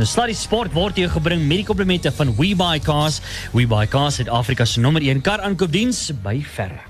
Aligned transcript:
Nou 0.00 0.08
Sluddy 0.08 0.32
Sport 0.32 0.72
word 0.72 0.96
jou 0.96 1.10
gebring 1.12 1.42
met 1.44 1.58
die 1.60 1.66
komplimente 1.68 2.08
van 2.16 2.30
WeBuyCars. 2.38 3.18
WeBuyCars 3.52 4.22
het 4.22 4.30
Afrika 4.32 4.64
se 4.64 4.80
nommer 4.80 5.04
1 5.04 5.20
kar 5.20 5.42
aankoopdiens 5.44 6.06
by 6.24 6.38
verre. 6.54 6.80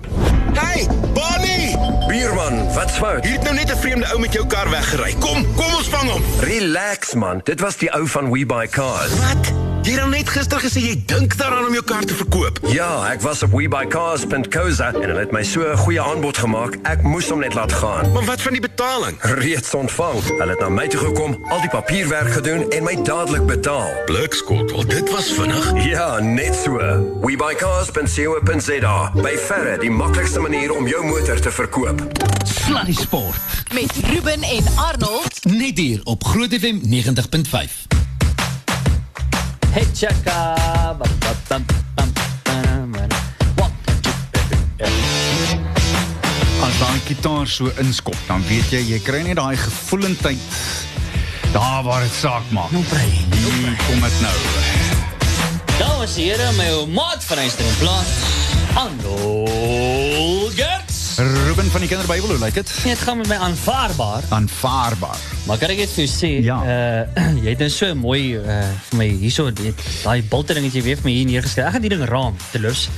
Hey, 0.54 0.86
Bonnie! 1.16 1.74
Bierman, 2.06 2.62
wat's 2.76 3.00
fout? 3.02 3.26
Hier 3.26 3.40
het 3.40 3.48
nou 3.48 3.54
net 3.54 3.72
'n 3.74 3.80
vreemde 3.82 4.06
ou 4.12 4.20
met 4.20 4.32
jou 4.32 4.46
kar 4.46 4.70
weggery. 4.70 5.14
Kom, 5.18 5.42
kom 5.56 5.74
ons 5.74 5.88
vang 5.88 6.10
hom. 6.10 6.22
Relax 6.40 7.14
man, 7.14 7.40
dit 7.44 7.60
was 7.60 7.76
die 7.76 7.90
ou 7.90 8.06
van 8.06 8.30
We 8.30 8.46
Buy 8.46 8.68
Cars. 8.68 9.18
Wat? 9.18 9.69
Jy 9.80 9.94
het 9.94 10.02
al 10.04 10.10
net 10.12 10.28
gister 10.28 10.60
gesê 10.60 10.80
jy 10.84 10.96
dink 11.08 11.32
daaraan 11.40 11.64
om 11.70 11.72
jou 11.72 11.82
kar 11.88 12.04
te 12.04 12.14
verkoop. 12.14 12.58
Ja, 12.68 12.88
ek 13.08 13.22
was 13.24 13.40
op 13.42 13.54
webuycars.co.za 13.56 14.90
en 14.92 15.06
hulle 15.08 15.22
het 15.22 15.32
my 15.32 15.40
so 15.42 15.64
'n 15.64 15.76
goeie 15.76 16.00
aanbod 16.00 16.38
gemaak. 16.38 16.76
Ek 16.82 17.02
moes 17.02 17.28
hom 17.30 17.40
net 17.40 17.54
laat 17.54 17.72
gaan. 17.72 18.12
Maar 18.12 18.24
wat 18.24 18.40
van 18.42 18.52
die 18.52 18.60
betaling? 18.60 19.16
Reeds 19.20 19.74
ontvang. 19.74 20.20
Hulle 20.38 20.50
het 20.50 20.60
na 20.60 20.68
my 20.68 20.88
toe 20.88 21.00
gekom, 21.00 21.38
al 21.48 21.60
die 21.60 21.70
papierwerk 21.70 22.30
gedoen 22.32 22.70
en 22.70 22.82
my 22.84 23.02
dadelik 23.02 23.46
betaal. 23.46 23.88
Blikskot, 24.06 24.70
wel 24.70 24.86
dit 24.86 25.10
was 25.10 25.32
vinnig. 25.32 25.84
Ja, 25.84 26.18
net 26.20 26.54
so. 26.54 26.76
webuycars.co.za. 27.20 29.12
By 29.14 29.36
verre 29.36 29.78
die 29.78 29.90
maklikste 29.90 30.40
manier 30.40 30.76
om 30.76 30.86
jou 30.86 31.04
motor 31.06 31.40
te 31.40 31.50
verkoop. 31.50 32.02
Sluddy 32.44 32.92
Sport. 32.92 33.40
Met 33.72 33.92
Ruben 34.12 34.42
en 34.42 34.64
Arnold. 34.76 35.44
Net 35.44 35.78
hier 35.78 36.00
op 36.04 36.24
Groot 36.24 36.54
FM 36.54 36.78
90.5. 36.84 38.09
two, 44.02 44.10
three, 44.78 45.60
As 46.60 46.78
daai 46.80 47.00
gitaar 47.06 47.46
so 47.46 47.70
inskop, 47.78 48.18
dan 48.26 48.42
weet 48.48 48.72
jy 48.74 48.82
jy 48.90 48.98
kry 49.04 49.22
net 49.22 49.38
daai 49.38 49.56
gevoelendheid 49.56 50.42
daar 51.52 51.82
waar 51.82 52.02
dit 52.02 52.14
saak 52.14 52.50
maak. 52.50 52.70
Nou 52.70 52.82
brei. 52.90 53.08
Hier 53.08 53.76
kom 53.86 54.00
dit 54.00 54.20
nou. 54.20 54.36
Dames 55.78 56.16
en 56.16 56.22
here, 56.22 56.52
my 56.58 56.68
ou 56.78 56.86
maat 56.90 57.24
van 57.24 57.38
Eyster 57.38 57.66
en 57.66 57.76
Plaas. 57.78 58.14
Arnold 58.74 60.54
Gerts. 60.54 60.89
Ruben 61.20 61.70
van 61.70 61.80
die 61.80 61.88
kinderbijbel, 61.88 62.28
hoe 62.28 62.38
lijkt 62.38 62.56
het? 62.56 62.72
Het 62.82 62.98
gaat 62.98 63.16
met 63.16 63.28
mij 63.28 63.38
aanvaardbaar. 63.38 64.22
Aanvaardbaar. 64.28 65.16
Maar 65.46 65.58
kan 65.58 65.68
ik 65.68 65.78
het 65.78 65.90
voor 65.90 66.02
je 66.02 66.08
zeggen? 66.08 66.42
Ja. 66.42 67.06
Uh, 67.16 67.42
jij 67.44 67.54
hebt 67.58 67.72
zo'n 67.72 67.98
mooi, 67.98 68.36
uh, 68.36 68.64
voor 68.88 68.96
mij 68.96 69.06
hier 69.06 69.30
zo, 69.30 69.52
die, 69.52 69.74
bolteringetje 70.28 70.82
weer 70.82 70.94
voor 70.94 71.04
mij 71.04 71.12
hier 71.12 71.24
neergesteld. 71.24 71.66
Ik 71.66 71.72
ga 71.72 71.78
die 71.78 71.88
ding 71.88 72.04
raam, 72.04 72.36
te 72.50 72.60
lus. 72.60 72.88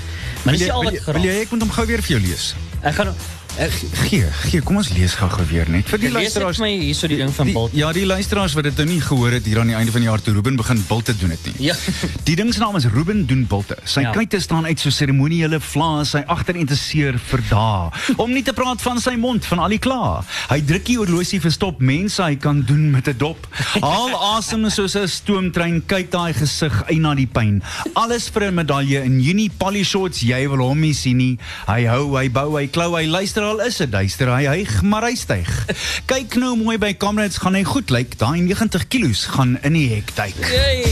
Maar 0.43 0.55
is 0.55 0.61
die 0.61 0.73
al 0.73 0.85
wat 0.85 0.99
geraam? 0.99 1.23
Wil 1.23 1.31
jij, 1.31 1.41
ik 1.41 1.51
moet 1.51 1.61
hem 1.61 1.71
gauw 1.71 1.87
weer 1.87 2.03
voor 2.03 2.15
jullie 2.15 2.31
eens. 2.31 2.55
Ik 2.83 2.93
ga 2.93 3.15
ek 3.59 3.73
Gee, 4.09 4.27
gee, 4.49 4.61
kom 4.65 4.77
ons 4.81 4.89
lees 4.97 5.15
gou-gou 5.15 5.45
weer 5.51 5.69
net 5.69 5.89
vir 5.89 5.99
die 5.99 6.09
lees 6.11 6.33
luisteraars. 6.33 6.57
vir 6.57 6.67
my 6.67 6.73
hierso 6.81 7.07
die 7.09 7.17
ding 7.21 7.31
van 7.35 7.53
bilte. 7.53 7.77
ja, 7.77 7.93
die 7.93 8.07
luisteraars 8.07 8.55
wat 8.55 8.65
dit 8.65 8.77
nou 8.77 8.87
nie 8.89 9.01
gehoor 9.01 9.33
het 9.33 9.45
hier 9.45 9.61
aan 9.61 9.67
die 9.69 9.75
einde 9.77 9.93
van 9.93 10.01
die 10.01 10.09
jaar 10.09 10.21
toe 10.23 10.35
Ruben 10.35 10.57
begin 10.57 10.83
bilte 10.89 11.15
doen 11.19 11.31
het 11.31 11.45
nie. 11.47 11.67
Ja. 11.69 11.75
Die 12.29 12.37
ding 12.37 12.53
se 12.55 12.61
naam 12.61 12.77
is 12.77 12.87
Ruben 12.87 13.27
doen 13.27 13.45
bilte. 13.47 13.77
Sy 13.85 14.01
Ja. 14.03 14.11
kuite 14.13 14.41
staan 14.41 14.65
uit 14.67 14.79
so 14.81 14.91
seremoniele 14.91 15.61
vlae, 15.61 16.05
sy 16.05 16.23
agterinteresseer 16.27 17.19
vir 17.19 17.41
dae. 17.51 17.91
Om 18.17 18.33
nie 18.33 18.43
te 18.43 18.53
praat 18.53 18.81
van 18.83 19.01
sy 19.01 19.15
mond 19.17 19.45
van 19.45 19.59
al 19.59 19.69
die 19.69 19.79
kla. 19.79 20.25
Hy 20.49 20.61
druk 20.65 20.85
die 20.87 20.97
horlosie 20.97 21.41
verstop 21.41 21.81
mense 21.81 22.23
hy 22.23 22.37
kan 22.37 22.63
doen 22.63 22.91
met 22.91 23.09
'n 23.09 23.17
dop. 23.19 23.47
Haal 23.81 24.15
asem 24.39 24.69
soos 24.71 24.97
'n 24.97 25.07
stoomtrein, 25.09 25.83
kyk 25.87 26.11
daai 26.11 26.33
gesig 26.33 26.73
uit 26.89 26.99
na 27.01 27.15
die 27.15 27.27
pyn. 27.27 27.63
Alles 27.95 28.29
vir 28.29 28.49
'n 28.51 28.55
medalje 28.55 29.03
in 29.05 29.21
Junie 29.21 29.51
polyshots, 29.59 30.21
jy 30.23 30.49
wil 30.49 30.59
hom 30.69 30.81
nie 30.81 30.95
sien 30.95 31.17
nie. 31.19 31.39
Hy 31.67 31.85
hou, 31.87 32.17
hy 32.17 32.29
bou, 32.31 32.57
hy 32.57 32.67
klou, 32.69 32.95
hy 32.97 33.07
luister 33.07 33.42
al 33.43 33.61
is 33.67 33.77
dit 33.77 33.91
duister, 33.93 34.29
hy 34.35 34.45
hyg, 34.49 34.83
maar 34.83 35.07
hy 35.07 35.15
styg. 35.19 35.49
Kyk 36.11 36.37
nou 36.41 36.57
mooi 36.57 36.79
by 36.79 36.93
Comrades, 36.95 37.39
gaan 37.43 37.55
hy 37.59 37.65
goed 37.69 37.91
lyk. 37.91 38.19
Daai 38.21 38.41
90 38.43 38.87
kilos 38.89 39.25
gaan 39.35 39.57
in 39.63 39.73
die 39.79 39.89
hek 39.95 40.15
duik. 40.15 40.39
Hey. 40.47 40.85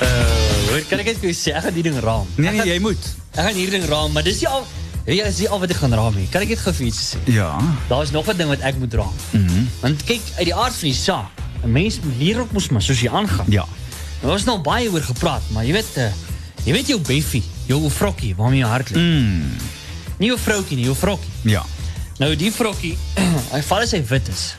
Uh, 0.00 0.08
hoor, 0.70 0.80
kan 0.88 1.02
ek 1.02 1.12
net 1.12 1.20
vir 1.20 1.30
jou 1.30 1.36
sê, 1.38 1.54
ek 1.56 1.68
gaan 1.68 1.76
die 1.76 1.86
ding 1.86 2.00
raam. 2.04 2.26
Nee 2.36 2.54
nee, 2.56 2.66
jy 2.74 2.80
moet. 2.84 3.12
Ek 3.34 3.42
gaan 3.48 3.54
hierdie 3.58 3.78
ding 3.78 3.86
raam, 3.90 4.12
maar 4.14 4.26
dis 4.26 4.40
nie 4.44 4.50
al 4.50 4.66
Ja, 5.04 5.26
dis 5.28 5.42
nie 5.42 5.48
al 5.52 5.60
wat 5.60 5.68
ek 5.68 5.82
gaan 5.82 5.92
raam 5.92 6.14
nie. 6.16 6.24
Kan 6.32 6.40
ek 6.46 6.54
net 6.54 6.62
gou 6.64 6.72
vir 6.72 6.86
iets 6.88 7.00
sê? 7.12 7.18
Ja. 7.28 7.50
Daar's 7.90 8.08
nog 8.14 8.24
'n 8.32 8.36
ding 8.38 8.48
wat 8.48 8.62
ek 8.64 8.78
moet 8.80 8.94
raam. 8.96 9.12
Mhm. 9.32 9.42
Mm 9.44 9.66
Want 9.82 10.04
kyk, 10.08 10.22
uit 10.40 10.46
die 10.48 10.54
aard 10.54 10.72
van 10.72 10.88
die 10.88 10.96
saak, 10.96 11.42
'n 11.62 11.72
mens 11.72 12.00
leer 12.18 12.40
ook 12.40 12.52
mos 12.52 12.68
maar 12.68 12.82
soos 12.82 13.00
jy 13.00 13.10
aangaan. 13.12 13.46
ja. 13.48 13.66
Nou 14.24 14.32
ons 14.32 14.44
nou 14.48 14.56
baie 14.64 14.88
oor 14.88 15.02
gepraat, 15.04 15.42
maar 15.52 15.66
jy 15.68 15.72
weet 15.76 15.96
uh, 16.00 16.08
jy 16.64 16.72
weet 16.72 16.86
jou 16.88 17.00
beffie, 17.04 17.42
jou 17.68 17.90
vrokkie 17.90 18.32
waarmee 18.38 18.62
jy 18.62 18.68
hardloop. 18.68 19.02
Mm, 19.02 19.50
Nie 20.18 20.28
jou 20.28 20.38
vroutjie 20.38 20.76
nie, 20.76 20.84
jou 20.84 20.94
vrokkie. 20.96 21.30
ja. 21.42 21.64
Nou 22.18 22.28
die 22.38 22.52
vrokkie, 22.54 22.92
hy 23.54 23.60
val 23.66 23.82
as 23.82 23.90
hy 23.90 23.98
wit 24.06 24.28
is. 24.30 24.54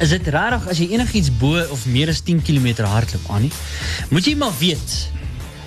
Is 0.00 0.10
dit 0.12 0.26
rarig 0.28 0.66
as 0.68 0.78
jy 0.78 0.90
enigiets 0.92 1.30
bo 1.40 1.56
of 1.72 1.86
meer 1.86 2.08
as 2.12 2.20
10 2.20 2.42
km 2.44 2.84
hardloop 2.84 3.30
aan 3.32 3.42
nie? 3.46 3.52
Moet 4.10 4.26
jy 4.28 4.34
maar 4.36 4.52
weet. 4.58 4.96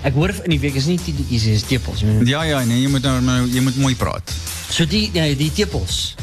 Ek 0.06 0.14
hoor 0.14 0.30
in 0.44 0.50
die 0.54 0.60
week 0.62 0.74
is 0.78 0.86
nie 0.86 0.98
die 1.02 1.26
is 1.34 1.62
tepels. 1.66 2.04
Ja 2.28 2.42
ja, 2.46 2.60
nee, 2.64 2.80
jy 2.82 2.88
moet 2.92 3.02
nou 3.02 3.20
nou- 3.20 3.48
jy 3.50 3.60
moet 3.60 3.76
mooi 3.76 3.94
praat. 3.98 4.30
So 4.70 4.84
die 4.86 5.10
ja, 5.14 5.26
die 5.34 5.50
tepels. 5.50 6.14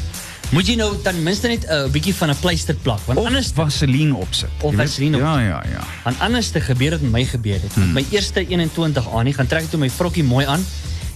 Moet 0.52 0.68
jy 0.68 0.76
nou 0.76 0.90
ten 1.02 1.20
minste 1.22 1.48
net 1.48 1.64
'n 1.68 1.72
uh, 1.72 1.90
bietjie 1.92 2.14
van 2.14 2.30
'n 2.30 2.36
pleister 2.40 2.74
plak, 2.74 3.00
want 3.06 3.18
Of 3.18 3.26
anders 3.26 3.52
vaseline 3.54 4.14
opsit. 4.14 4.48
Of 4.62 4.74
vaseline 4.74 5.18
Ja 5.18 5.40
ja 5.40 5.62
ja. 5.68 5.84
Want 6.04 6.20
anders 6.20 6.48
te 6.50 6.60
gebeur 6.60 6.92
het 6.92 7.02
met 7.02 7.10
my 7.12 7.24
gebeur 7.24 7.60
het. 7.60 7.72
Hmm. 7.74 7.92
My 7.92 8.04
eerste 8.10 8.40
21 8.46 9.04
aan, 9.12 9.24
nie 9.24 9.34
gaan 9.34 9.46
trek 9.46 9.68
toe 9.70 9.78
my 9.80 9.90
vrokkie 9.90 10.24
mooi 10.24 10.46
aan. 10.46 10.64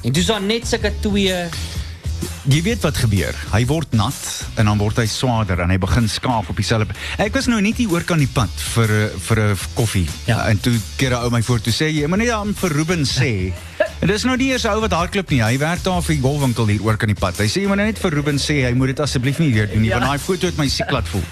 En 0.06 0.14
dis 0.14 0.26
dan 0.26 0.46
net 0.46 0.68
sulke 0.68 0.92
twee 1.02 1.34
Jy 2.46 2.60
weet 2.62 2.84
wat 2.86 2.94
gebeur. 3.02 3.34
Hy 3.50 3.64
word 3.66 3.90
nat 3.98 4.18
en 4.54 4.68
dan 4.70 4.78
word 4.78 5.00
hy 5.02 5.06
swaarder 5.10 5.58
en 5.64 5.72
hy 5.72 5.78
begin 5.82 6.06
skaaf 6.08 6.46
op 6.52 6.56
dieselfde. 6.60 6.94
Ek 7.18 7.34
was 7.34 7.48
nou 7.50 7.58
net 7.60 7.80
hier 7.80 7.90
oor 7.90 8.06
kan 8.06 8.22
die 8.22 8.30
pad 8.30 8.52
vir 8.76 8.92
vir 9.26 9.40
'n 9.42 9.56
koffie. 9.74 10.06
Ja. 10.30 10.46
En 10.46 10.60
toe 10.62 10.78
keer 10.96 11.10
'n 11.10 11.26
ou 11.26 11.30
my 11.34 11.42
voor 11.42 11.58
toe 11.60 11.72
sê 11.74 11.90
jy 11.90 12.06
moet 12.06 12.18
net 12.22 12.30
aan 12.30 12.54
vir 12.54 12.70
Ruben 12.70 13.02
sê. 13.02 13.52
en 14.00 14.06
dis 14.06 14.24
nou 14.24 14.36
nie 14.36 14.52
eers 14.52 14.64
ou 14.64 14.80
wat 14.80 14.92
hardloop 14.92 15.30
nie. 15.30 15.42
Hy 15.42 15.58
werk 15.58 15.82
daar 15.82 16.02
vir 16.02 16.14
die 16.14 16.22
golfwinkel 16.22 16.66
hier 16.66 16.82
oor 16.82 16.96
kan 16.96 17.08
die 17.08 17.18
pad. 17.18 17.36
Hy 17.38 17.48
sê 17.48 17.60
jy 17.62 17.66
moet 17.66 17.82
net 17.82 17.98
vir 17.98 18.10
Ruben 18.14 18.38
sê 18.38 18.62
hy 18.62 18.74
moet 18.74 18.94
dit 18.94 19.00
asseblief 19.00 19.38
nie 19.38 19.52
weer 19.52 19.66
doen 19.66 19.82
nie 19.82 19.90
Ja. 19.90 19.98
want 19.98 20.10
daai 20.10 20.18
foto 20.18 20.46
het 20.46 20.56
my 20.56 20.68
siek 20.68 20.90
laat 20.90 21.08
voel. 21.08 21.26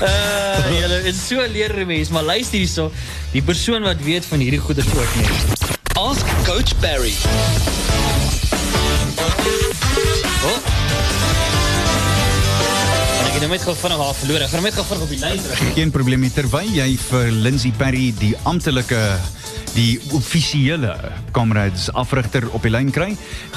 uh 0.00 0.72
julle 0.80 1.04
is 1.04 1.28
so 1.28 1.44
leer 1.44 1.86
mens, 1.86 2.08
maar 2.08 2.22
luister 2.24 2.58
hierso, 2.58 2.90
die 3.32 3.42
persoon 3.42 3.82
wat 3.82 4.00
weet 4.00 4.24
van 4.24 4.40
hierdie 4.40 4.60
goeie 4.60 4.80
ook 4.80 5.14
nie. 5.16 5.57
Ask 5.98 6.26
Coach 6.46 6.78
Barry. 6.78 7.12
Oh. 10.46 10.58
En 13.18 13.26
ek 13.26 13.32
het 13.32 13.42
nou 13.42 13.48
net 13.50 13.64
gou 13.66 13.74
vinnig 13.80 13.98
haar 14.04 14.14
verloor. 14.20 14.44
Ek 14.46 14.52
gaan 14.52 14.62
net 14.62 14.76
gou 14.78 14.84
vinnig 14.86 15.02
op 15.08 15.10
die 15.10 15.18
lyn 15.24 15.42
terug. 15.42 15.64
Geen 15.74 15.90
probleem 15.90 16.22
nie 16.22 16.30
terwyl 16.30 16.70
jy 16.70 16.86
vir 17.08 17.32
Lindsay 17.34 17.74
Perry 17.74 18.12
die 18.20 18.30
amptelike 18.46 19.00
die 19.74 19.98
offisiële 20.14 20.94
Comrades 21.34 21.88
afrigter 21.98 22.46
op 22.54 22.62
die 22.62 22.72
lyn 22.76 22.94
kry. 22.94 23.10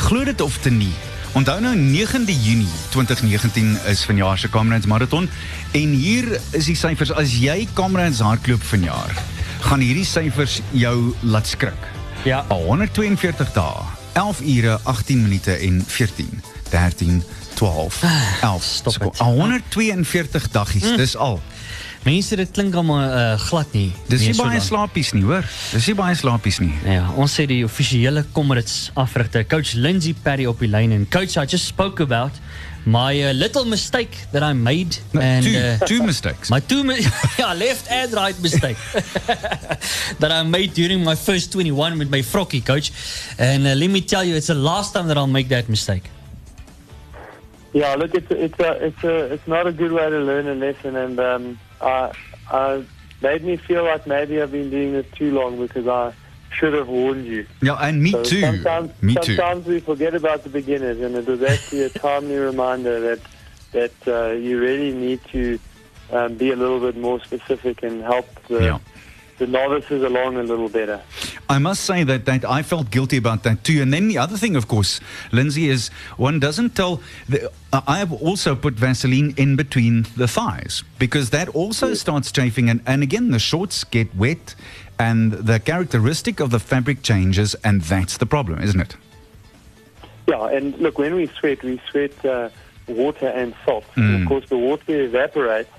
Glo 0.07 0.25
dit 0.25 0.41
of 0.41 0.57
te 0.65 0.73
nie. 0.73 0.95
Onthou 1.37 1.59
nou 1.61 1.75
9de 1.77 2.33
Junie 2.41 2.73
2019 2.95 3.75
is 3.93 4.01
vanjaar 4.09 4.41
se 4.41 4.49
Comrades 4.49 4.89
marathon 4.89 5.29
en 5.77 5.93
hier 5.93 6.33
is 6.57 6.73
die 6.73 6.79
syfers 6.87 7.13
as 7.13 7.37
jy 7.37 7.67
Comrades 7.77 8.25
hardloop 8.25 8.65
vanjaar 8.73 9.13
gaan 9.61 9.83
hierdie 9.85 10.07
syfers 10.07 10.59
jou 10.73 10.95
laat 11.21 11.45
skrik. 11.45 11.90
Ja. 12.23 12.45
142 12.47 13.51
dae, 13.51 13.83
11 14.13 14.41
ure, 14.41 14.79
18 14.83 15.21
minute 15.21 15.51
en 15.51 15.83
14, 15.87 16.41
13, 16.69 17.23
12, 17.53 18.03
11. 18.41 18.63
stop 18.63 18.99
het. 18.99 19.17
142 19.17 20.49
daggies, 20.51 20.95
dis 20.95 21.15
al. 21.17 21.41
Mense 22.01 22.35
dit 22.35 22.51
klink 22.51 22.73
almal 22.73 23.03
uh, 23.03 23.39
glad 23.39 23.73
nie. 23.77 23.91
Dis 24.09 24.23
nie 24.25 24.33
baie 24.33 24.57
lank. 24.57 24.65
slapies 24.65 25.11
nie, 25.13 25.21
hoor. 25.25 25.45
Dis 25.71 25.85
nie 25.91 25.95
baie 25.97 26.15
slapies 26.17 26.57
nie. 26.61 26.73
Ja, 26.85 27.03
ons 27.13 27.35
sê 27.37 27.45
die 27.49 27.61
offisiële 27.65 28.23
Comrades 28.33 28.89
afrigter, 28.97 29.45
coach 29.45 29.75
Lindsay 29.77 30.15
Perry 30.17 30.47
op 30.49 30.61
die 30.61 30.69
lyn 30.69 30.95
en 30.97 31.05
coach 31.09 31.37
I 31.37 31.45
just 31.45 31.69
spoke 31.69 32.01
about 32.01 32.41
my 32.85 33.21
uh, 33.21 33.33
little 33.33 33.65
mistake 33.65 34.25
that 34.31 34.41
I 34.43 34.53
made 34.53 34.97
No, 35.13 35.21
and 35.21 35.45
two, 35.45 35.57
uh, 35.57 35.77
two 35.85 36.03
mistakes. 36.03 36.49
My 36.49 36.59
two, 36.59 36.83
mi- 36.83 36.99
yeah, 37.39 37.53
left 37.53 37.89
and 37.91 38.11
right 38.13 38.39
mistake 38.41 38.77
that 40.19 40.31
I 40.31 40.43
made 40.43 40.73
during 40.73 41.03
my 41.03 41.15
first 41.15 41.51
21 41.51 41.99
with 41.99 42.09
my 42.09 42.19
Frocky 42.19 42.65
coach. 42.65 42.91
And 43.37 43.67
uh, 43.67 43.75
let 43.75 43.89
me 43.89 44.01
tell 44.01 44.23
you, 44.23 44.35
it's 44.35 44.47
the 44.47 44.55
last 44.55 44.93
time 44.93 45.07
that 45.09 45.17
I'll 45.17 45.27
make 45.27 45.49
that 45.49 45.69
mistake. 45.69 46.03
Yeah, 47.73 47.95
look, 47.95 48.13
it's 48.13 48.29
it's 48.31 48.59
a 48.59 48.85
it's 48.87 49.03
a 49.03 49.33
it's 49.33 49.47
not 49.47 49.65
a 49.65 49.71
good 49.71 49.93
way 49.93 50.09
to 50.09 50.19
learn 50.19 50.45
a 50.47 50.55
lesson, 50.55 50.97
and 50.97 51.17
um, 51.21 51.59
I 51.79 52.11
I 52.49 52.83
made 53.21 53.45
me 53.45 53.55
feel 53.55 53.85
like 53.85 54.05
maybe 54.05 54.41
I've 54.41 54.51
been 54.51 54.69
doing 54.69 54.91
this 54.91 55.05
too 55.15 55.31
long 55.33 55.57
because 55.57 55.87
I 55.87 56.13
should 56.51 56.73
have 56.73 56.87
warned 56.87 57.25
you. 57.25 57.45
ja, 57.61 57.77
and 57.81 58.01
me 58.03 58.11
So 58.11 58.23
too. 58.23 58.41
Sometimes, 58.41 58.89
Me 59.01 59.15
too. 59.15 59.35
sometimes 59.35 59.65
we 59.65 59.79
forget 59.79 60.13
about 60.15 60.43
the 60.43 60.49
beginners, 60.49 60.99
and 60.99 61.15
it 61.15 61.25
was 61.27 61.41
actually 61.41 61.83
a 61.83 61.89
timely 61.89 62.37
reminder 62.37 62.99
that 62.99 63.19
that 63.71 63.93
uh, 64.07 64.31
you 64.33 64.59
really 64.59 64.91
need 64.91 65.19
to 65.31 65.57
um, 66.11 66.35
be 66.35 66.51
a 66.51 66.55
little 66.55 66.79
bit 66.79 66.97
more 66.97 67.19
specific 67.23 67.83
and 67.83 68.03
help 68.03 68.27
the 68.49 68.63
Ja. 68.65 68.79
the 69.37 69.47
novices 69.47 70.03
along 70.03 70.35
a 70.37 70.43
little 70.43 70.67
better. 70.69 70.99
I 71.49 71.57
must 71.59 71.83
say 71.85 72.03
that, 72.05 72.25
that 72.25 72.43
I 72.45 72.61
felt 72.63 72.91
guilty 72.91 73.17
about 73.17 73.43
that 73.43 73.63
too. 73.63 73.81
And 73.81 73.91
then 73.93 74.07
the 74.07 74.17
other 74.19 74.37
thing, 74.37 74.55
of 74.57 74.67
course, 74.67 74.99
Lindsay, 75.31 75.67
is 75.69 75.89
one 76.17 76.39
doesn't 76.39 76.75
tell. 76.75 77.01
The, 77.29 77.49
I 77.73 77.97
have 77.99 78.11
also 78.13 78.55
put 78.55 78.73
Vaseline 78.75 79.33
in 79.37 79.55
between 79.55 80.05
the 80.17 80.27
thighs 80.27 80.83
because 80.99 81.29
that 81.31 81.47
also 81.55 81.93
starts 81.95 82.31
chafing. 82.31 82.69
And, 82.69 82.81
and 82.85 83.01
again, 83.03 83.31
the 83.31 83.39
shorts 83.39 83.83
get 83.85 84.13
wet 84.15 84.55
and 85.01 85.31
the 85.33 85.59
characteristic 85.59 86.39
of 86.39 86.51
the 86.51 86.59
fabric 86.59 87.01
changes, 87.01 87.55
and 87.63 87.81
that's 87.81 88.17
the 88.17 88.25
problem, 88.25 88.61
isn't 88.61 88.79
it? 88.79 88.95
Yeah, 90.27 90.47
and 90.47 90.77
look, 90.77 90.99
when 90.99 91.15
we 91.15 91.25
sweat, 91.27 91.63
we 91.63 91.81
sweat 91.89 92.13
uh, 92.23 92.49
water 92.87 93.27
and 93.27 93.55
salt. 93.65 93.85
And 93.95 94.21
of 94.21 94.27
course, 94.27 94.47
the 94.47 94.57
water 94.57 95.01
evaporates, 95.01 95.71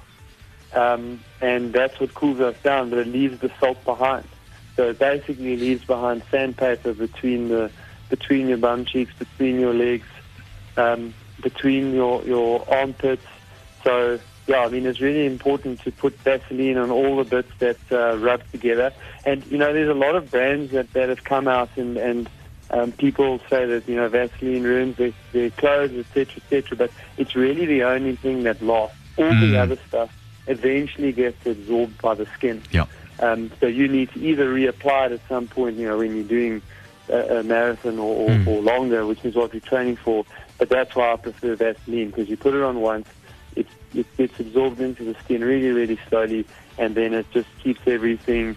um, 0.75 1.21
and 1.41 1.73
that's 1.73 2.01
what 2.01 2.13
cools 2.15 2.41
us 2.41 2.57
down, 2.63 2.91
but 2.91 2.99
it 2.99 3.07
leaves 3.07 3.39
the 3.41 3.51
salt 3.61 3.83
behind. 3.85 4.27
So 4.77 4.91
it 4.91 4.99
basically 4.99 5.57
leaves 5.57 5.85
behind 5.85 6.23
sandpaper 6.31 6.93
between 6.93 7.49
the 7.49 7.71
between 8.09 8.49
your 8.49 8.59
bum 8.59 8.85
cheeks, 8.85 9.13
between 9.19 9.61
your 9.61 9.73
legs, 9.73 10.07
um, 10.77 11.15
between 11.43 11.95
your 11.95 12.23
your 12.25 12.69
armpits. 12.69 13.27
So 13.85 14.19
yeah, 14.47 14.61
I 14.61 14.69
mean 14.69 14.87
it's 14.87 15.01
really 15.01 15.27
important 15.27 15.81
to 15.83 15.93
put 15.93 16.19
Vaseline 16.19 16.77
on 16.77 16.91
all 16.91 17.17
the 17.17 17.25
bits 17.25 17.51
that 17.59 17.79
uh, 17.91 18.17
rub 18.19 18.43
together. 18.51 18.93
And 19.25 19.45
you 19.47 19.59
know, 19.59 19.73
there's 19.73 19.89
a 19.89 19.95
lot 19.95 20.15
of 20.15 20.31
brands 20.31 20.73
that, 20.73 20.93
that 20.93 21.09
have 21.09 21.25
come 21.25 21.49
out 21.49 21.71
and 21.77 21.97
and 21.97 22.29
um, 22.71 22.93
people 22.93 23.39
say 23.51 23.67
that 23.67 23.89
you 23.89 23.97
know 23.97 24.09
Vaseline 24.09 24.63
ruins 24.63 24.97
their, 24.97 25.13
their 25.33 25.51
clothes, 25.51 25.93
etc., 25.93 26.37
etc. 26.37 26.77
But 26.77 26.91
it's 27.19 27.35
really 27.35 27.67
the 27.67 27.85
only 27.85 28.17
thing 28.17 28.45
that 28.45 28.63
lasts. 28.63 28.97
All 29.19 29.29
the 29.29 29.59
other 29.59 29.77
stuff 29.89 30.11
eventually 30.47 31.13
gets 31.13 31.45
absorbed 31.45 32.01
by 32.01 32.15
the 32.15 32.27
skin. 32.35 32.63
Yeah. 32.71 32.87
Um, 33.21 33.51
so 33.61 33.67
you 33.67 33.89
need 33.89 34.11
to 34.13 34.21
either 34.21 34.53
reapply 34.53 35.07
it 35.07 35.13
at 35.13 35.21
some 35.29 35.47
point, 35.47 35.77
you 35.77 35.87
know, 35.87 35.99
when 35.99 36.17
you're 36.17 36.25
doing 36.25 36.63
a, 37.09 37.39
a 37.39 37.43
marathon 37.43 37.99
or, 37.99 38.31
or, 38.31 38.43
or 38.47 38.63
longer, 38.63 39.07
which 39.07 39.25
is 39.25 39.35
what 39.35 39.53
we're 39.53 39.61
training 39.61 39.97
for. 39.97 40.25
But 40.59 40.71
that's 40.71 40.97
why 40.97 41.13
I 41.13 41.17
prefer 41.17 41.55
Vaseline 41.57 42.09
because 42.09 42.29
you 42.29 42.37
put 42.37 42.55
it 42.55 42.63
on 42.63 42.81
once, 42.81 43.07
it, 43.57 43.67
it 43.95 44.17
gets 44.17 44.39
absorbed 44.41 44.81
into 44.81 45.05
the 45.05 45.15
skin 45.21 45.43
really, 45.43 45.71
really 45.71 45.99
slowly, 46.09 46.47
and 46.79 46.95
then 46.95 47.15
it 47.15 47.27
just 47.33 47.49
keeps 47.63 47.81
everything 47.87 48.57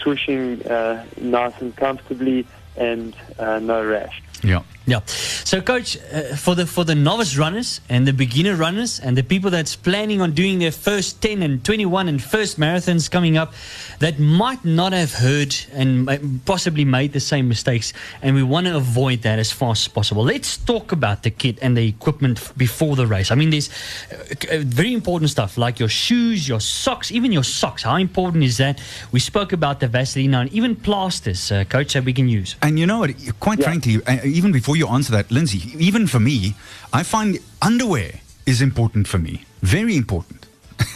swishing 0.00 0.64
uh, 0.66 1.04
nice 1.20 1.60
and 1.60 1.74
comfortably 1.76 2.46
and 2.76 3.16
uh, 3.38 3.58
no 3.58 3.84
rash. 3.84 4.22
Yeah. 4.42 4.62
Yeah. 4.86 5.00
So, 5.06 5.60
coach, 5.60 5.98
uh, 6.12 6.36
for 6.36 6.54
the 6.54 6.64
for 6.64 6.84
the 6.84 6.94
novice 6.94 7.36
runners 7.36 7.80
and 7.88 8.06
the 8.06 8.12
beginner 8.12 8.54
runners 8.54 9.00
and 9.00 9.16
the 9.16 9.24
people 9.24 9.50
that's 9.50 9.74
planning 9.74 10.20
on 10.20 10.30
doing 10.32 10.60
their 10.60 10.70
first 10.70 11.20
10 11.20 11.42
and 11.42 11.64
21 11.64 12.08
and 12.08 12.22
first 12.22 12.60
marathons 12.60 13.10
coming 13.10 13.36
up, 13.36 13.52
that 13.98 14.20
might 14.20 14.64
not 14.64 14.92
have 14.92 15.12
heard 15.12 15.56
and 15.72 16.08
possibly 16.44 16.84
made 16.84 17.12
the 17.12 17.20
same 17.20 17.48
mistakes, 17.48 17.92
and 18.22 18.36
we 18.36 18.44
want 18.44 18.66
to 18.68 18.76
avoid 18.76 19.22
that 19.22 19.40
as 19.40 19.50
fast 19.50 19.86
as 19.86 19.92
possible. 19.92 20.22
Let's 20.22 20.56
talk 20.56 20.92
about 20.92 21.24
the 21.24 21.30
kit 21.30 21.58
and 21.62 21.76
the 21.76 21.88
equipment 21.88 22.52
before 22.56 22.94
the 22.94 23.08
race. 23.08 23.32
I 23.32 23.34
mean, 23.34 23.50
there's 23.50 23.70
uh, 24.12 24.54
uh, 24.54 24.58
very 24.60 24.92
important 24.92 25.30
stuff 25.30 25.58
like 25.58 25.80
your 25.80 25.88
shoes, 25.88 26.48
your 26.48 26.60
socks, 26.60 27.10
even 27.10 27.32
your 27.32 27.44
socks. 27.44 27.82
How 27.82 27.96
important 27.96 28.44
is 28.44 28.58
that? 28.58 28.80
We 29.10 29.18
spoke 29.18 29.52
about 29.52 29.80
the 29.80 29.88
Vaseline 29.88 30.34
and 30.34 30.52
even 30.52 30.76
plasters, 30.76 31.50
uh, 31.50 31.64
coach, 31.64 31.94
that 31.94 32.04
we 32.04 32.12
can 32.12 32.28
use. 32.28 32.54
And 32.62 32.78
you 32.78 32.86
know 32.86 33.00
what? 33.00 33.10
Quite 33.40 33.64
frankly, 33.64 33.98
uh, 34.06 34.18
even 34.24 34.52
before 34.52 34.75
you 34.76 34.88
answer 34.88 35.12
that, 35.12 35.30
Lindsay, 35.30 35.72
even 35.78 36.06
for 36.06 36.20
me, 36.20 36.54
I 36.92 37.02
find 37.02 37.38
underwear 37.60 38.20
is 38.46 38.62
important 38.62 39.08
for 39.08 39.18
me. 39.18 39.44
Very 39.62 39.96
important. 39.96 40.46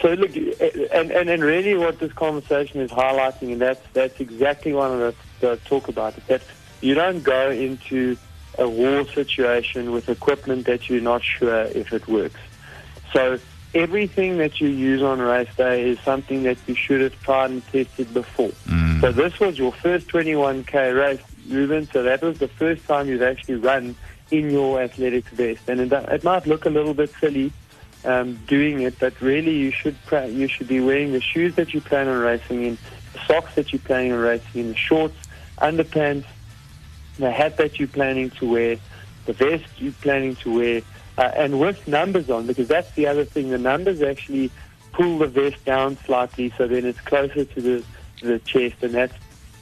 So 0.00 0.14
look, 0.14 0.34
and, 0.34 1.10
and, 1.10 1.28
and 1.28 1.42
really 1.42 1.76
what 1.76 1.98
this 1.98 2.12
conversation 2.12 2.80
is 2.80 2.90
highlighting, 2.90 3.52
and 3.52 3.60
that's, 3.60 3.84
that's 3.92 4.20
exactly 4.20 4.72
one 4.72 4.92
of 4.92 4.98
the, 5.00 5.14
the 5.46 5.56
talk 5.64 5.88
about, 5.88 6.16
is 6.16 6.24
that 6.24 6.42
you 6.80 6.94
don't 6.94 7.22
go 7.22 7.50
into 7.50 8.16
a 8.58 8.68
war 8.68 9.06
situation 9.08 9.92
with 9.92 10.08
equipment 10.08 10.66
that 10.66 10.88
you're 10.88 11.00
not 11.00 11.22
sure 11.22 11.62
if 11.64 11.92
it 11.92 12.06
works. 12.08 12.40
So 13.12 13.38
everything 13.74 14.38
that 14.38 14.60
you 14.60 14.68
use 14.68 15.02
on 15.02 15.20
race 15.20 15.54
day 15.56 15.90
is 15.90 16.00
something 16.00 16.44
that 16.44 16.58
you 16.66 16.74
should 16.74 17.00
have 17.00 17.20
tried 17.22 17.50
and 17.50 17.66
tested 17.72 18.12
before. 18.14 18.50
Mm. 18.66 19.00
So 19.00 19.12
this 19.12 19.38
was 19.40 19.58
your 19.58 19.72
first 19.72 20.08
21k 20.08 20.96
race, 20.96 21.20
Ruben. 21.50 21.88
So 21.92 22.02
that 22.02 22.22
was 22.22 22.38
the 22.38 22.48
first 22.48 22.86
time 22.86 23.08
you've 23.08 23.22
actually 23.22 23.56
run 23.56 23.96
in 24.30 24.50
your 24.50 24.80
athletics 24.80 25.30
vest, 25.32 25.68
and 25.68 25.80
it, 25.80 25.92
it 25.92 26.24
might 26.24 26.46
look 26.46 26.64
a 26.64 26.70
little 26.70 26.94
bit 26.94 27.12
silly 27.20 27.52
um, 28.04 28.38
doing 28.46 28.80
it, 28.80 28.98
but 28.98 29.20
really 29.20 29.56
you 29.56 29.70
should 29.70 29.96
pra- 30.06 30.28
you 30.28 30.46
should 30.48 30.68
be 30.68 30.80
wearing 30.80 31.12
the 31.12 31.20
shoes 31.20 31.54
that 31.56 31.74
you 31.74 31.80
plan 31.80 32.08
on 32.08 32.18
racing 32.18 32.64
in, 32.64 32.78
the 33.12 33.18
socks 33.26 33.54
that 33.56 33.72
you're 33.72 33.80
planning 33.80 34.12
on 34.12 34.18
racing 34.18 34.60
in, 34.60 34.68
the 34.68 34.76
shorts, 34.76 35.16
underpants, 35.58 36.26
the 37.18 37.30
hat 37.30 37.56
that 37.56 37.78
you're 37.78 37.88
planning 37.88 38.30
to 38.30 38.48
wear, 38.48 38.76
the 39.26 39.32
vest 39.32 39.64
you're 39.78 39.92
planning 40.00 40.36
to 40.36 40.54
wear, 40.54 40.82
uh, 41.18 41.30
and 41.34 41.58
with 41.58 41.86
numbers 41.88 42.30
on, 42.30 42.46
because 42.46 42.68
that's 42.68 42.92
the 42.92 43.06
other 43.06 43.24
thing. 43.24 43.50
The 43.50 43.58
numbers 43.58 44.00
actually 44.00 44.50
pull 44.92 45.18
the 45.18 45.26
vest 45.26 45.64
down 45.64 45.98
slightly, 46.06 46.52
so 46.56 46.66
then 46.66 46.84
it's 46.84 47.00
closer 47.00 47.44
to 47.44 47.60
the 47.60 47.84
the 48.22 48.38
chest, 48.40 48.76
and 48.82 48.94
that's 48.94 49.14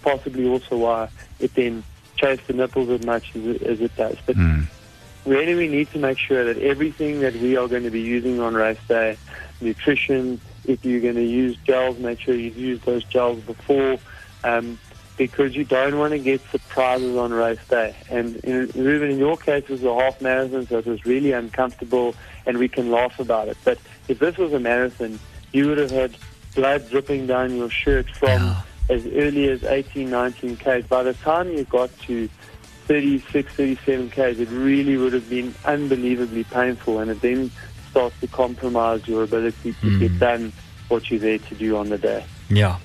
possibly 0.09 0.49
also 0.49 0.77
why 0.77 1.09
it 1.39 1.55
then 1.55 1.85
chafes 2.17 2.47
the 2.47 2.53
nipples 2.55 2.89
as 2.89 3.05
much 3.05 3.35
as 3.37 3.47
it, 3.47 3.63
as 3.63 3.81
it 3.81 3.95
does. 3.97 4.17
But 4.27 4.37
really 5.27 5.55
we 5.55 5.69
need 5.69 5.91
to 5.93 5.99
make 5.99 6.19
sure 6.19 6.45
that 6.45 6.61
everything 6.63 7.21
that 7.21 7.35
we 7.37 7.57
are 7.57 7.69
going 7.69 7.85
to 7.85 7.91
be 7.91 8.01
using 8.01 8.41
on 8.41 8.55
race 8.55 8.79
day, 8.89 9.17
nutrition, 9.61 10.41
if 10.65 10.85
you're 10.85 11.01
going 11.01 11.17
to 11.17 11.25
use 11.25 11.57
gels, 11.65 11.99
make 11.99 12.21
sure 12.21 12.35
you 12.35 12.51
use 12.51 12.81
those 12.83 13.05
gels 13.05 13.41
before, 13.41 13.99
um, 14.45 14.79
because 15.17 15.55
you 15.55 15.65
don't 15.65 15.99
want 15.99 16.13
to 16.13 16.19
get 16.19 16.41
surprises 16.51 17.17
on 17.17 17.33
race 17.33 17.59
day. 17.69 17.95
And 18.09 18.37
in, 18.37 18.71
Ruben, 18.75 19.11
in 19.11 19.19
your 19.19 19.37
case, 19.37 19.65
it 19.65 19.71
was 19.71 19.85
a 19.85 19.95
half 19.95 20.21
marathon, 20.23 20.67
so 20.67 20.79
it 20.79 20.87
was 20.87 21.05
really 21.05 21.33
uncomfortable, 21.33 22.15
and 22.47 22.57
we 22.59 22.69
can 22.69 22.91
laugh 22.91 23.19
about 23.19 23.49
it. 23.49 23.57
But 23.65 23.79
if 24.07 24.21
this 24.21 24.39
was 24.39 24.53
a 24.53 24.61
marathon, 24.61 25.19
you 25.53 25.69
would 25.69 25.79
have 25.79 25.91
had 25.91 26.17
blood 26.55 26.89
dripping 26.89 27.27
down 27.27 27.55
your 27.57 27.71
shirt 27.71 28.09
from 28.11 28.57
as 28.89 29.07
early 29.07 29.49
as 29.49 29.65
18, 29.65 30.09
19 30.09 30.57
k's. 30.57 30.87
By 30.87 31.03
the 31.03 31.15
time 31.15 31.51
you 31.51 31.65
got 31.65 31.91
to 32.01 32.29
36, 32.87 33.53
37 33.53 34.11
k's, 34.11 34.41
it 34.41 34.49
really 34.51 34.97
would 34.97 35.13
have 35.13 35.29
been 35.29 35.55
unbelievably 35.65 36.45
painful, 36.45 37.01
and 37.01 37.11
it 37.11 37.21
then 37.21 37.51
starts 37.91 38.19
to 38.21 38.27
compromise 38.27 39.07
your 39.07 39.25
ability 39.25 39.75
to 39.81 39.99
get 39.99 40.19
done 40.19 40.53
what 40.89 41.11
you're 41.11 41.21
there 41.21 41.39
to 41.39 41.55
do 41.55 41.77
on 41.77 41.91
the 41.91 41.99
day. 41.99 42.25
Yeah. 42.49 42.79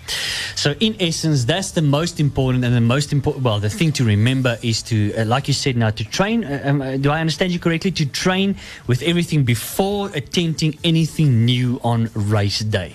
So 0.55 0.73
in 0.79 0.95
essence, 0.99 1.45
that's 1.45 1.71
the 1.71 1.81
most 1.81 2.19
important 2.19 2.63
and 2.63 2.75
the 2.75 2.81
most 2.81 3.11
important. 3.11 3.43
Well, 3.43 3.59
the 3.59 3.69
thing 3.69 3.91
to 3.93 4.03
remember 4.03 4.57
is 4.61 4.81
to, 4.83 5.13
uh, 5.13 5.25
like 5.25 5.47
you 5.47 5.53
said, 5.53 5.75
now 5.77 5.89
to 5.89 6.03
train. 6.03 6.43
Uh, 6.43 6.61
um, 6.63 6.81
uh, 6.81 6.97
do 6.97 7.11
I 7.11 7.19
understand 7.19 7.51
you 7.51 7.59
correctly? 7.59 7.91
To 7.91 8.05
train 8.05 8.55
with 8.87 9.01
everything 9.03 9.43
before 9.43 10.09
attempting 10.13 10.77
anything 10.83 11.45
new 11.45 11.79
on 11.83 12.09
race 12.13 12.59
day. 12.59 12.93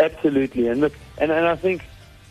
Absolutely, 0.00 0.68
and 0.68 0.80
look, 0.80 0.92
and, 1.18 1.30
and 1.30 1.46
I 1.46 1.54
think 1.54 1.82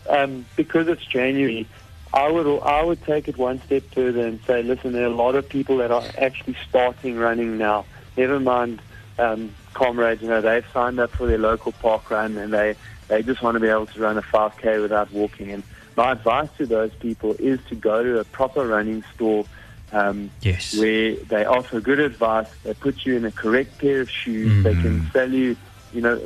um, 0.10 0.46
because 0.56 0.88
it's 0.88 1.06
January, 1.06 1.68
I 2.14 2.30
would 2.30 2.62
I 2.62 2.84
would 2.84 3.04
take 3.04 3.28
it 3.28 3.38
one 3.38 3.62
step 3.64 3.84
further 3.94 4.26
and 4.26 4.40
say, 4.46 4.62
listen, 4.64 4.94
there 4.94 5.04
are 5.04 5.08
a 5.08 5.16
lot 5.16 5.36
of 5.36 5.48
people 5.50 5.78
that 5.78 5.92
are 5.92 6.04
actually 6.18 6.56
starting 6.70 7.18
running 7.18 7.58
now. 7.58 7.86
Never 8.16 8.40
mind, 8.40 8.82
um, 9.18 9.54
comrades, 9.74 10.22
you 10.22 10.28
know, 10.28 10.42
they've 10.42 10.66
signed 10.74 11.00
up 11.00 11.12
for 11.12 11.26
their 11.28 11.40
local 11.40 11.72
park 11.72 12.12
run 12.12 12.38
and 12.38 12.54
they 12.54 12.76
they 13.08 13.24
just 13.24 13.42
want 13.42 13.56
to 13.56 13.60
be 13.60 13.68
able 13.68 13.88
to 13.88 14.00
run 14.00 14.18
a 14.18 14.22
5k 14.22 14.82
without 14.82 15.12
walking. 15.12 15.52
And 15.52 15.64
my 15.96 16.12
advice 16.12 16.50
to 16.58 16.66
those 16.66 16.94
people 16.96 17.36
is 17.40 17.60
to 17.70 17.76
go 17.76 18.04
to 18.04 18.20
a 18.20 18.24
proper 18.24 18.66
running 18.68 19.04
store. 19.16 19.46
Um, 19.92 20.32
Yes. 20.42 20.74
where 20.74 21.16
they 21.16 21.46
offer 21.46 21.80
good 21.80 22.00
advice. 22.00 22.48
They 22.64 22.74
put 22.74 23.06
you 23.06 23.16
in 23.16 23.26
a 23.26 23.32
correct 23.32 23.78
pair 23.78 24.02
of 24.02 24.10
shoes. 24.10 24.64
They 24.64 24.74
can 24.74 25.08
sell 25.14 25.32
you, 25.32 25.56
you 25.94 26.02
know, 26.02 26.20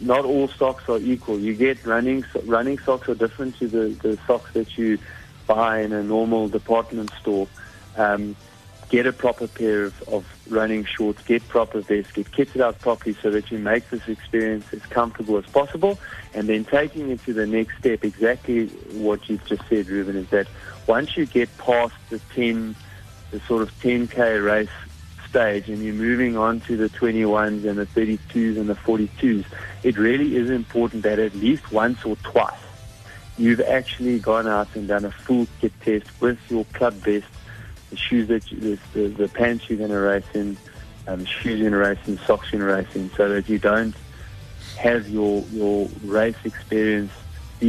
not 0.00 0.24
all 0.24 0.48
socks 0.48 0.88
are 0.88 0.98
equal. 0.98 1.38
You 1.38 1.54
get 1.54 1.84
running 1.86 2.24
running 2.44 2.78
socks 2.78 3.08
are 3.08 3.14
different 3.14 3.58
to 3.58 3.68
the, 3.68 3.88
the 4.02 4.18
socks 4.26 4.52
that 4.52 4.76
you 4.76 4.98
buy 5.46 5.80
in 5.80 5.92
a 5.92 6.02
normal 6.02 6.48
department 6.48 7.10
store. 7.20 7.48
Um, 7.96 8.36
get 8.90 9.06
a 9.06 9.12
proper 9.12 9.48
pair 9.48 9.84
of, 9.84 10.08
of 10.08 10.26
running 10.48 10.84
shorts, 10.84 11.22
get 11.22 11.46
proper 11.48 11.80
vests, 11.80 12.12
get 12.12 12.30
kitted 12.30 12.60
out 12.60 12.78
properly 12.80 13.16
so 13.22 13.30
that 13.30 13.50
you 13.50 13.58
make 13.58 13.88
this 13.90 14.06
experience 14.08 14.66
as 14.72 14.82
comfortable 14.82 15.38
as 15.38 15.46
possible. 15.46 15.98
And 16.34 16.48
then 16.48 16.64
taking 16.64 17.10
it 17.10 17.24
to 17.24 17.32
the 17.32 17.46
next 17.46 17.78
step, 17.78 18.04
exactly 18.04 18.66
what 18.92 19.28
you've 19.28 19.44
just 19.46 19.62
said, 19.68 19.88
Ruben, 19.88 20.16
is 20.16 20.28
that 20.30 20.48
once 20.86 21.16
you 21.16 21.24
get 21.24 21.56
past 21.58 21.94
the 22.10 22.18
10, 22.34 22.76
the 23.30 23.40
sort 23.40 23.62
of 23.62 23.72
10K 23.80 24.44
race 24.44 24.68
stage 25.34 25.68
and 25.68 25.82
you're 25.82 25.94
moving 25.94 26.36
on 26.36 26.60
to 26.60 26.76
the 26.76 26.88
21s 26.88 27.68
and 27.68 27.76
the 27.76 27.86
32s 27.86 28.56
and 28.56 28.68
the 28.68 28.74
42s, 28.74 29.44
it 29.82 29.98
really 29.98 30.36
is 30.36 30.48
important 30.48 31.02
that 31.02 31.18
at 31.18 31.34
least 31.34 31.72
once 31.72 32.04
or 32.04 32.14
twice 32.22 32.54
you've 33.36 33.60
actually 33.62 34.20
gone 34.20 34.46
out 34.46 34.68
and 34.76 34.86
done 34.86 35.04
a 35.04 35.10
full 35.10 35.48
kit 35.60 35.72
test 35.80 36.06
with 36.20 36.38
your 36.48 36.64
club 36.66 36.92
vest, 36.94 37.26
the 37.90 37.96
shoes 37.96 38.28
that 38.28 38.52
you, 38.52 38.78
the, 38.92 39.08
the, 39.08 39.26
pants 39.26 39.68
you're 39.68 39.78
going 39.78 39.90
to 39.90 39.98
race 39.98 40.24
in, 40.34 40.56
um, 41.08 41.24
shoes 41.24 41.58
you're 41.58 41.68
going 41.68 41.72
to 41.72 41.88
race 41.88 42.06
in, 42.06 42.16
socks 42.26 42.52
you're 42.52 42.60
going 42.60 42.84
to 42.84 42.88
race 42.88 42.94
in, 42.94 43.10
so 43.16 43.28
that 43.28 43.48
you 43.48 43.58
don't 43.58 43.96
have 44.76 45.08
your 45.08 45.42
your 45.50 45.88
race 46.04 46.36
experience 46.44 47.10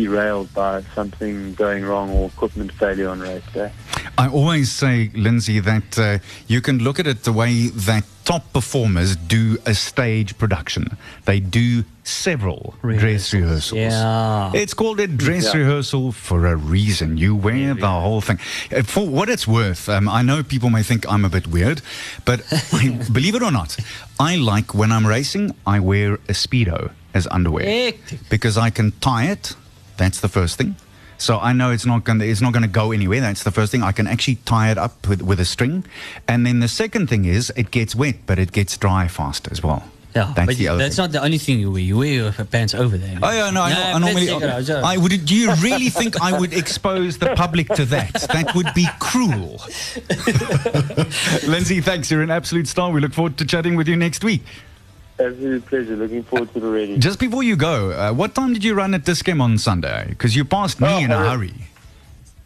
derailed 0.05 0.53
by 0.53 0.81
something 0.93 1.53
going 1.53 1.85
wrong 1.85 2.09
or 2.11 2.27
equipment 2.27 2.71
failure 2.73 3.07
on 3.09 3.19
race 3.21 3.43
day. 3.53 3.71
I 4.17 4.27
always 4.27 4.71
say, 4.71 5.09
Lindsay, 5.13 5.59
that 5.61 5.97
uh, 5.97 6.19
you 6.47 6.59
can 6.61 6.79
look 6.79 6.99
at 6.99 7.07
it 7.07 7.23
the 7.23 7.31
way 7.33 7.67
that 7.67 8.03
top 8.25 8.51
performers 8.53 9.15
do 9.15 9.57
a 9.65 9.73
stage 9.73 10.37
production. 10.37 10.97
They 11.25 11.39
do 11.39 11.83
several 12.03 12.75
dress 12.81 13.33
rehearsals. 13.33 13.73
Yeah. 13.79 14.51
It's 14.53 14.73
called 14.73 14.99
a 14.99 15.07
dress 15.07 15.45
Yeah. 15.53 15.61
rehearsal 15.61 16.11
for 16.11 16.45
a 16.47 16.55
reason. 16.55 17.17
You 17.17 17.35
wear 17.35 17.73
the 17.73 17.87
whole 17.89 18.21
thing. 18.21 18.39
Uh, 18.75 18.83
For 18.83 19.07
what 19.07 19.29
it's 19.29 19.47
worth, 19.47 19.87
um, 19.89 20.09
I 20.09 20.21
know 20.23 20.43
people 20.43 20.69
may 20.69 20.83
think 20.83 21.05
I'm 21.11 21.23
a 21.25 21.29
bit 21.29 21.47
weird, 21.47 21.81
but 22.25 22.41
I, 22.73 22.89
believe 23.11 23.35
it 23.35 23.43
or 23.43 23.51
not, 23.51 23.77
I 24.19 24.35
like 24.35 24.73
when 24.73 24.91
I'm 24.91 25.07
racing, 25.07 25.55
I 25.65 25.79
wear 25.79 26.15
a 26.15 26.33
Speedo 26.33 26.91
as 27.13 27.27
underwear. 27.31 27.65
Hectic. 27.65 28.19
Because 28.29 28.57
I 28.57 28.69
can 28.71 28.91
tie 28.99 29.25
it. 29.35 29.55
That's 29.97 30.19
the 30.19 30.29
first 30.29 30.57
thing. 30.57 30.75
So 31.17 31.39
I 31.39 31.53
know 31.53 31.71
it's 31.71 31.85
not 31.85 32.03
going 32.03 32.19
to 32.19 32.27
it's 32.27 32.41
not 32.41 32.53
going 32.53 32.63
to 32.63 32.69
go 32.69 32.91
anywhere. 32.91 33.21
That's 33.21 33.43
the 33.43 33.51
first 33.51 33.71
thing. 33.71 33.83
I 33.83 33.91
can 33.91 34.07
actually 34.07 34.35
tie 34.45 34.71
it 34.71 34.77
up 34.77 35.07
with, 35.07 35.21
with 35.21 35.39
a 35.39 35.45
string, 35.45 35.85
and 36.27 36.45
then 36.45 36.59
the 36.59 36.67
second 36.67 37.07
thing 37.07 37.25
is 37.25 37.53
it 37.55 37.71
gets 37.71 37.95
wet, 37.95 38.15
but 38.25 38.37
it 38.37 38.51
gets 38.51 38.77
dry 38.77 39.07
fast 39.07 39.47
as 39.51 39.63
well. 39.63 39.83
Yeah, 40.15 40.31
that's 40.33 40.47
but 40.47 40.55
the 40.55 40.69
other 40.69 40.77
that's 40.79 40.97
not 40.97 41.11
the 41.11 41.21
only 41.21 41.37
thing 41.37 41.59
you 41.59 41.71
wear. 41.71 41.81
You 41.81 41.97
wear 41.97 42.13
your 42.13 42.31
pants 42.31 42.73
over 42.73 42.97
there. 42.97 43.19
Oh 43.21 43.31
yeah, 43.31 43.49
no, 43.49 43.61
I, 43.61 43.71
I 43.71 43.99
normally. 43.99 44.27
take 44.27 44.41
it 44.41 44.69
out. 44.69 44.83
I 44.83 44.95
would. 44.95 45.25
Do 45.25 45.35
you 45.35 45.53
really 45.55 45.89
think 45.89 46.21
I 46.21 46.37
would 46.39 46.53
expose 46.53 47.17
the 47.17 47.35
public 47.35 47.67
to 47.69 47.83
that? 47.85 48.13
That 48.31 48.55
would 48.55 48.73
be 48.73 48.87
cruel. 48.99 49.61
Lindsay, 51.49 51.81
thanks. 51.81 52.09
You're 52.09 52.21
an 52.21 52.31
absolute 52.31 52.67
star. 52.67 52.91
We 52.91 53.01
look 53.01 53.13
forward 53.13 53.37
to 53.37 53.45
chatting 53.45 53.75
with 53.75 53.89
you 53.89 53.97
next 53.97 54.23
week. 54.23 54.43
Absolute 55.19 55.65
pleasure. 55.65 55.95
Looking 55.95 56.23
forward 56.23 56.51
to 56.53 56.59
it 56.59 56.63
already. 56.63 56.97
Just 56.97 57.19
before 57.19 57.41
you 57.43 57.55
go, 57.55 57.91
uh, 57.91 58.11
what 58.13 58.35
time 58.35 58.53
did 58.53 58.63
you 58.63 58.73
run 58.75 58.93
at 58.93 59.05
Discam 59.05 59.41
on 59.41 59.57
Sunday? 59.57 60.07
Because 60.09 60.35
you 60.35 60.43
passed 60.43 60.79
me 60.81 60.87
Oh, 60.89 60.97
in 60.99 61.11
a 61.11 61.15
uh, 61.17 61.29
hurry. 61.31 61.53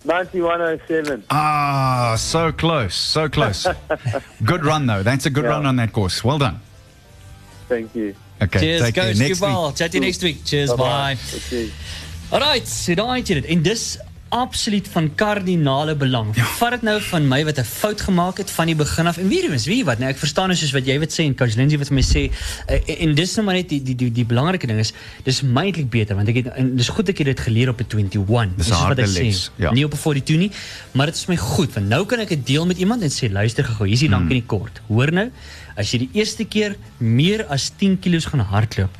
9107. 0.06 1.24
Ah, 1.30 2.16
so 2.18 2.52
close, 2.52 2.96
so 2.96 3.28
close. 3.28 3.68
good 4.46 4.64
run 4.64 4.86
though. 4.86 5.04
That's 5.04 5.26
a 5.26 5.30
good 5.30 5.44
Yeah. 5.44 5.50
run 5.52 5.66
on 5.66 5.76
that 5.78 5.92
course. 5.92 6.24
Well 6.24 6.38
done. 6.38 6.60
Thank 7.68 7.94
you. 7.96 8.16
Okay, 8.42 8.60
Cheers, 8.60 8.82
take 8.84 8.96
care. 8.96 9.04
coach. 9.06 9.18
Next 9.18 9.42
Next 9.42 9.42
week. 9.42 9.76
Chat 9.76 9.94
you 9.94 10.00
next 10.00 10.24
week. 10.24 10.46
Cheers, 10.46 10.74
bye. 10.74 11.18
Okay. 11.36 11.72
Alright, 12.32 12.68
so 12.68 12.92
in 12.92 13.66
het 13.66 14.00
En 14.30 14.40
absoluut 14.40 14.88
van 14.92 15.16
kardinale 15.16 15.96
belang. 15.96 16.36
Ja. 16.36 16.44
Vat 16.44 16.72
dit 16.72 16.82
nou 16.82 17.02
van 17.02 17.28
my 17.28 17.44
wat 17.46 17.58
'n 17.58 17.64
fout 17.64 18.02
gemaak 18.02 18.38
het 18.38 18.52
van 18.52 18.66
die 18.66 18.76
begin 18.76 19.08
af. 19.08 19.18
En 19.18 19.28
weer 19.28 19.52
eens, 19.52 19.66
weet 19.66 19.78
jy 19.78 19.84
wat? 19.84 20.00
Nou 20.00 20.10
ek 20.12 20.18
verstaan 20.18 20.52
is 20.52 20.60
soos 20.60 20.72
wat 20.72 20.86
jy 20.86 21.00
wat 21.00 21.12
sê 21.12 21.24
en 21.24 21.36
coach 21.36 21.56
Lindsay 21.56 21.78
wat 21.78 21.90
my 21.90 22.02
sê 22.02 22.30
uh, 22.70 23.02
en 23.02 23.16
dis 23.16 23.36
nou 23.36 23.46
maar 23.46 23.56
net 23.56 23.70
die 23.70 23.82
die 23.82 23.96
die, 23.96 24.12
die 24.12 24.26
belangrike 24.26 24.68
ding 24.68 24.80
is 24.80 24.94
dis 25.24 25.42
my 25.42 25.72
beter 25.90 26.16
want 26.16 26.28
ek 26.28 26.36
het 26.36 26.48
en 26.56 26.76
dis 26.76 26.90
goed 26.90 27.10
ek 27.10 27.18
het 27.18 27.28
dit 27.28 27.40
geleer 27.40 27.70
op 27.70 27.80
'n 27.80 27.86
21. 27.88 28.56
Dis 28.58 28.68
'n 28.68 28.74
soos 28.74 28.88
wat 28.88 29.00
ek 29.00 29.08
sê. 29.08 29.52
ja. 29.56 29.72
Nie 29.72 29.86
op 29.86 29.94
'n 29.94 29.98
42 29.98 30.38
nie, 30.38 30.52
maar 30.92 31.06
dit 31.06 31.16
is 31.16 31.26
my 31.26 31.38
goed 31.38 31.74
want 31.74 31.88
nou 31.88 32.06
kan 32.06 32.20
ek 32.20 32.30
dit 32.30 32.46
deel 32.46 32.66
met 32.66 32.78
iemand 32.78 33.02
en 33.02 33.10
sê 33.10 33.32
luister 33.32 33.64
gou, 33.64 33.88
hier's 33.88 34.00
die 34.00 34.10
lank 34.10 34.30
en 34.30 34.38
die 34.38 34.46
kort. 34.46 34.82
Hoor 34.88 35.12
nou, 35.12 35.32
as 35.76 35.92
jy 35.92 36.00
die 36.00 36.10
eerste 36.14 36.46
keer 36.46 36.76
meer 36.98 37.46
as 37.46 37.72
10 37.78 38.00
kg 38.00 38.26
gaan 38.26 38.40
hardloop 38.40 38.92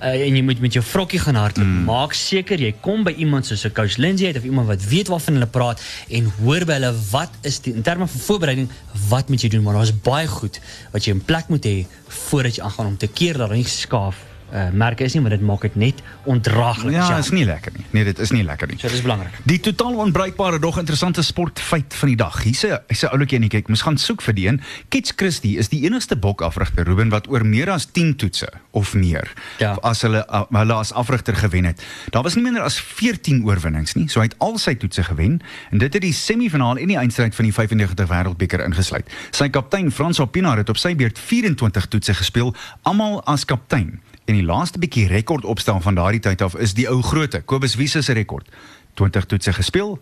uh, 0.00 0.26
en 0.26 0.36
jy 0.36 0.42
moet 0.42 0.60
met 0.60 0.72
jou 0.72 0.84
vrokkie 0.84 1.20
gaan 1.20 1.38
hardloop. 1.38 1.66
Mm. 1.66 1.86
Maak 1.88 2.12
seker 2.18 2.60
jy 2.60 2.74
kom 2.84 3.04
by 3.06 3.14
iemand 3.16 3.46
soos 3.46 3.64
'n 3.64 3.72
coach 3.72 3.96
Lindsay 3.96 4.26
uit 4.26 4.36
of 4.36 4.44
iemand 4.44 4.66
wat 4.66 4.84
weet 4.84 5.08
waarvan 5.08 5.34
hulle 5.38 5.46
praat 5.46 5.82
en 6.08 6.32
hoor 6.42 6.64
by 6.64 6.78
hulle 6.80 6.92
wat 7.10 7.30
is 7.42 7.60
die 7.60 7.74
in 7.74 7.82
terme 7.82 8.06
van 8.06 8.20
voorbereiding 8.20 8.68
wat 9.08 9.28
moet 9.28 9.42
jy 9.42 9.48
doen 9.48 9.62
maar 9.62 9.74
daar's 9.74 9.94
baie 10.02 10.26
goed 10.26 10.60
wat 10.92 11.04
jy 11.04 11.12
in 11.12 11.24
plek 11.24 11.48
moet 11.48 11.64
hê 11.64 11.86
voordat 12.08 12.56
jy 12.56 12.62
aangaan 12.62 12.86
om 12.86 12.96
te 12.96 13.06
keer 13.06 13.38
dat 13.38 13.48
daar 13.48 13.56
nie 13.56 13.68
skaaf 13.68 14.33
uh, 14.52 14.68
merke 14.72 15.04
is 15.04 15.14
nie 15.14 15.22
want 15.22 15.34
dit 15.34 15.42
maak 15.46 15.60
dit 15.62 15.74
net 15.76 16.02
ondraaglik. 16.24 16.92
Ja, 16.94 17.18
is 17.18 17.30
nie 17.30 17.44
lekker 17.44 17.72
nie. 17.76 17.84
Nee, 17.90 18.04
dit 18.04 18.18
is 18.18 18.30
nie 18.30 18.44
lekker 18.44 18.68
nie. 18.68 18.78
So 18.78 18.88
dis 18.88 19.02
belangrik. 19.02 19.32
Die 19.44 19.60
totaal 19.60 19.94
onbruikbare 20.04 20.58
dog 20.58 20.78
interessante 20.78 21.22
sportfeit 21.22 21.94
van 21.94 22.08
die 22.08 22.16
dag. 22.16 22.42
Hier's 22.42 22.64
'n 22.64 22.78
hier's 22.88 23.02
'n 23.04 23.12
ouletjie 23.12 23.38
en 23.38 23.44
ek 23.44 23.50
kyk, 23.50 23.68
moes 23.68 23.82
gaan 23.82 23.98
soek 23.98 24.22
vir 24.22 24.34
die 24.34 24.46
een. 24.48 24.60
Kitch 24.88 25.12
Christie 25.16 25.58
is 25.58 25.68
die 25.68 25.84
enigste 25.84 26.16
bokafrigter 26.16 26.84
Ruben 26.84 27.08
wat 27.10 27.28
oor 27.28 27.44
meer 27.46 27.70
as 27.70 27.86
10 27.92 28.16
toetse 28.16 28.48
of 28.72 28.94
meer 28.94 29.32
Ja. 29.58 29.76
as 29.82 30.02
hulle 30.02 30.26
uh, 30.28 30.42
hulle 30.50 30.74
as 30.74 30.92
afrigter 30.92 31.34
gewen 31.36 31.64
het. 31.64 31.82
Daar 32.10 32.22
was 32.22 32.34
nie 32.34 32.42
minder 32.42 32.62
as 32.62 32.78
14 32.80 33.44
oorwinnings 33.44 33.94
nie. 33.94 34.08
So 34.08 34.20
hy 34.20 34.26
het 34.26 34.36
al 34.38 34.58
sy 34.58 34.74
toetse 34.74 35.02
gewen 35.04 35.40
en 35.70 35.78
dit 35.78 35.92
het 35.92 36.02
die 36.02 36.12
semifinaal 36.12 36.76
en 36.78 36.86
die 36.88 36.96
eindstryd 36.96 37.34
van 37.34 37.44
die 37.44 37.52
95 37.52 38.08
Wêreldbeker 38.08 38.64
ingesluit. 38.64 39.06
Sy 39.30 39.48
kaptein 39.48 39.90
Frans 39.92 40.20
Opinaar 40.20 40.56
het 40.56 40.68
op 40.68 40.76
sy 40.76 40.94
beurt 40.94 41.18
24 41.18 41.86
toetse 41.88 42.14
gespeel, 42.14 42.54
almal 42.82 43.22
as 43.26 43.44
kaptein. 43.44 44.00
En 44.24 44.34
die 44.34 44.44
laaste 44.44 44.78
bietjie 44.78 45.06
rekord 45.06 45.44
opstel 45.44 45.80
van 45.80 45.94
daardie 45.94 46.20
tyd 46.20 46.40
af 46.42 46.56
is 46.56 46.72
die 46.74 46.88
ou 46.88 47.02
grootte, 47.02 47.42
Kobus 47.44 47.74
Wiese 47.76 48.02
se 48.02 48.12
rekord. 48.12 48.48
20 48.94 49.26
toetse 49.26 49.52
gespeel, 49.52 49.98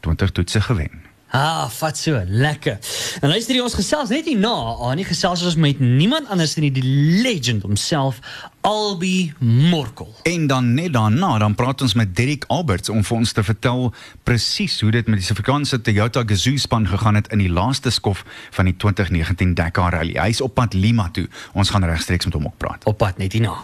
20 0.00 0.32
toetse 0.32 0.60
gewen. 0.60 1.02
Ah, 1.30 1.66
vat 1.68 1.98
so, 1.98 2.22
lekker. 2.26 2.78
En 3.20 3.28
luister 3.28 3.56
jy 3.56 3.62
ons 3.64 3.74
gesels 3.74 4.12
net 4.14 4.28
hierna, 4.30 4.52
aan 4.86 4.96
nie 5.00 5.06
gesels 5.06 5.42
ons 5.42 5.56
met 5.58 5.80
niemand 5.82 6.28
anders 6.30 6.54
nie 6.62 6.70
die 6.70 6.84
legend 7.22 7.66
homself, 7.66 8.20
Albi 8.66 9.32
Morkel. 9.38 10.14
En 10.22 10.46
dan 10.46 10.74
net 10.74 10.92
daarna, 10.94 11.38
dan 11.42 11.54
praat 11.54 11.82
ons 11.82 11.94
met 11.98 12.14
Derek 12.16 12.46
Alberts 12.46 12.88
om 12.88 13.02
vir 13.04 13.16
ons 13.18 13.32
te 13.34 13.42
vertel 13.46 13.90
presies 14.26 14.78
hoe 14.80 14.90
dit 14.94 15.06
met 15.10 15.18
die 15.18 15.26
Suid-Afrikaanse 15.26 15.80
Toyota 15.82 16.22
Gazoo 16.26 16.56
span 16.62 16.86
gegaan 16.88 17.18
het 17.18 17.30
in 17.34 17.42
die 17.42 17.50
laaste 17.50 17.90
skof 17.90 18.24
van 18.54 18.70
die 18.70 18.76
2019 18.76 19.54
Dakar 19.58 19.98
Rally. 19.98 20.14
Hy's 20.18 20.40
op 20.40 20.54
pad 20.54 20.74
Lima 20.74 21.10
toe. 21.12 21.26
Ons 21.54 21.74
gaan 21.74 21.84
regstreeks 21.84 22.30
met 22.30 22.38
hom 22.38 22.46
ook 22.50 22.58
praat. 22.62 22.86
Op 22.86 22.98
pad 23.02 23.18
net 23.18 23.34
hierna. 23.34 23.54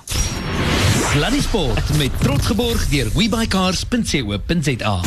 Sluddy 1.12 1.40
Sport 1.40 1.97
met 1.99 2.11
trots 2.21 2.47
geborg 2.47 2.88
deur 2.88 3.11
webuycars.co.za. 3.14 5.00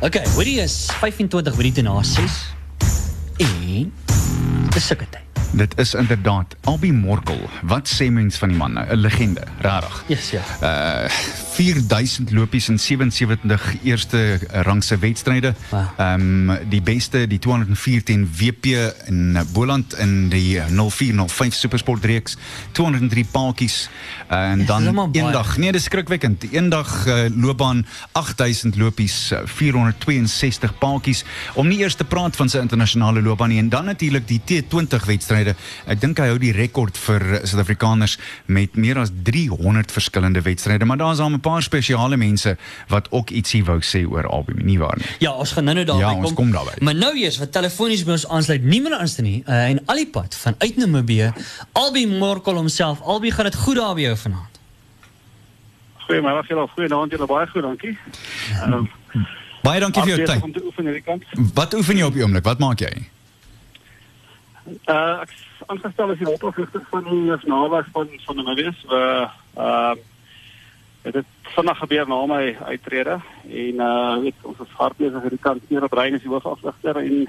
Okay, 0.00 0.24
hoorie 0.34 0.60
is 0.60 0.90
25 1.00 1.56
minute 1.56 1.82
na 1.82 2.02
6. 2.02 2.32
En 3.36 3.92
dis 4.74 4.86
sulke 4.86 5.06
tyd. 5.08 5.22
Dit 5.56 5.78
is 5.80 5.94
inderdaad 5.94 6.56
Albi 6.68 6.92
Morkel. 6.92 7.40
Wat 7.64 7.88
sê 7.88 8.10
mens 8.12 8.36
van 8.36 8.52
die 8.52 8.58
man? 8.58 8.76
'n 8.76 8.96
Legende, 9.00 9.42
regtig. 9.64 10.04
Yes, 10.06 10.30
ja. 10.30 10.42
Uh 10.60 11.08
4000 11.56 12.30
lopies 12.30 12.68
in 12.68 12.78
77 12.78 13.74
eerste 13.82 14.38
rangse 14.50 14.98
wedstryde. 14.98 15.54
Wow. 15.70 15.80
Ehm 15.96 16.50
um, 16.50 16.58
die 16.68 16.82
beste 16.82 17.26
die 17.26 17.38
214 17.38 18.28
WP 18.38 18.64
in 19.06 19.38
Boland 19.52 19.94
in 19.98 20.28
die 20.28 20.60
0405 20.60 21.54
Supersport 21.54 22.04
reeks, 22.04 22.36
203 22.72 23.24
paadjies 23.30 23.88
en 24.28 24.66
dan 24.66 25.08
eendag, 25.12 25.56
nee, 25.56 25.72
dis 25.72 25.84
skrikwekkend. 25.88 26.44
Eendag 26.50 27.06
uh, 27.06 27.24
loopbaan 27.36 27.86
8000 28.12 28.76
lopies, 28.76 29.32
uh, 29.32 29.38
462 29.44 30.78
paadjies. 30.78 31.24
Om 31.54 31.68
nie 31.68 31.78
eers 31.78 31.94
te 31.94 32.04
praat 32.04 32.36
van 32.36 32.52
sy 32.52 32.60
internasionale 32.60 33.22
loopbaan 33.22 33.54
nie 33.54 33.62
en 33.62 33.72
dan 33.72 33.88
natuurlik 33.88 34.28
die 34.28 34.40
T20 34.44 35.08
wedstryde. 35.08 35.56
Ek 35.86 36.00
dink 36.04 36.20
hy 36.20 36.28
hou 36.34 36.38
die 36.42 36.52
rekord 36.56 37.00
vir 37.06 37.24
uh, 37.30 37.40
Suid-Afrikaners 37.44 38.18
met 38.52 38.76
meer 38.76 39.00
as 39.00 39.14
300 39.24 39.94
verskillende 39.94 40.44
wedstryde, 40.44 40.84
maar 40.84 41.00
daar's 41.00 41.24
al 41.24 41.32
'n 41.32 41.40
paar 41.46 41.62
spesiale 41.62 42.16
mense 42.20 42.56
wat 42.92 43.06
ook 43.14 43.30
ietsie 43.30 43.62
wou 43.68 43.78
sê 43.86 44.02
oor 44.10 44.26
Albie, 44.26 44.58
nie 44.66 44.78
waar 44.82 44.98
nie? 44.98 45.06
Ja, 45.22 45.32
ons 45.32 45.52
gaan 45.54 45.64
nou 45.70 45.74
nou 45.78 45.86
daarby 45.86 46.02
Ja, 46.04 46.10
kom. 46.16 46.24
ons 46.30 46.34
kom 46.42 46.50
daarby. 46.54 46.76
Maar 46.84 46.98
nou 46.98 47.12
eers 47.22 47.38
wat 47.42 47.52
telefonies 47.54 48.02
by 48.04 48.16
ons 48.18 48.26
aansluit, 48.28 48.64
niemand 48.66 48.94
anders 48.98 49.16
nie 49.22 49.38
uh, 49.46 49.62
en 49.70 49.80
al 49.86 50.02
die 50.02 50.10
pad 50.18 50.34
van 50.42 50.54
uit 50.58 50.76
Namibië, 50.82 51.32
Albi 51.72 52.06
Morkel 52.10 52.54
homself. 52.58 53.00
Albi, 53.00 53.30
gaan 53.30 53.44
dit 53.50 53.54
goed 53.64 53.76
daar 53.80 53.94
by 53.94 54.08
jou 54.10 54.16
vanaand? 54.26 54.60
Goeiemôre 56.06 56.46
julle, 56.46 56.66
goeienaand 56.76 57.10
julle, 57.16 57.26
baie 57.26 57.46
goed, 57.50 57.62
dankie. 57.66 57.96
Ehm 58.62 58.86
Baie 59.66 59.80
dankie 59.82 60.02
vir 60.06 60.12
jou 60.12 60.26
tyd. 60.28 60.62
oefen. 60.62 61.50
Wat 61.54 61.72
oefen 61.74 61.96
jy 61.98 62.04
op 62.06 62.14
die 62.14 62.22
oomblik? 62.22 62.44
Wat 62.46 62.60
maak 62.62 62.78
jy? 62.84 62.92
Uh 64.86 65.22
ek 65.24 65.30
is 65.34 65.64
aangestel 65.66 66.12
as 66.14 66.18
die 66.20 66.26
hulpofligter 66.28 66.84
van 66.92 67.02
die 67.08 67.24
nasionale 67.30 67.80
van 67.94 68.12
van 68.26 68.38
Namibië. 68.38 68.70
So 68.82 69.00
ehm 69.00 70.04
dit 71.06 71.14
het 71.14 71.52
vandag 71.54 71.78
gebeur 71.78 72.08
na 72.08 72.18
my 72.26 72.56
uittrede 72.66 73.18
en 73.64 73.74
uh 73.88 74.16
weet 74.22 74.34
ons 74.42 74.58
is 74.64 74.76
hard 74.78 74.96
besig 74.98 75.22
hierdie 75.22 75.42
kant 75.48 75.62
hier 75.70 75.84
op 75.86 75.90
Brein 75.94 76.14
is 76.18 76.22
die 76.24 76.30
hoofafligter 76.32 76.96
en 77.02 77.26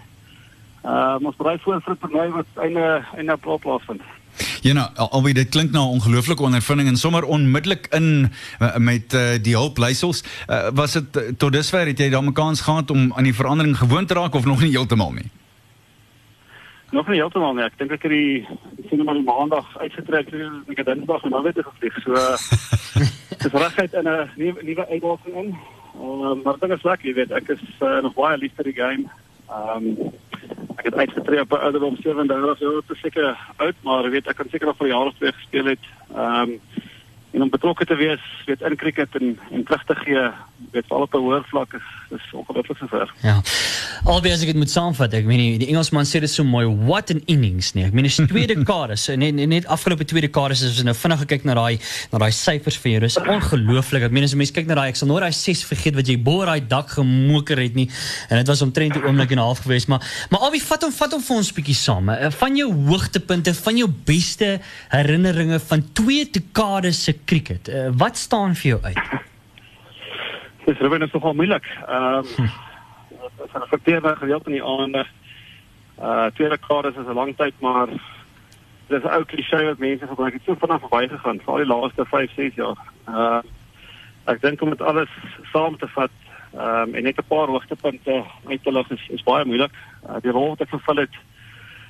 uh 0.85 1.15
ons 1.21 1.35
berei 1.37 1.57
voor 1.63 1.81
vir 1.85 1.93
'n 1.93 1.99
toernooi 2.01 2.29
wat 2.39 2.63
einde 2.65 3.03
einde 3.17 3.31
April 3.31 3.59
plaasvind. 3.59 4.01
Ja 4.61 4.73
nou, 4.73 4.87
al- 4.95 5.09
albei 5.11 5.33
dit 5.33 5.49
klink 5.49 5.71
na 5.71 5.79
'n 5.79 5.93
ongelooflike 5.97 6.43
ondervinding 6.43 6.89
en 6.89 6.97
sommer 6.97 7.23
onmiddellik 7.23 7.87
in 7.89 8.31
uh, 8.59 8.75
met 8.77 9.13
uh, 9.13 9.21
die 9.41 9.55
hulpleisels. 9.55 10.23
Uh, 10.47 10.67
was 10.73 10.91
dit 10.93 11.37
tot 11.37 11.51
dusver 11.53 11.85
het 11.87 11.99
jy 11.99 12.09
dan 12.09 12.25
'n 12.25 12.33
kans 12.33 12.61
gehad 12.61 12.91
om 12.91 13.13
aan 13.15 13.23
die 13.23 13.35
verandering 13.35 13.77
gewoon 13.77 14.05
te 14.05 14.13
raak 14.13 14.33
of 14.35 14.45
nog 14.45 14.61
nie 14.61 14.71
heeltemal 14.71 15.11
nie? 15.11 15.29
Nog 16.91 17.07
nie 17.07 17.17
heeltemal 17.19 17.53
nie. 17.53 17.63
Ek 17.63 17.77
dink 17.77 17.91
ek 17.91 18.01
het 18.03 18.11
die 18.11 18.47
sien 18.89 19.03
maar 19.03 19.13
die 19.13 19.23
maandag 19.23 19.77
uitgetrek 19.77 20.27
en 20.31 20.63
ek 20.67 20.77
het 20.77 20.85
dinsdag 20.85 21.23
en 21.23 21.29
dan 21.29 21.43
weer 21.43 21.53
gevlieg. 21.67 21.95
So 22.03 22.13
dis 23.37 23.51
regtig 23.51 23.93
in 23.93 24.07
'n 24.07 24.29
nuwe 24.35 24.63
nuwe 24.63 24.87
uitdaging 24.87 25.35
in. 25.35 25.57
Ehm 26.01 26.41
maar 26.43 26.59
dit 26.59 26.69
is 26.69 26.83
lekker, 26.83 27.07
jy 27.07 27.13
weet, 27.13 27.31
ek 27.31 27.47
is 27.47 27.63
uh, 27.81 28.01
nog 28.01 28.13
baie 28.13 28.37
lief 28.37 28.53
vir 28.55 28.63
die 28.63 28.79
game. 28.81 29.05
Ehm 29.49 30.13
ek 30.77 30.85
het 30.85 30.95
uitgetree 30.95 31.41
op 31.41 31.51
'n 31.51 31.63
ouderdom 31.65 31.95
37 32.01 32.59
jaar, 32.59 32.81
is 32.89 32.99
seker 32.99 33.37
oud, 33.55 33.75
maar 33.81 34.03
jy 34.03 34.09
weet 34.09 34.27
ek 34.27 34.35
kan 34.35 34.49
seker 34.49 34.67
nog 34.67 34.77
vir 34.77 34.95
of 34.95 35.15
twee 35.15 35.31
gespeel 35.31 35.65
het. 35.65 35.85
Ehm 36.15 36.51
en 37.37 37.45
om 37.45 37.49
betrokke 37.53 37.85
te 37.85 37.95
wees, 37.99 38.23
weet 38.49 38.61
in 38.65 38.75
cricket 38.81 39.13
en 39.19 39.35
en 39.53 39.63
terug 39.67 39.83
te 39.85 39.95
gee, 40.01 40.23
weet 40.73 40.87
veral 40.89 41.05
op 41.05 41.13
'n 41.13 41.21
hoër 41.27 41.43
vlak 41.53 41.73
is 41.77 41.87
is 42.17 42.23
ongelooflik 42.33 42.77
ver. 42.89 43.09
Ja. 43.21 43.41
Albei 44.07 44.31
as 44.31 44.41
ek 44.41 44.47
dit 44.53 44.55
moet 44.55 44.69
saamvat, 44.71 45.13
ek 45.13 45.25
meen 45.27 45.37
die, 45.41 45.57
die 45.59 45.67
Engelsman 45.67 46.05
sê 46.07 46.19
dit 46.23 46.29
so 46.31 46.43
mooi, 46.43 46.65
what 46.87 47.11
an 47.11 47.21
innings 47.27 47.73
nee. 47.75 47.83
Ek 47.85 47.93
meen 47.93 48.05
is 48.05 48.15
tweede 48.15 48.55
dekades, 48.61 49.07
net 49.07 49.33
net, 49.35 49.49
net 49.49 49.65
afgelope 49.67 50.05
tweede 50.05 50.27
dekades 50.27 50.63
as 50.63 50.77
ons 50.79 50.83
nou 50.87 50.93
vinnig 50.95 51.19
gekyk 51.25 51.43
na 51.45 51.53
daai 51.53 51.79
na 52.13 52.17
daai 52.19 52.31
syfers 52.31 52.77
vir 52.77 52.91
jou. 52.91 52.99
Dis 52.99 53.17
ongelooflik. 53.17 54.03
Ek 54.03 54.11
meen 54.11 54.23
as 54.23 54.33
'n 54.33 54.37
mens 54.37 54.51
kyk 54.51 54.67
na 54.67 54.75
daai 54.75 54.89
ek 54.89 54.95
sal 54.95 55.07
nooit 55.07 55.21
daai 55.21 55.33
6 55.33 55.63
vergeet 55.65 55.95
wat 55.95 56.07
jy 56.07 56.17
bo 56.17 56.45
daai 56.45 56.61
dak 56.67 56.89
gemoker 56.89 57.57
het 57.59 57.75
nie. 57.75 57.89
En 58.29 58.37
dit 58.37 58.47
was 58.47 58.61
omtrent 58.61 58.95
'n 58.95 59.03
oomblik 59.05 59.31
en 59.31 59.37
'n 59.37 59.43
half 59.43 59.59
geweest, 59.59 59.87
maar 59.87 59.99
maar 60.31 60.39
albei 60.39 60.61
vat 60.61 60.81
hom 60.83 60.91
vat 60.91 61.11
hom 61.11 61.21
vir 61.21 61.35
ons 61.37 61.51
bietjie 61.53 61.75
saam. 61.75 62.09
eh, 62.09 62.31
Van 62.31 62.55
jou 62.55 62.71
hoogtepunte, 62.87 63.53
van 63.53 63.77
jou 63.77 63.89
beste 64.05 64.59
herinneringe 64.89 65.59
van 65.59 65.83
twee 65.93 66.25
dekades 66.31 67.03
se 67.03 67.13
cricket. 67.27 67.69
Uh, 67.69 67.89
wat 67.99 68.17
staan 68.17 68.55
vir 68.55 68.69
jou 68.69 68.79
uit? 68.83 69.01
Dis 70.65 70.79
Ruben 70.83 71.01
is 71.05 71.11
nogal 71.11 71.33
moeilik. 71.33 71.67
Ehm 71.87 72.25
um, 72.39 72.49
dit 73.37 73.45
is 73.45 73.53
'n 73.53 73.67
verteerde 73.69 74.15
gedeelte 74.15 74.49
in 74.49 74.57
die 74.59 74.63
aande. 74.63 75.05
Uh 75.99 76.25
tweede 76.35 76.55
dekades 76.55 76.95
is 76.95 77.07
'n 77.07 77.13
lang 77.13 77.35
tyd, 77.37 77.53
maar 77.59 77.87
dis 78.87 79.03
'n 79.03 79.15
ou 79.17 79.23
klise 79.23 79.63
wat 79.63 79.77
mense 79.77 80.07
gebruik 80.07 80.33
het 80.33 80.41
so 80.45 80.55
vinnig 80.59 80.79
verbygegaan, 80.79 81.39
veral 81.43 81.57
die 81.57 81.73
laaste 81.73 82.05
5, 82.05 82.31
6 82.35 82.55
jaar. 82.55 82.79
Uh 83.07 83.41
ek 84.25 84.41
dink 84.41 84.61
om 84.61 84.69
dit 84.69 84.81
alles 84.81 85.09
saam 85.53 85.77
te 85.77 85.87
vat, 85.87 86.11
ehm 86.53 86.89
um, 86.89 86.95
en 86.95 87.03
net 87.03 87.17
'n 87.17 87.27
paar 87.27 87.47
hoogtepunte 87.47 88.23
uit 88.47 88.63
te 88.63 88.71
lig 88.71 88.89
is, 88.89 89.07
is 89.09 89.23
baie 89.23 89.45
moeilik. 89.45 89.73
Uh, 90.09 90.15
die 90.21 90.31
rol 90.31 90.49
wat 90.49 90.61
ek 90.61 90.69
vervul 90.69 90.95
het 90.95 91.15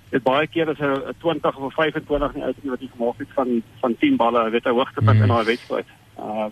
dit 0.10 0.24
baie 0.24 0.48
keer 0.48 0.70
is 0.70 0.80
'n 0.80 1.14
20 1.20 1.58
of 1.58 1.64
'n 1.64 1.76
25 1.76 2.34
nie 2.34 2.44
uit 2.44 2.56
wat 2.64 2.80
jy 2.82 2.90
gemaak 2.96 3.18
het 3.18 3.32
van 3.34 3.62
van 3.80 3.98
10 3.98 4.16
balle, 4.16 4.50
weet 4.50 4.66
'n 4.66 4.70
hoogtepunt 4.70 5.18
mm. 5.18 5.22
in 5.22 5.28
daai 5.28 5.46
wedstryd. 5.46 5.88
Ehm 6.18 6.40
um, 6.40 6.52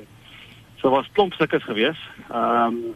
so 0.76 0.90
was 0.90 1.10
klomp 1.12 1.34
stukkes 1.34 1.64
geweest. 1.64 2.02
Ehm 2.30 2.68
um, 2.68 2.94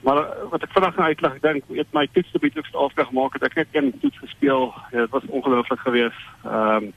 maar 0.00 0.26
wat 0.50 0.62
ek 0.62 0.72
vanaand 0.72 0.94
gaan 0.94 1.04
uitlig, 1.04 1.34
ek 1.34 1.42
dink 1.42 1.64
het 1.68 1.92
my 1.92 2.08
toetsgebied 2.12 2.58
ook 2.58 2.66
staafig 2.66 3.06
gemaak 3.06 3.32
het. 3.32 3.42
Ek 3.42 3.54
het 3.54 3.72
net 3.72 3.84
een 3.84 4.00
toets 4.00 4.18
gespeel. 4.18 4.74
Ja, 4.90 4.98
dit 5.00 5.10
was 5.10 5.22
ongelooflik 5.26 5.80
geweest. 5.80 6.20
Ehm 6.44 6.84
um, 6.84 6.92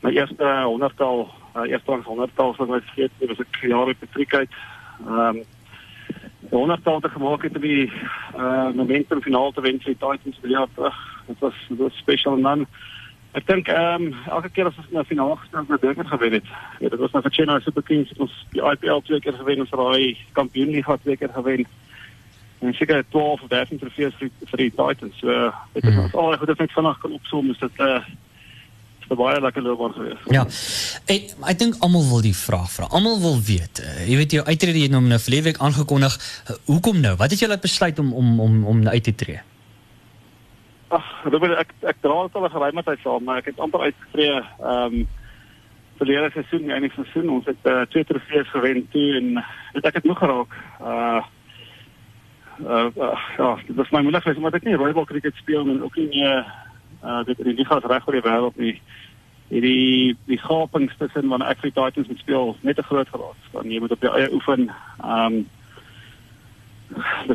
my 0.00 0.10
eerste 0.10 0.44
100-tal, 0.44 1.28
uh, 1.56 1.70
eerste 1.70 2.02
100-tal 2.04 2.54
wat 2.56 2.76
ek 2.76 2.84
vergeet, 2.84 3.10
dit 3.18 3.28
was 3.28 3.38
ek 3.38 3.60
jare 3.60 3.94
Patrick 3.94 4.34
uit. 4.34 4.52
Ehm 5.06 5.36
um, 5.36 5.42
100-tal 6.50 7.00
te 7.00 7.08
gemaak 7.08 7.42
het 7.42 7.54
om 7.54 7.62
die 7.62 7.92
uh, 8.36 8.70
momentum 8.74 9.22
finaal 9.22 9.52
te 9.52 9.60
wen 9.60 9.78
vir 9.80 9.94
die 9.94 10.00
Titans 10.00 10.38
vir 10.42 10.50
jaar 10.50 10.68
terug. 10.74 11.09
Dit 11.30 11.44
was 11.44 11.58
dit 11.68 11.78
was 11.78 12.00
special 12.02 12.38
en 12.38 12.46
dan 12.48 12.64
ek 13.38 13.46
dink 13.46 13.68
ehm 13.70 14.08
um, 14.08 14.14
elke 14.36 14.50
keer 14.50 14.70
as 14.70 14.78
ons 14.82 14.88
na 14.90 15.04
finaal 15.06 15.36
gespeel 15.38 15.66
het, 15.70 15.82
het 15.82 15.98
ons 16.04 16.14
gewen 16.14 16.32
het. 16.38 16.48
Ja, 16.82 16.88
dit 16.88 16.98
was 16.98 17.12
nou 17.14 17.22
vir 17.26 17.36
Chennai 17.36 17.60
Super 17.62 17.86
Kings 17.86 18.10
het 18.10 18.24
ons 18.26 18.34
die 18.54 18.64
IPL 18.72 19.04
twee 19.06 19.20
keer 19.20 19.38
gewen, 19.38 19.62
ons 19.66 19.76
raai 19.82 20.16
kampioenliga 20.38 20.96
twee 21.04 21.16
keer 21.20 21.30
gewen. 21.34 21.66
En 22.60 22.74
seker 22.74 23.04
12 23.08 23.42
of 23.42 23.48
13 23.48 23.78
trofees 23.78 24.16
vir, 24.18 24.32
vir 24.50 24.64
die 24.64 24.72
Titans. 24.74 25.20
So 25.22 25.52
dit 25.76 25.86
is 25.86 26.02
ons 26.02 26.18
al 26.18 26.34
goed 26.42 26.50
as 26.52 26.64
net 26.64 26.74
vanaand 26.74 27.00
kan 27.04 27.14
opsom 27.20 27.54
is 27.54 27.62
dit 27.62 27.86
eh 27.86 27.94
uh, 28.00 28.18
'n 29.10 29.18
baie 29.18 29.40
lekker 29.42 29.62
loopbaan 29.62 29.92
geweest. 29.92 30.26
Ja. 30.30 30.44
Ek 31.10 31.34
ek 31.50 31.58
dink 31.58 31.78
almal 31.82 32.06
wil 32.08 32.22
die 32.22 32.36
vraag 32.36 32.70
vra. 32.70 32.86
Almal 32.94 33.18
wil 33.20 33.38
weet. 33.42 33.82
Uh, 33.82 34.06
jy 34.06 34.16
weet 34.22 34.36
jou 34.38 34.44
uittrede 34.46 34.84
het 34.84 34.94
nou 34.94 35.02
nou 35.02 35.18
verlede 35.18 35.50
week 35.50 35.58
aangekondig. 35.58 36.14
Uh, 36.46 36.56
hoekom 36.70 37.00
nou? 37.00 37.16
Wat 37.16 37.30
het 37.30 37.42
jou 37.42 37.50
laat 37.50 37.64
besluit 37.64 37.98
om 37.98 38.12
om 38.12 38.40
om 38.40 38.64
om 38.64 38.86
uit 38.88 39.02
te 39.02 39.14
tree? 39.14 39.40
Ag, 40.90 41.06
Ruben, 41.30 41.52
ek 41.54 41.70
ek 41.86 42.00
dra 42.02 42.22
dit 42.26 42.36
al 42.36 42.44
'n 42.44 42.50
geruime 42.50 42.82
tyd 42.82 43.02
saam, 43.02 43.24
maar 43.24 43.38
ek 43.38 43.50
het 43.52 43.60
amper 43.62 43.80
uitgetree 43.86 44.42
ehm 44.42 44.94
um, 44.94 45.08
verlede 46.00 46.30
seisoen, 46.32 46.64
die 46.66 46.72
enige 46.74 47.02
seisoen, 47.02 47.28
ons 47.28 47.46
het 47.46 47.68
uh, 47.68 47.82
twee 47.92 48.04
trofees 48.08 48.48
gewen 48.50 48.88
toe 48.90 49.08
en 49.18 49.44
het 49.74 49.84
ek 49.84 50.00
het 50.00 50.08
moeg 50.08 50.18
geraak. 50.18 50.56
Uh 50.80 51.22
uh, 52.64 52.88
uh 52.96 53.18
ja, 53.36 53.50
dit 53.66 53.76
was 53.76 53.90
my 53.90 54.00
moeilik 54.00 54.22
geweest 54.22 54.40
omdat 54.40 54.58
ek 54.58 54.66
nie 54.68 54.80
rooibal 54.80 55.04
cricket 55.04 55.36
speel 55.36 55.68
en 55.68 55.82
ook 55.82 55.96
nie 56.00 56.08
meer 56.08 56.42
uh 57.04 57.22
dit 57.28 57.38
in 57.38 57.50
die 57.52 57.58
liga 57.60 57.78
reg 57.84 58.08
oor 58.08 58.18
die 58.18 58.26
wêreld 58.26 58.58
nie. 58.58 58.74
Hierdie 59.52 60.16
die 60.26 60.40
gapings 60.40 60.96
tussen 60.98 61.28
wanneer 61.28 61.52
ek 61.52 61.62
vir 61.62 61.70
die 61.70 61.78
Titans 61.78 62.08
moet 62.08 62.24
speel 62.24 62.56
net 62.66 62.80
te 62.80 62.88
groot 62.90 63.08
geraak. 63.08 63.48
Dan 63.52 63.70
jy 63.70 63.80
moet 63.80 63.94
op 63.94 64.02
jou 64.08 64.14
eie 64.16 64.32
oefen. 64.32 64.70
Ehm 65.04 65.40
um, 65.40 65.40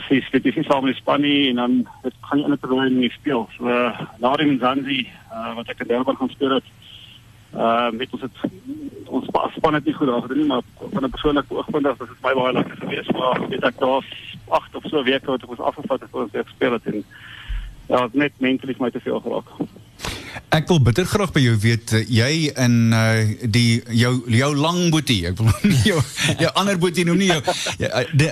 is 0.10 0.30
dit 0.32 0.46
is 0.46 0.66
saam 0.66 0.84
met 0.84 0.96
Spanje 0.96 1.50
en 1.50 1.56
dan 1.56 1.88
dit 2.04 2.14
gaan 2.22 2.40
jy 2.40 2.46
in 2.46 2.52
'n 2.52 2.60
toernooi 2.60 2.90
nie 2.90 3.12
speel. 3.12 3.50
So 3.58 3.64
na 4.20 4.36
die 4.36 4.52
Mzansi 4.52 5.08
uh, 5.32 5.56
wat 5.56 5.68
ek 5.68 5.80
in 5.80 5.88
Durban 5.88 6.16
gaan 6.16 6.30
speel 6.30 6.50
het. 6.60 6.64
Uh 7.56 7.90
met 7.92 8.12
ons 8.12 8.22
het 8.22 8.38
ons 9.06 9.26
spa- 9.26 9.50
span 9.56 9.74
het 9.74 9.86
nie 9.86 9.94
goed 9.94 10.08
daar 10.08 10.22
gedoen 10.22 10.38
nie, 10.38 10.48
maar 10.48 10.62
van 10.92 11.04
'n 11.04 11.10
persoonlike 11.10 11.56
oogpunt 11.56 11.86
af 11.88 11.98
was 11.98 12.08
dit 12.08 12.22
my 12.22 12.34
baie 12.34 12.54
lekker 12.54 12.78
geweest. 12.78 13.12
Maar 13.12 13.48
weet 13.50 13.64
ek 13.64 13.80
daar 13.80 14.04
8 14.48 14.76
of 14.76 14.84
so 14.84 15.04
weke 15.04 15.26
wat 15.26 15.44
ek 15.44 15.50
ons 15.50 15.60
afgevat 15.60 16.00
het 16.00 16.10
voor 16.12 16.22
ons 16.22 16.32
weer 16.32 16.46
gespeel 16.46 16.72
het 16.72 16.86
en 16.86 17.04
ja, 17.88 18.02
het 18.04 18.14
net 18.14 18.32
mentaal 18.38 18.74
my 18.78 18.92
te 18.92 19.00
veel 19.00 19.20
geraak. 19.20 19.48
Ek 20.56 20.68
wil 20.68 20.82
bitter 20.82 21.06
graag 21.06 21.32
by 21.36 21.42
jou 21.44 21.56
weet 21.64 21.94
uh, 21.96 22.02
jy 22.08 22.52
in 22.62 22.76
uh, 22.96 23.24
die 23.52 23.82
jou 23.96 24.14
jou 24.32 24.52
lang 24.56 24.90
boetie. 24.94 25.22
Ek 25.30 25.40
wil 25.40 25.52
nie 25.64 25.82
jou 25.92 26.00
jou 26.40 26.52
ander 26.60 26.78
boetie 26.82 27.06
noem 27.08 27.20
nie 27.22 27.30
jou. 27.32 27.42
Ja, 27.82 27.90
uh, 28.02 28.06
de, 28.14 28.32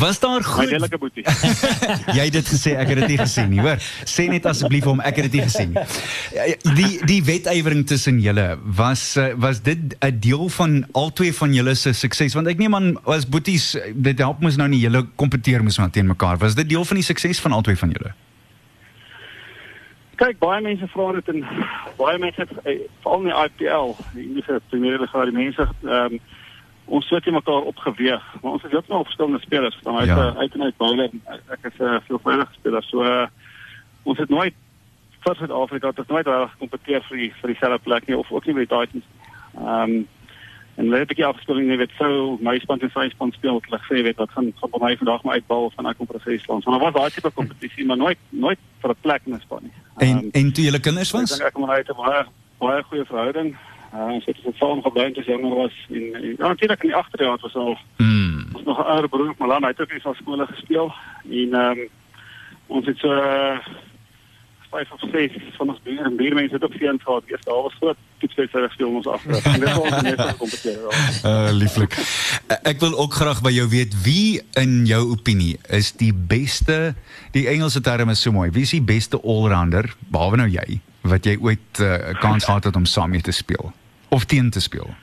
was 0.00 0.20
daar 0.22 0.40
My 0.40 0.48
goed 0.48 0.72
lelike 0.72 0.98
boetie. 0.98 1.24
Jy 2.16 2.24
het 2.26 2.36
dit 2.36 2.48
gesê, 2.54 2.74
ek 2.78 2.90
het 2.92 3.02
dit 3.02 3.14
nie 3.14 3.20
gesien 3.20 3.50
nie, 3.52 3.60
hoor. 3.64 3.82
Sê 4.08 4.26
net 4.30 4.46
asseblief 4.50 4.86
hom 4.88 5.02
ek 5.04 5.20
het 5.20 5.28
dit 5.30 5.38
nie 5.40 5.46
gesien 5.48 5.74
nie. 5.74 5.86
Ja, 6.34 6.48
Die 6.74 6.92
die 7.06 7.20
wedywering 7.26 7.84
tussen 7.88 8.20
julle 8.22 8.58
was 8.78 9.16
eh, 9.20 9.32
was 9.40 9.62
dit 9.62 9.94
'n 10.00 10.18
deel 10.20 10.48
van 10.48 10.86
albei 10.92 11.32
van 11.32 11.54
julle 11.54 11.74
se 11.74 11.92
sukses 11.92 12.34
want 12.34 12.48
ek 12.50 12.58
neem 12.58 12.74
aan 12.74 12.94
was 13.04 13.28
boeties 13.28 13.76
dit 13.94 14.18
help 14.18 14.40
mos 14.40 14.56
nou 14.56 14.68
nie 14.68 14.80
julle 14.80 15.06
kompeteer 15.16 15.62
mos 15.62 15.78
maar 15.78 15.90
teen 15.90 16.06
mekaar. 16.06 16.38
Was 16.38 16.54
dit 16.54 16.68
deel 16.68 16.84
van 16.84 16.96
die 16.96 17.04
sukses 17.04 17.40
van 17.40 17.52
albei 17.52 17.76
van 17.76 17.90
julle? 17.90 18.14
Kyk, 20.16 20.38
baie 20.38 20.60
mense 20.62 20.86
vra 20.92 21.12
dit 21.12 21.28
en 21.28 21.44
baie 21.98 22.18
mense 22.18 22.40
het 22.40 22.50
eh, 22.64 22.78
veral 23.02 23.20
in 23.24 23.30
die 23.30 23.38
IPL, 23.44 23.94
die 24.14 24.24
Indiese 24.28 24.60
Premier 24.70 24.98
League, 24.98 25.24
die 25.30 25.38
mense 25.38 25.68
ehm 25.82 26.14
um, 26.14 26.20
ons 26.86 27.06
sit 27.08 27.24
hier 27.24 27.32
mekaar 27.32 27.64
opgeweeg, 27.70 28.24
maar 28.42 28.52
ons 28.58 28.64
is 28.66 28.70
heeltemal 28.70 29.06
verskillende 29.08 29.40
spelers. 29.40 29.78
Dan 29.82 29.96
uit 29.96 30.08
Ja. 30.08 30.34
uit 30.36 30.54
en 30.54 30.62
uit 30.62 30.76
bowler, 30.76 31.10
ek, 31.48 31.62
is 31.62 31.78
'n 31.78 31.82
uh, 31.82 32.00
veelvuldige 32.06 32.52
speler. 32.52 32.82
So 32.82 33.04
uh, 33.04 33.26
ons 34.02 34.18
het 34.18 34.28
nooit 34.28 34.54
vir 35.24 35.36
Suid-Afrika 35.36 35.88
het 35.88 35.98
ons 35.98 36.08
nooit 36.08 36.26
reg 36.26 36.50
gekompeteer 36.50 37.02
vir 37.08 37.16
die 37.16 37.32
vir 37.40 37.52
dieselfde 37.52 37.78
plek 37.78 38.06
nie 38.06 38.18
of 38.18 38.32
ook 38.32 38.46
nie 38.46 38.54
by 38.54 38.66
die 38.66 38.74
Titans. 38.76 39.04
Ehm 39.56 39.90
um, 39.94 40.08
en 40.76 40.84
hulle 40.84 40.98
het 40.98 41.04
'n 41.04 41.12
bietjie 41.14 41.24
afgespeling, 41.26 41.68
jy 41.70 41.76
weet, 41.76 41.90
sou 41.98 42.38
my 42.40 42.58
span 42.58 42.80
en 42.80 42.90
sy 42.90 43.08
span 43.10 43.32
speel, 43.32 43.54
het 43.54 43.64
hulle 43.64 43.80
gesê 43.82 44.02
weet 44.02 44.16
wat 44.16 44.30
gaan 44.30 44.52
gaan 44.60 44.70
by 44.70 44.78
my 44.84 44.96
vandag 44.96 45.22
maar 45.22 45.34
uitbal 45.34 45.70
van 45.76 45.86
ek 45.86 45.96
kom 45.96 46.06
presies 46.06 46.46
langs. 46.46 46.64
Maar 46.66 46.78
daar 46.78 46.92
was 46.92 47.00
daai 47.00 47.10
tipe 47.10 47.30
kompetisie, 47.30 47.84
maar 47.86 47.96
nooit 47.96 48.18
nooit 48.30 48.58
vir 48.80 48.90
'n 48.90 48.96
plek 49.00 49.22
in 49.26 49.34
'n 49.34 49.40
span 49.40 49.62
nie. 49.62 49.72
En 49.98 50.16
Ehm, 50.18 50.28
en 50.32 50.52
toe 50.52 50.64
julle 50.64 50.80
kinders 50.80 51.14
Ek 51.14 51.20
was? 51.20 51.38
dink 51.38 51.48
ek 51.48 51.56
en 51.56 51.68
hy 51.68 51.76
het 51.76 51.88
'n 51.90 51.96
baie 51.96 52.24
baie 52.58 52.82
goeie 52.82 53.04
verhouding. 53.04 53.56
Uh, 53.94 54.06
ons 54.12 54.24
het 54.24 54.36
dit 54.44 54.56
saam 54.56 54.82
gebly 54.82 55.12
toe 55.12 55.22
jonger 55.24 55.54
was 55.56 55.72
en, 55.90 56.14
en 56.14 56.22
ja, 56.38 56.48
natuurlik 56.48 56.82
in 56.82 56.88
die 56.88 56.96
agterjaar 56.96 57.38
ons 57.42 57.54
al 57.54 57.78
Mm. 57.98 58.46
ons 58.54 58.64
nog 58.64 58.78
'n 58.78 58.90
ouer 58.90 59.08
broer 59.08 59.34
Malan, 59.38 59.62
hy 59.62 59.68
het 59.68 59.80
ook 59.80 59.90
eens 59.92 60.02
van 60.02 60.14
skole 60.14 60.46
gespeel 60.46 60.92
en 61.30 61.54
ehm 61.54 61.78
um, 61.78 61.88
ons 62.66 62.86
het 62.86 62.98
so 62.98 63.12
uh, 63.12 63.58
vyf 64.74 64.92
of 64.94 65.02
ses 65.12 65.36
van 65.56 65.70
ons 65.72 65.80
buur 65.86 66.04
en 66.08 66.16
buurmense 66.18 66.54
het 66.54 66.64
ook 66.64 66.76
seuns 66.78 67.02
gehad. 67.02 67.30
Eers 67.30 67.44
daar 67.46 67.62
was 67.62 67.76
groot 67.80 68.00
toetswedstryd 68.22 68.66
gespeel 68.68 68.90
ons 68.90 69.06
af. 69.06 69.26
En 69.26 69.60
dit 69.60 69.68
was 69.68 69.78
ons 69.78 70.02
net 70.02 70.36
kompeteer. 70.40 70.80
Uh 71.24 71.52
lieflik. 71.62 71.96
Uh, 71.98 72.58
ek 72.70 72.82
wil 72.82 72.98
ook 72.98 73.14
graag 73.20 73.42
by 73.44 73.52
jou 73.54 73.68
weet 73.72 73.94
wie 74.04 74.42
in 74.60 74.84
jou 74.90 75.02
opinie 75.14 75.56
is 75.68 75.92
die 76.00 76.12
beste 76.14 76.94
die 77.36 77.46
Engelse 77.52 77.80
term 77.80 78.12
is 78.14 78.22
so 78.22 78.34
mooi. 78.34 78.50
Wie 78.50 78.66
is 78.66 78.74
die 78.74 78.84
beste 78.84 79.20
allrounder 79.22 79.90
behalwe 80.08 80.42
nou 80.42 80.50
jy 80.50 80.80
wat 81.04 81.26
jy 81.28 81.36
ooit 81.40 81.80
'n 81.80 81.84
uh, 81.84 82.20
kans 82.20 82.44
gehad 82.44 82.64
het 82.64 82.76
om 82.76 82.84
saam 82.84 83.10
mee 83.10 83.20
te 83.20 83.32
speel 83.32 83.72
of 84.08 84.24
teen 84.24 84.50
te 84.50 84.60
speel? 84.60 84.94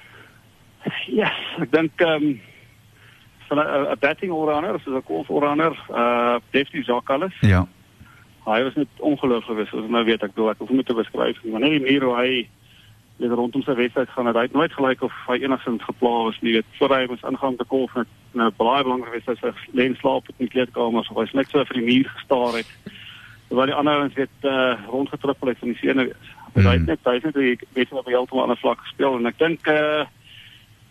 Ja, 1.12 1.32
ek 1.62 1.72
dink 1.72 1.92
ehm 2.02 2.24
um, 2.24 2.40
van 3.52 3.58
'n 3.60 4.00
batting 4.00 4.32
allrounder, 4.32 4.80
soos 4.80 4.96
'n 4.96 5.06
golf 5.06 5.30
allrounder, 5.30 5.74
uh 5.90 6.36
Defty 6.52 6.82
Jacques 6.86 7.40
Ja. 7.40 7.68
Hy 8.46 8.64
was 8.64 8.76
net 8.76 8.88
ongelooflik 8.98 9.50
geweest. 9.50 9.74
Ons 9.74 9.92
nou 9.94 10.04
weet 10.06 10.24
ek 10.24 10.34
bedoel 10.34 10.50
ek 10.50 10.64
hoef 10.64 10.70
nie 10.74 10.84
te 10.84 10.98
beskryf 10.98 11.44
nie, 11.44 11.52
maar 11.52 11.62
net 11.62 11.76
die 11.76 11.84
manier 11.84 12.06
hoe 12.08 12.16
hy 12.18 12.32
net 13.22 13.36
rondom 13.38 13.62
sy 13.62 13.76
wedstryd 13.78 14.10
gaan 14.10 14.30
het, 14.30 14.38
hy 14.40 14.48
het 14.48 14.56
nooit 14.58 14.74
gelyk 14.74 15.04
of 15.06 15.14
hy 15.28 15.38
enigsins 15.44 15.84
gepla 15.86 16.14
was 16.26 16.40
nie. 16.42 16.56
Weet, 16.58 16.70
voor 16.80 16.96
hy 16.96 17.04
was 17.12 17.28
ingang 17.30 17.58
te 17.58 17.68
kolf 17.70 17.94
met 17.94 18.10
'n 18.34 18.50
baie 18.58 18.84
belangrike 18.84 19.14
wedstryd 19.20 19.40
sy 19.42 19.78
len 19.78 19.96
slaap 20.00 20.30
in 20.30 20.48
die 20.48 20.54
kleedkamer, 20.56 21.06
so 21.06 21.20
hy's 21.20 21.34
net 21.38 21.50
so 21.50 21.64
vir 21.66 21.78
die 21.78 21.86
muur 21.86 22.10
gestaar 22.16 22.58
het. 22.58 22.72
Terwyl 23.50 23.70
die 23.70 23.78
ander 23.78 24.00
ouens 24.00 24.16
weet 24.16 24.38
uh, 24.42 24.74
rondgetrippel 24.88 25.48
het 25.48 25.60
van 25.60 25.68
die 25.68 25.78
senuwees. 25.78 26.28
Hmm. 26.54 26.66
Hy 26.66 26.72
het 26.72 26.86
net 26.86 27.00
hy 27.04 27.14
het 27.14 27.24
net 27.24 27.34
die 27.34 27.58
wedstryd 27.74 28.00
op 28.00 28.08
'n 28.08 28.16
heeltemal 28.16 28.44
ander 28.44 28.58
vlak 28.58 28.80
gespeel 28.80 29.18
en 29.18 29.26
ek 29.26 29.38
dink 29.38 29.68
uh 29.68 30.06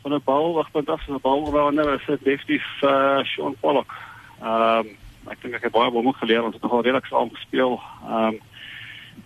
van 0.02 0.14
'n 0.14 0.22
bal 0.24 0.54
wagpunt 0.54 0.88
af, 0.88 1.02
so 1.02 1.14
'n 1.14 1.20
bal 1.20 1.50
waaroor 1.50 1.94
is 1.94 2.06
dit 2.06 2.24
definitief 2.24 2.66
uh 2.82 3.24
Sean 3.24 3.56
Pollock. 3.60 3.90
Ehm 4.40 4.86
um, 4.86 4.96
ek 5.28 5.42
dink 5.42 5.54
ek 5.54 5.62
het 5.68 5.72
baie 5.72 5.90
baie 5.90 6.12
geleer 6.22 6.44
ons 6.44 6.54
het 6.54 6.62
nogal 6.62 6.83
redelik 6.83 7.06
saam 7.06 7.30
gespeel. 7.30 7.80
Ehm 8.06 8.35
um, 8.35 8.40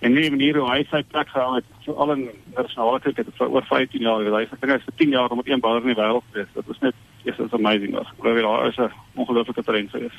en 0.01 0.13
nie 0.13 0.31
manier 0.31 0.59
hoe 0.59 0.69
hy 0.69 0.83
sy 0.91 1.03
plek 1.13 1.29
gehou 1.33 1.57
het 1.57 1.67
so 1.85 1.95
al 2.03 2.15
in 2.17 2.25
nasionale 2.57 3.01
cricket 3.05 3.31
vir 3.39 3.53
oor 3.53 3.67
15 3.69 4.05
jaar 4.05 4.25
hy 4.25 4.45
het 4.45 4.55
dink 4.61 4.73
hy 4.73 4.79
is 4.81 4.87
vir 4.89 4.97
10 5.03 5.17
jaar 5.17 5.35
om 5.35 5.43
een 5.45 5.63
bowler 5.65 5.85
in 5.85 5.93
die 5.93 6.01
wêreld 6.01 6.25
te 6.31 6.41
wees 6.41 6.55
dit 6.55 6.71
was 6.71 6.81
net 6.85 6.97
yes, 7.25 7.39
it's 7.39 7.57
amazing 7.57 7.97
ek 8.01 8.15
glo 8.21 8.35
daar 8.47 8.69
is 8.69 8.79
'n 8.79 8.91
ongelooflike 9.15 9.65
talent 9.65 9.91
vir 9.91 10.09
is 10.11 10.19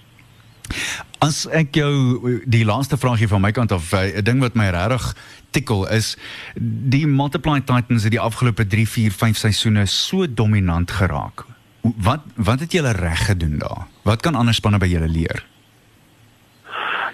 As 1.21 1.45
ek 1.47 1.75
jou 1.77 2.41
die 2.45 2.65
laaste 2.65 2.97
vraagie 2.97 3.27
van 3.27 3.41
my 3.41 3.51
kant 3.51 3.71
af, 3.71 3.93
eh, 3.93 4.17
'n 4.17 4.23
ding 4.23 4.39
wat 4.39 4.55
my 4.55 4.69
regtig 4.69 5.15
tikkel 5.51 5.88
is 5.88 6.17
die 6.55 7.07
Multiply 7.07 7.59
Titans 7.61 8.03
het 8.03 8.11
die 8.11 8.19
afgelope 8.19 8.67
3, 8.67 8.88
4, 8.88 9.11
5 9.11 9.38
seisoene 9.38 9.85
so 9.85 10.27
dominant 10.27 10.91
geraak. 10.91 11.45
Wat 11.81 12.21
wat 12.35 12.59
het 12.59 12.71
julle 12.71 12.91
reg 12.91 13.25
gedoen 13.25 13.57
daar? 13.57 13.88
Wat 14.03 14.21
kan 14.21 14.35
ander 14.35 14.53
spanne 14.53 14.77
by 14.77 14.88
julle 14.88 15.07
leer? 15.07 15.45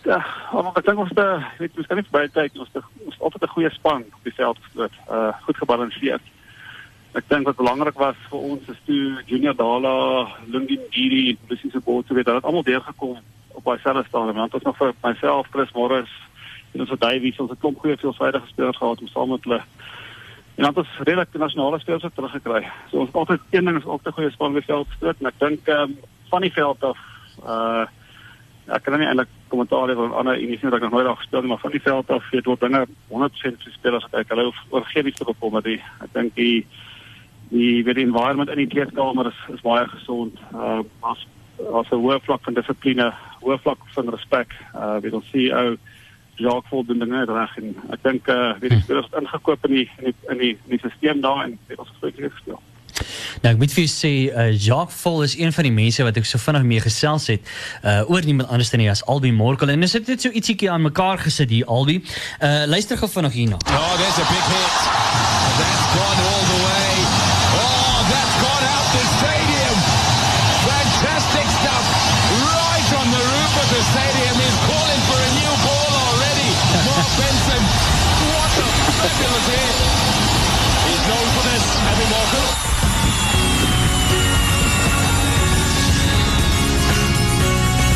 Ja, 0.04 0.26
maar 0.52 0.78
ek 0.80 0.86
dink 0.86 1.00
ons 1.00 1.12
het 1.14 1.60
weet 1.60 1.78
ons 1.78 1.88
kan 1.88 2.00
nie 2.00 2.06
baie 2.10 2.30
tyd 2.34 2.58
ons 2.58 2.70
het 2.74 2.86
ons 3.06 3.20
altyd 3.20 3.44
'n 3.44 3.54
goeie 3.56 3.70
span 3.70 4.02
op 4.02 4.24
die 4.24 4.34
veld 4.34 4.58
gesloot. 4.62 4.96
Uh 5.10 5.34
goed 5.46 5.58
gebalanseerd. 5.58 6.22
Ek 7.14 7.28
dink 7.28 7.46
wat 7.46 7.56
belangrik 7.56 7.98
was 7.98 8.16
vir 8.30 8.40
ons 8.40 8.70
is 8.70 8.82
toe 8.86 9.22
Junior 9.26 9.56
Dala, 9.56 10.28
Lungi 10.48 10.80
Giri, 10.90 11.38
presies 11.48 11.76
op 11.76 11.84
boord 11.84 12.08
te 12.08 12.14
weet 12.14 12.26
dat 12.26 12.44
almal 12.44 12.64
deurgekom 12.64 13.18
op 13.52 13.64
daai 13.64 13.80
selfde 13.80 14.04
stadium. 14.08 14.36
Want 14.36 14.54
ons 14.54 14.64
nog 14.64 14.78
vir 14.78 14.94
myself, 15.04 15.48
Chris 15.52 15.72
Morris 15.72 16.12
en 16.74 16.80
ons 16.80 17.00
Davies 17.00 17.40
ons 17.40 17.50
het 17.50 17.60
klomp 17.60 17.80
goeie 17.80 17.98
veelsidige 17.98 18.48
spelers 18.48 18.78
gehad 18.78 19.02
om 19.02 19.08
saam 19.08 19.30
met 19.30 19.44
hulle 19.44 19.62
en 20.56 20.64
dan 20.64 20.76
het 20.76 20.78
ons 20.78 20.98
redelik 20.98 21.34
nasionale 21.34 21.80
spelers 21.80 22.14
teruggekry. 22.16 22.66
So 22.90 22.98
ons 22.98 23.14
altyd 23.14 23.40
een 23.50 23.66
ding 23.66 23.78
is 23.78 23.86
ook 23.86 24.02
'n 24.06 24.12
goeie 24.12 24.32
span 24.32 24.54
by 24.54 24.62
veld 24.62 24.88
gestoot 24.90 25.16
en 25.20 25.28
ek 25.28 25.40
dink 25.40 25.68
ehm 25.68 25.82
um, 25.82 25.98
van 26.30 26.42
die 26.42 26.54
veld 26.54 26.84
af 26.84 26.98
uh 27.46 27.86
ek 28.68 28.84
kan 28.84 29.00
nie 29.00 29.08
eintlik 29.08 29.32
kommentaar 29.50 29.90
hê 29.90 29.96
oor 29.98 30.14
ander 30.14 30.38
inisiatiewe 30.38 30.72
wat 30.72 30.82
ek 30.82 30.86
nog 30.90 30.92
nooit 30.92 31.08
al 31.08 31.20
gespeel 31.22 31.42
het 31.42 31.50
maar 31.50 31.66
van 31.66 31.72
die 31.72 31.82
veld 31.88 32.10
af 32.10 32.30
weet 32.32 32.46
word 32.46 32.62
dinge 32.62 32.86
100% 33.10 33.66
vir 33.66 33.74
spelers 33.74 34.08
kyk 34.12 34.30
hulle 34.30 34.52
oor 34.70 34.86
geen 34.94 35.08
iets 35.08 35.20
te 35.20 35.26
bekom 35.26 35.54
met 35.54 35.64
die 35.64 35.82
ek 36.00 36.14
dink 36.14 36.36
die 36.36 36.66
die 37.52 37.84
weer 37.84 37.94
die 37.94 38.06
environment 38.06 38.50
in 38.50 38.62
die 38.64 38.68
kleedkamer 38.72 39.28
is 39.28 39.40
is 39.54 39.64
baie 39.66 39.88
gesond. 39.92 40.40
Uh 40.54 40.82
as 41.02 41.26
as 41.80 41.92
'n 41.92 42.04
hoë 42.04 42.22
vlak 42.26 42.44
van 42.44 42.54
dissipline, 42.54 43.12
hoë 43.44 43.60
vlak 43.62 43.82
van 43.96 44.10
respek. 44.10 44.56
Uh 44.74 44.98
weet 45.04 45.14
ons 45.14 45.34
ou 45.34 45.78
Jacques 46.36 46.70
voldoen 46.70 47.00
dinge 47.00 47.26
reg 47.26 47.58
en 47.58 47.76
ek 47.92 48.04
dink 48.04 48.28
uh 48.28 48.54
weet 48.60 48.72
die 48.72 48.82
spelers 48.82 49.10
het 49.12 49.22
ingekoop 49.22 49.66
in 49.66 49.74
die 49.76 49.90
in 49.98 50.06
die 50.06 50.16
in 50.30 50.38
die, 50.38 50.58
die 50.68 50.80
stelsel 50.80 51.22
daar 51.22 51.44
en 51.44 51.60
het 51.68 51.80
ons 51.80 51.90
gespreek 51.90 52.32
gespeel. 52.32 52.62
Nou 53.42 53.54
ek 53.54 53.62
moet 53.62 53.76
vir 53.76 53.88
sê 53.92 54.14
uh, 54.30 54.50
Jacques 54.54 54.98
Vol 55.02 55.24
is 55.28 55.38
een 55.40 55.54
van 55.54 55.68
die 55.68 55.74
mense 55.76 56.04
wat 56.08 56.18
ek 56.18 56.28
so 56.30 56.42
vinnig 56.42 56.68
mee 56.68 56.84
gesels 56.84 57.30
het 57.32 57.54
uh 57.84 58.02
oor 58.12 58.26
niemand 58.26 58.50
anders 58.50 58.72
nie 58.78 58.90
as 58.92 59.06
Albi 59.06 59.32
Morkel 59.32 59.74
en 59.74 59.82
dis 59.82 59.94
net 59.94 60.22
so 60.22 60.30
ietsiekie 60.30 60.72
aan 60.72 60.82
mekaar 60.82 61.22
gesit 61.22 61.50
hier 61.50 61.66
Albi. 61.66 62.02
Uh 62.42 62.66
luister 62.68 62.98
gou 62.98 63.10
vinnig 63.10 63.34
hierna. 63.34 63.62
Oh, 63.68 63.96
there's 63.98 64.20
a 64.20 64.28
big 64.30 64.46
hit. 64.54 64.78
That's 65.62 65.86
gone 65.96 66.20
all 66.28 66.46
the 66.52 66.64
way. 66.66 66.71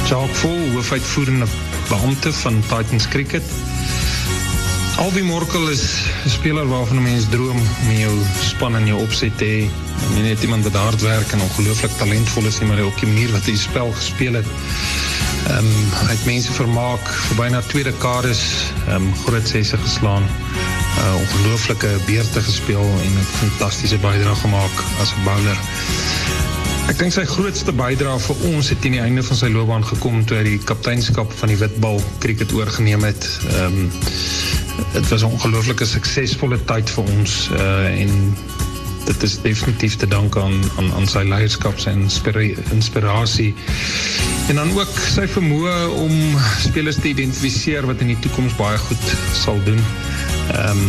Jacques 0.06 0.38
Vol, 0.38 0.72
hoofuitvoerende 0.74 1.46
beampte 1.88 2.34
van 2.34 2.62
Titans 2.62 3.08
Cricket. 3.08 3.44
Albi 4.98 5.24
Morkel 5.24 5.70
is 5.70 5.82
'n 6.26 6.30
speler 6.30 6.68
waarvan 6.68 6.98
'n 6.98 7.02
mens 7.02 7.26
droom 7.30 7.58
om 7.58 7.92
jou 7.98 8.18
span 8.40 8.76
en 8.76 8.86
jou 8.86 9.02
opset 9.02 9.38
te 9.38 9.46
hê. 9.46 10.42
Iemand 10.42 10.64
wat 10.64 10.74
hard 10.74 11.02
werk 11.02 11.32
en 11.32 11.42
ongelooflik 11.42 11.92
talentvol 11.98 12.46
is 12.46 12.60
nie, 12.60 12.68
maar 12.68 12.80
ook 12.80 13.00
die 13.00 13.08
manier 13.08 13.32
wat 13.32 13.46
hy 13.46 13.56
spel 13.56 13.92
gespeel 13.92 14.34
het. 14.34 14.46
Ehm 15.48 15.58
um, 15.58 15.92
hy 16.08 16.12
het 16.12 16.26
mense 16.26 16.52
vermaak 16.52 17.10
vir 17.28 17.36
byna 17.36 17.62
twee 17.62 17.84
dekades, 17.84 18.42
ehm 18.88 19.02
groot 19.26 19.48
geslaan. 19.78 20.24
uh, 20.24 21.16
Ongelooflike 21.16 21.90
beurte 22.06 22.42
gespeel 22.42 22.88
en 23.04 23.14
'n 23.20 23.28
fantastiese 23.40 23.98
bydrae 23.98 24.36
gemaak 24.36 24.76
as 25.02 25.14
'n. 25.26 25.58
Ek 26.86 27.00
dink 27.00 27.16
sy 27.16 27.24
grootste 27.26 27.74
bydrae 27.74 28.20
vir 28.22 28.42
ons 28.52 28.68
het 28.70 28.78
teen 28.84 28.94
die 28.94 29.02
einde 29.02 29.24
van 29.26 29.38
sy 29.40 29.48
loopbaan 29.50 29.86
gekom 29.90 30.20
toe 30.30 30.38
hy 30.38 30.44
die 30.46 30.60
kapteinskap 30.70 31.32
van 31.40 31.50
die 31.50 31.58
Witbal 31.58 31.98
cricket 32.22 32.54
oorgeneem 32.54 33.02
het. 33.08 33.26
Ehm 33.56 33.88
dit 34.94 35.08
was 35.10 35.24
'n 35.24 35.32
ongelooflike 35.32 35.86
suksesvolle 35.86 36.60
tyd 36.70 36.90
vir 36.90 37.10
ons 37.16 37.50
uh 37.58 38.02
en 38.04 38.12
dit 39.06 39.24
is 39.24 39.42
definitief 39.42 39.96
te 39.96 40.08
dank 40.08 40.38
aan 40.38 40.62
aan 40.78 40.92
aan 40.94 41.08
sy 41.08 41.24
leierskap 41.26 41.82
en 41.86 42.06
inspira 42.06 42.44
inspirasie. 42.72 43.54
En 44.50 44.56
dan 44.62 44.72
ook 44.78 44.94
sy 45.16 45.26
vermoë 45.28 45.90
om 46.06 46.38
spelers 46.60 47.02
te 47.02 47.08
identifiseer 47.08 47.86
wat 47.86 48.02
in 48.06 48.14
die 48.14 48.20
toekoms 48.20 48.56
baie 48.62 48.78
goed 48.78 49.16
sal 49.34 49.58
doen. 49.66 49.82
Um, 50.54 50.86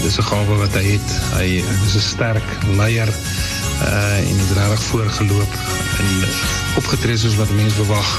uh, 0.00 0.24
gawe 0.32 0.56
wat 0.64 0.74
hy 0.80 0.96
het. 0.96 1.10
Hy 1.36 1.48
is 1.60 1.94
'n 1.94 2.00
sterk 2.00 2.48
leier 2.76 3.12
uh 3.82 4.18
en 4.18 4.38
het 4.38 4.56
regtig 4.58 4.82
voorgeloop 4.82 5.52
en 5.98 6.08
opgetree 6.76 7.16
soos 7.16 7.36
wat 7.36 7.50
mense 7.50 7.76
verwag 7.76 8.10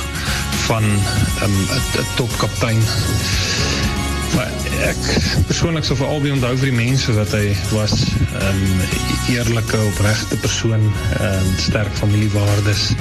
van 0.67 0.83
'n 0.83 1.55
'n 2.01 2.07
topkaptein. 2.15 2.81
Maar 4.35 4.51
ek 4.91 5.01
persoonlik 5.47 5.83
sou 5.83 5.97
vir 5.97 6.07
albei 6.07 6.31
onthou 6.31 6.57
vir 6.57 6.69
die 6.69 6.79
mense 6.85 7.13
wat 7.13 7.31
hy 7.31 7.55
was, 7.71 7.93
'n 7.93 8.47
um, 8.47 8.81
eerlike, 9.29 9.77
persoon, 10.41 10.93
um, 11.21 11.47
sterk 11.57 11.93
familiewaardes 11.93 12.93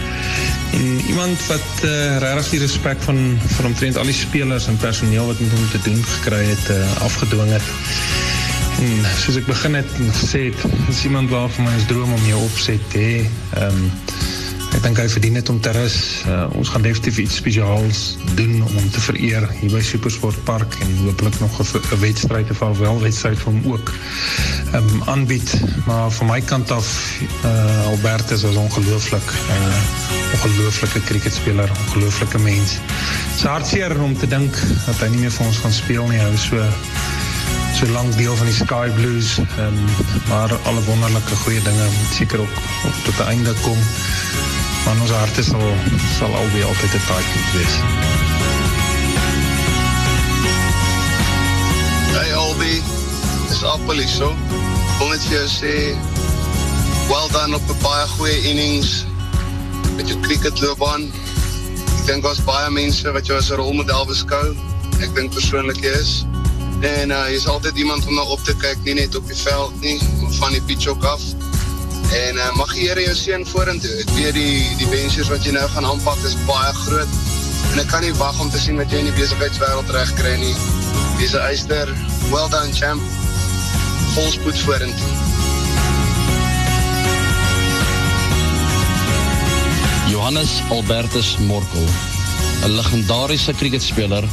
iemand 1.07 1.47
wat 1.47 1.85
uh, 1.85 2.19
die 2.51 2.61
respek 2.61 3.01
van 3.01 3.39
van 3.57 3.65
omtrent 3.65 3.97
al 3.97 4.05
die 4.05 4.15
spelers 4.15 4.67
en 4.67 4.77
personeel 4.77 5.27
wat 5.27 5.41
met 5.41 5.51
hom 5.51 5.69
te 5.71 5.81
doen 5.91 6.05
gekry 6.05 6.45
het, 6.45 6.71
het. 7.49 8.36
En 8.77 9.05
soos 9.17 9.39
ek 9.41 9.47
begin 9.49 9.75
het 9.79 9.93
gesê 10.19 10.51
het, 10.51 10.65
is 10.93 11.05
iemand 11.09 11.31
waar 11.33 11.49
vir 11.49 11.65
my 11.65 11.73
is 11.79 11.87
droom 11.89 12.13
om 12.13 12.25
jou 12.29 12.41
opset 12.45 12.83
te 12.93 13.01
hê. 13.01 13.15
Ehm 13.57 13.85
um, 13.85 13.87
ek 14.77 14.83
dink 14.85 14.99
om 15.49 15.61
te 15.65 15.71
rus. 15.73 15.97
Uh, 16.29 16.45
ons 16.59 16.69
gaan 16.69 16.83
definitief 16.85 17.19
iets 17.23 17.39
spesiaals 17.41 18.01
doen 18.37 18.59
om 18.61 18.75
hom 18.75 18.91
te 18.93 19.01
vereer 19.01 19.47
hier 19.63 19.73
by 19.73 19.81
Supersport 19.81 20.43
Park 20.45 20.77
en 20.85 20.93
hopelik 21.07 21.39
nog 21.41 21.57
'n 21.61 22.01
wedstryd 22.03 22.51
of 22.51 22.63
alwel 22.63 23.01
wedstryd 23.01 23.39
vir 23.39 23.53
hom 23.53 23.73
ook 23.73 23.95
ehm. 24.73 25.01
Maar 25.87 26.11
van 26.11 26.27
my 26.27 26.41
kant 26.41 26.71
af 26.71 27.21
uh, 27.45 27.87
Albertus 27.87 28.43
was 28.43 28.57
ongelooflik. 28.57 29.29
Uh, 29.49 30.17
ongelooflike 30.33 31.01
cricketspeler, 31.01 31.71
ongelooflike 31.87 32.39
mens. 32.39 32.71
Dit 32.73 33.37
is 33.37 33.43
hartseer 33.43 34.01
om 34.03 34.19
te 34.19 34.27
dink 34.27 34.57
dat 34.87 35.01
hy 35.01 35.09
nie 35.09 35.25
meer 35.25 35.33
vir 35.33 35.47
ons 35.47 35.59
gaan 35.65 35.73
speel 35.73 36.07
nie. 36.07 36.21
Is 36.35 36.51
so 37.77 37.87
lank 37.93 38.17
deel 38.17 38.37
van 38.37 38.47
die 38.47 38.55
Sky 38.57 38.89
Blues 38.97 39.39
um, 39.39 39.79
maar 40.29 40.53
alle 40.65 40.83
wonderlike 40.87 41.37
goeie 41.45 41.63
dinge 41.63 41.85
moet 41.85 42.15
seker 42.17 42.41
ook, 42.41 42.55
tot 43.05 43.17
die 43.19 43.27
einde 43.33 43.53
kom 43.65 43.77
maar 44.85 45.01
ons 45.05 45.11
harte 45.13 45.45
sal, 45.45 45.65
sal 46.17 46.33
alweer 46.41 46.65
altyd 46.65 46.95
een 46.97 47.05
moet 47.35 47.51
wees 47.57 47.77
Hey 52.15 52.33
Albi 52.35 52.81
is 53.51 53.61
Appel 53.65 54.01
hier 54.01 54.09
so. 54.09 54.33
Wil 54.99 55.13
well 57.09 57.29
done 57.33 57.55
op 57.55 57.69
een 57.69 57.83
baie 57.83 58.07
goeie 58.17 58.41
innings 58.49 59.05
met 59.97 60.09
jou 60.09 60.21
cricket 60.21 60.61
loopbaan 60.61 61.11
ek 62.07 62.07
denk 62.07 62.25
was 62.25 62.41
baie 62.47 62.71
mense 62.71 63.13
wat 63.13 63.27
jou 63.27 63.37
as 63.37 63.51
een 63.51 63.61
rolmodel 63.61 64.07
beskou. 64.07 64.55
Ek 65.03 65.13
denk 65.15 65.35
persoonlik 65.35 65.83
jy 65.85 65.93
is 66.01 66.23
En 66.81 67.11
uh, 67.11 67.23
jy 67.29 67.37
is 67.39 67.47
altyd 67.49 67.77
iemand 67.77 68.07
om 68.07 68.15
na 68.15 68.23
op 68.23 68.43
te 68.45 68.57
kyk, 68.57 68.83
nie 68.85 68.95
net 68.99 69.17
op 69.17 69.27
die 69.27 69.37
veld 69.37 69.81
nie, 69.81 69.97
maar 70.21 70.33
van 70.41 70.53
die 70.53 70.63
pitch 70.63 70.87
ook 70.87 71.05
af. 71.05 71.23
En 72.13 72.37
uh, 72.37 72.51
mag 72.57 72.75
jy 72.77 72.93
jou 72.93 73.15
sien 73.17 73.47
voor 73.47 73.67
en 73.73 73.81
toe. 73.81 73.95
Ek 74.03 74.11
weet 74.19 74.37
die, 74.37 74.77
die 74.83 74.89
wensjes 74.93 75.31
wat 75.33 75.45
jy 75.45 75.57
nou 75.57 75.67
gaan 75.75 75.89
aanpak 75.89 76.21
is 76.29 76.37
baie 76.49 76.73
groot. 76.85 77.17
En 77.73 77.81
ek 77.83 77.89
kan 77.91 78.05
nie 78.05 78.13
wacht 78.21 78.41
om 78.41 78.51
te 78.51 78.61
sien 78.61 78.77
wat 78.77 78.93
jy 78.93 79.01
in 79.03 79.09
die 79.11 79.17
bezigheidswereld 79.17 79.89
terecht 79.89 80.15
krijg 80.21 80.39
nie. 80.43 80.55
Deze 81.19 81.39
eister, 81.39 81.93
well 82.31 82.49
done 82.53 82.73
champ. 82.77 83.03
Volspoed 84.15 84.59
voor 84.59 84.85
en 84.87 84.95
toe. 84.97 85.15
Johannes 90.13 90.61
Albertus 90.71 91.37
Morkel, 91.39 91.89
een 92.63 92.71
legendarische 92.71 93.53
cricketspeler, 93.53 94.25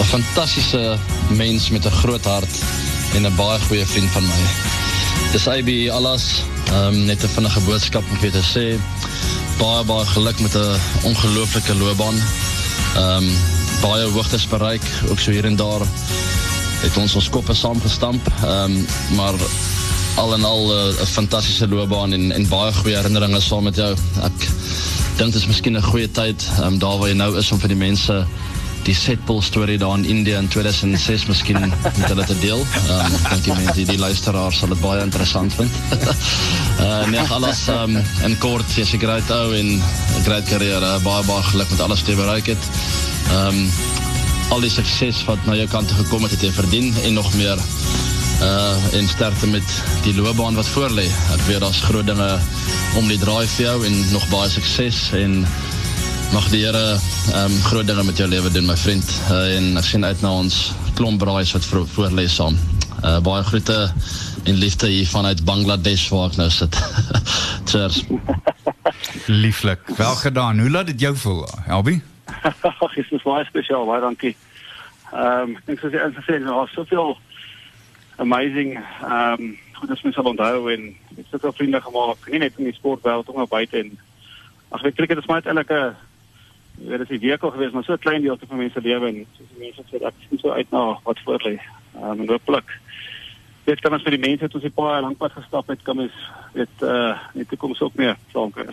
'n 0.00 0.04
fantastiese 0.04 0.98
mens 1.28 1.68
met 1.70 1.84
'n 1.84 1.98
groot 2.02 2.24
hart 2.24 2.54
en 3.14 3.26
'n 3.26 3.34
baie 3.36 3.60
goeie 3.60 3.86
vriend 3.86 4.10
van 4.10 4.22
my. 4.22 4.42
Dis 5.32 5.46
IB 5.46 5.90
alles, 5.90 6.42
um, 6.72 7.04
net 7.04 7.22
'n 7.22 7.28
vinnige 7.28 7.60
boodskap 7.60 8.04
om 8.10 8.18
vir 8.18 8.30
te 8.30 8.44
sê 8.54 8.80
baie 9.58 10.06
geluk 10.06 10.40
met 10.40 10.54
'n 10.54 10.80
ongelooflike 11.02 11.74
loopbaan. 11.74 12.16
Ehm 12.96 13.24
um, 13.24 13.30
baie 13.80 14.04
hoogtes 14.10 14.48
bereik, 14.48 14.82
ook 15.08 15.18
so 15.18 15.30
hier 15.30 15.44
en 15.44 15.56
daar. 15.56 15.80
het 16.80 16.96
ons 16.96 17.14
ons 17.14 17.28
koppe 17.28 17.54
saamgestamp, 17.54 18.32
um, 18.44 18.86
maar 19.16 19.34
al 20.16 20.34
en 20.34 20.44
al 20.44 20.72
eh, 20.72 20.84
'n 20.84 21.00
uh, 21.00 21.06
fantastiese 21.06 21.68
loopbaan 21.68 22.12
en 22.12 22.32
en 22.32 22.48
baie 22.48 22.72
goeie 22.72 22.96
herinneringe 22.96 23.40
saam 23.40 23.62
met 23.62 23.76
jou. 23.76 23.96
Ek 24.22 24.48
dink 25.16 25.32
dit 25.32 25.34
is 25.34 25.46
miskien 25.46 25.76
'n 25.76 25.82
goeie 25.82 26.10
tyd 26.10 26.48
um, 26.62 26.78
daar 26.78 26.98
waar 26.98 27.08
jy 27.08 27.14
nou 27.14 27.36
is 27.38 27.52
om 27.52 27.58
vir 27.58 27.68
die 27.68 27.76
mense 27.76 28.26
die 28.86 28.94
setpool 28.96 29.42
storie 29.44 29.78
daar 29.78 29.96
in 29.98 30.04
India 30.04 30.38
in 30.38 30.48
2006 30.48 31.26
miskien 31.28 31.60
met 31.82 32.06
hulle 32.08 32.24
te 32.24 32.36
deel. 32.40 32.62
Um, 32.88 33.16
ek 33.34 33.42
dink 33.44 33.74
die 33.76 33.86
die, 33.92 33.98
luisteraars 34.00 34.60
sal 34.62 34.72
dit 34.72 34.80
baie 34.80 35.02
interessant 35.04 35.54
vind. 35.58 35.80
uh, 35.92 37.06
nee, 37.12 37.24
alles 37.36 37.66
um, 37.72 37.98
in 38.26 38.36
kort, 38.42 38.76
jy's 38.76 38.94
'n 38.96 39.02
great 39.04 39.30
ou 39.30 39.54
en 39.56 39.76
'n 39.76 40.24
great 40.24 40.48
carrière. 40.48 40.98
Baie 41.04 41.24
baie 41.28 41.42
geluk 41.52 41.70
met 41.70 41.80
alles 41.80 42.00
wat 42.00 42.08
jy 42.08 42.16
bereik 42.16 42.46
het. 42.54 42.70
Um, 43.32 43.68
al 44.50 44.60
die 44.60 44.72
sukses 44.72 45.24
wat 45.28 45.38
na 45.46 45.54
jou 45.54 45.68
kant 45.70 45.90
gekom 45.92 46.22
het, 46.26 46.40
het 46.40 46.54
verdien 46.54 46.94
en 47.04 47.14
nog 47.14 47.34
meer 47.34 47.58
uh, 48.42 48.94
en 48.98 49.08
sterkte 49.08 49.46
met 49.46 49.68
die 50.02 50.14
loopbaan 50.14 50.54
wat 50.54 50.66
voor 50.66 50.90
lê. 50.90 51.06
Ek 51.06 51.44
weet 51.46 51.60
daar's 51.60 51.82
groot 51.86 52.10
om 52.98 53.06
die 53.08 53.18
draai 53.18 53.46
vir 53.46 53.64
jou 53.64 53.76
en 53.86 53.96
nog 54.10 54.26
baie 54.32 54.50
sukses 54.50 55.10
en 55.14 55.44
mag 56.32 56.46
die 56.50 56.60
Here 56.62 56.98
um, 57.34 57.54
groot 57.66 57.86
dinge 57.86 58.04
met 58.06 58.18
jou 58.18 58.28
lewe 58.30 58.50
doen 58.54 58.66
my 58.68 58.76
vriend 58.78 59.06
uh, 59.30 59.56
en 59.56 59.78
ek 59.80 59.86
sien 59.88 60.04
uit 60.06 60.20
na 60.22 60.30
ons 60.42 60.56
klomp 60.98 61.18
braais 61.18 61.50
wat 61.56 61.64
voor, 61.66 61.86
voor 61.90 62.12
lê 62.14 62.26
saam. 62.30 62.58
Uh, 63.00 63.16
baie 63.24 63.42
groete 63.48 63.78
en 64.46 64.58
liefde 64.60 64.90
hier 64.92 65.08
vanuit 65.10 65.40
Bangladesh 65.44 66.04
waar 66.12 66.28
ek 66.30 66.36
nou 66.38 66.48
sit. 66.54 66.76
Cheers. 67.70 68.02
Lieflik. 69.26 69.82
Wel 69.98 70.14
gedaan. 70.20 70.60
Hoe 70.62 70.70
laat 70.70 70.92
dit 70.92 71.00
jou 71.06 71.10
voel, 71.16 71.40
Albie? 71.66 71.96
Ag, 72.46 72.94
dit 72.94 73.10
is 73.10 73.24
baie 73.26 73.46
spesiaal, 73.48 73.88
baie 73.88 74.04
dankie. 74.04 74.36
Ehm, 75.10 75.56
um, 75.56 75.56
ek 75.66 75.82
sê 75.82 75.90
as 75.98 76.14
jy 76.20 76.26
sê, 76.28 76.38
daar's 76.44 76.76
soveel 76.78 77.16
amazing 78.22 78.76
ehm 78.78 79.48
um, 79.48 79.56
goed 79.80 79.90
as 79.96 80.04
mens 80.04 80.14
sal 80.14 80.28
onthou 80.28 80.68
en 80.70 80.86
ek 80.92 81.24
het 81.24 81.34
soveel 81.34 81.56
vriende 81.58 81.80
gemaak, 81.82 82.30
nie 82.30 82.42
net 82.44 82.60
in 82.60 82.68
die 82.68 82.76
sportwêreld, 82.76 83.34
maar 83.34 83.50
buite 83.50 83.80
en 83.80 83.90
ag, 84.70 84.84
ek 84.84 85.00
dink 85.00 85.10
dit 85.14 85.22
is 85.24 85.26
maar 85.26 85.42
net 85.42 85.74
'n 85.74 85.96
dit 86.88 87.00
is 87.00 87.08
die 87.08 87.28
week 87.28 87.42
al 87.42 87.50
gewees, 87.50 87.72
maar 87.72 87.84
so 87.84 87.92
'n 87.92 87.98
klein 87.98 88.22
deel 88.22 88.38
van 88.48 88.56
mense 88.56 88.80
lewe 88.80 89.06
en 89.06 89.26
soos 89.36 89.48
die 89.54 89.64
mense 89.64 89.82
sê 89.90 90.04
ek 90.06 90.14
sien 90.28 90.38
so 90.38 90.50
uit 90.50 90.70
na 90.70 90.98
wat 91.04 91.20
voor 91.24 91.40
lê. 91.44 91.58
Ehm 91.94 92.10
um, 92.10 92.20
en 92.20 92.28
hopelik 92.28 92.78
dit 93.64 93.80
kan 93.80 93.94
ons 93.94 94.04
vir 94.06 94.16
die 94.16 94.22
mense 94.22 94.46
wat 94.46 94.54
ons 94.56 94.64
die 94.64 94.72
paar 94.74 95.00
lank 95.04 95.18
pad 95.20 95.34
gestap 95.36 95.68
het, 95.72 95.82
kan 95.86 95.98
ons 96.02 96.16
dit 96.56 96.84
eh 96.86 96.90
uh, 96.90 97.12
in 97.34 97.42
die 97.42 97.48
toekoms 97.52 97.80
ook 97.80 97.94
meer 98.00 98.16
kry. 98.32 98.66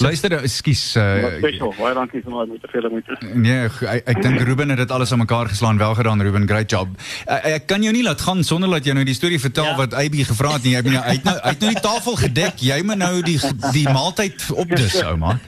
Luister, 0.00 0.32
ekskuus. 0.42 0.82
Uh, 0.96 1.38
Special, 1.38 1.72
baie 1.78 1.94
dankie 1.94 2.22
vir 2.22 2.32
my 2.32 2.44
met 2.50 2.60
te 2.62 2.70
veel 2.70 2.88
moeite. 2.92 3.16
Nee, 3.34 3.64
ek, 3.66 4.04
ek 4.12 4.22
dink 4.22 4.40
Ruben 4.46 4.70
het 4.70 4.78
dit 4.78 4.90
alles 4.94 5.12
aan 5.12 5.22
mekaar 5.24 5.48
geslaan. 5.48 5.78
Wel 5.78 5.94
gedaan 5.94 6.22
Ruben, 6.22 6.46
great 6.48 6.70
job. 6.70 6.88
Ek, 7.26 7.44
ek 7.58 7.66
kan 7.66 7.82
jou 7.82 7.92
nie 7.92 8.04
laat 8.06 8.20
gaan 8.20 8.44
sonder 8.44 8.70
dat 8.70 8.86
jy 8.86 8.94
nou 8.94 9.04
die 9.08 9.16
storie 9.16 9.40
vertel 9.40 9.72
ja. 9.72 9.76
wat 9.80 9.94
AB 9.94 10.20
gevra 10.28 10.54
het 10.58 10.68
nie. 10.68 10.76
Ek 10.76 10.86
bedoel 10.86 11.02
hy 11.02 11.16
het 11.18 11.24
nou 11.24 11.36
hy 11.42 11.54
het 11.54 11.60
nou 11.64 11.74
die 11.74 11.84
tafel 11.88 12.18
gedek. 12.24 12.64
Jy 12.70 12.80
moet 12.84 13.02
nou 13.02 13.14
die 13.22 13.38
die 13.74 13.86
maaltyd 13.88 14.48
opdis, 14.54 15.00
ou 15.08 15.16
man. 15.16 15.40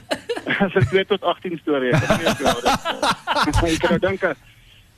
Dit 0.45 0.81
is 0.81 0.87
2 0.89 1.05
tot 1.13 1.23
18 1.35 1.59
storie. 1.61 1.93
Ek 1.93 2.07
weet 2.09 2.39
nie 2.39 2.47
wat 2.49 2.63
dit 2.65 3.67
is. 3.67 3.75
Ek 3.77 3.85
kan 3.87 4.01
dink 4.09 4.31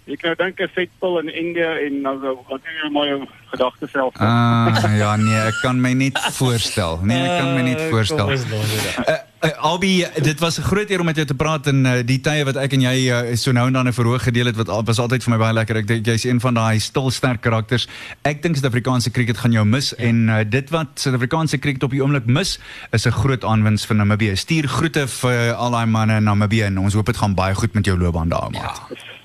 Ek 0.03 0.19
kan 0.19 0.33
dink 0.35 0.59
aan 0.59 0.71
Vetpil 0.75 1.19
in 1.21 1.29
India 1.31 1.77
en 1.79 2.01
nou 2.03 2.17
wat 2.49 2.65
maar 2.91 3.05
jou 3.07 3.19
gedagtes 3.53 3.91
self. 3.91 4.15
Ah, 4.19 4.75
ja 4.97 5.15
nee, 5.15 5.37
ek 5.47 5.61
kan 5.61 5.79
my 5.79 5.93
net 5.95 6.17
voorstel. 6.35 6.99
Nee, 7.07 7.21
ek 7.23 7.37
kan 7.39 7.53
my 7.55 7.61
net 7.63 7.83
voorstel. 7.87 8.33
Uh, 8.33 9.15
uh, 9.47 9.51
Albi, 9.63 9.93
dit 10.27 10.39
was 10.43 10.59
'n 10.59 10.67
groot 10.67 10.89
eer 10.89 10.99
om 10.99 11.05
met 11.05 11.15
jou 11.15 11.27
te 11.27 11.71
uh, 11.71 11.93
die 12.03 12.19
tye 12.19 12.43
wat 12.43 12.59
ek 12.59 12.73
en 12.73 12.81
jy 12.81 12.97
uh, 13.07 13.35
so 13.35 13.51
nou 13.51 13.67
en 13.67 13.73
dan 13.73 13.87
'n 13.87 13.93
verhoog 13.93 14.23
gedeel 14.23 14.45
het 14.45 14.55
wat 14.55 14.69
al, 14.69 14.83
was 14.83 14.99
altyd 14.99 15.23
vir 15.23 15.31
my 15.31 15.37
baie 15.37 15.53
lekker. 15.53 15.77
Ek 15.77 15.87
dink 15.87 16.05
jy's 16.05 16.25
een 16.25 16.39
van 16.39 16.53
daai 16.53 16.79
stil 16.79 17.11
sterk 17.11 17.41
karakters. 17.41 17.87
Ek 18.23 18.41
dink 18.41 18.55
Suid-Afrikaanse 18.55 19.11
cricket 19.11 19.37
gaan 19.37 19.51
jou 19.51 19.65
mis 19.65 19.93
ja. 19.97 20.03
en 20.03 20.27
uh, 20.27 20.43
dit 20.43 20.69
wat 20.69 20.99
Suid-Afrikaanse 20.99 21.59
cricket 21.59 21.83
op 21.83 21.91
die 21.91 22.03
oomblik 22.03 22.25
mis 22.25 22.59
is 22.91 23.05
'n 23.05 23.11
groot 23.11 23.43
aanwins 23.43 23.85
vir 23.85 23.95
Namibië. 23.95 24.35
Stuur 24.35 24.67
groete 24.67 25.07
vir 25.07 25.31
uh, 25.31 25.55
al 25.55 25.71
daai 25.71 25.85
manne 25.85 26.15
in 26.17 26.23
Namibië 26.23 26.63
en 26.63 26.79
ons 26.79 26.93
hoop 26.93 27.05
dit 27.05 27.17
gaan 27.17 27.35
baie 27.35 27.55
goed 27.55 27.73
met 27.73 27.85
jou 27.85 27.97
loopbaan 27.97 28.29
daar, 28.29 28.51
maat. 28.51 28.81
Ja. 28.89 29.22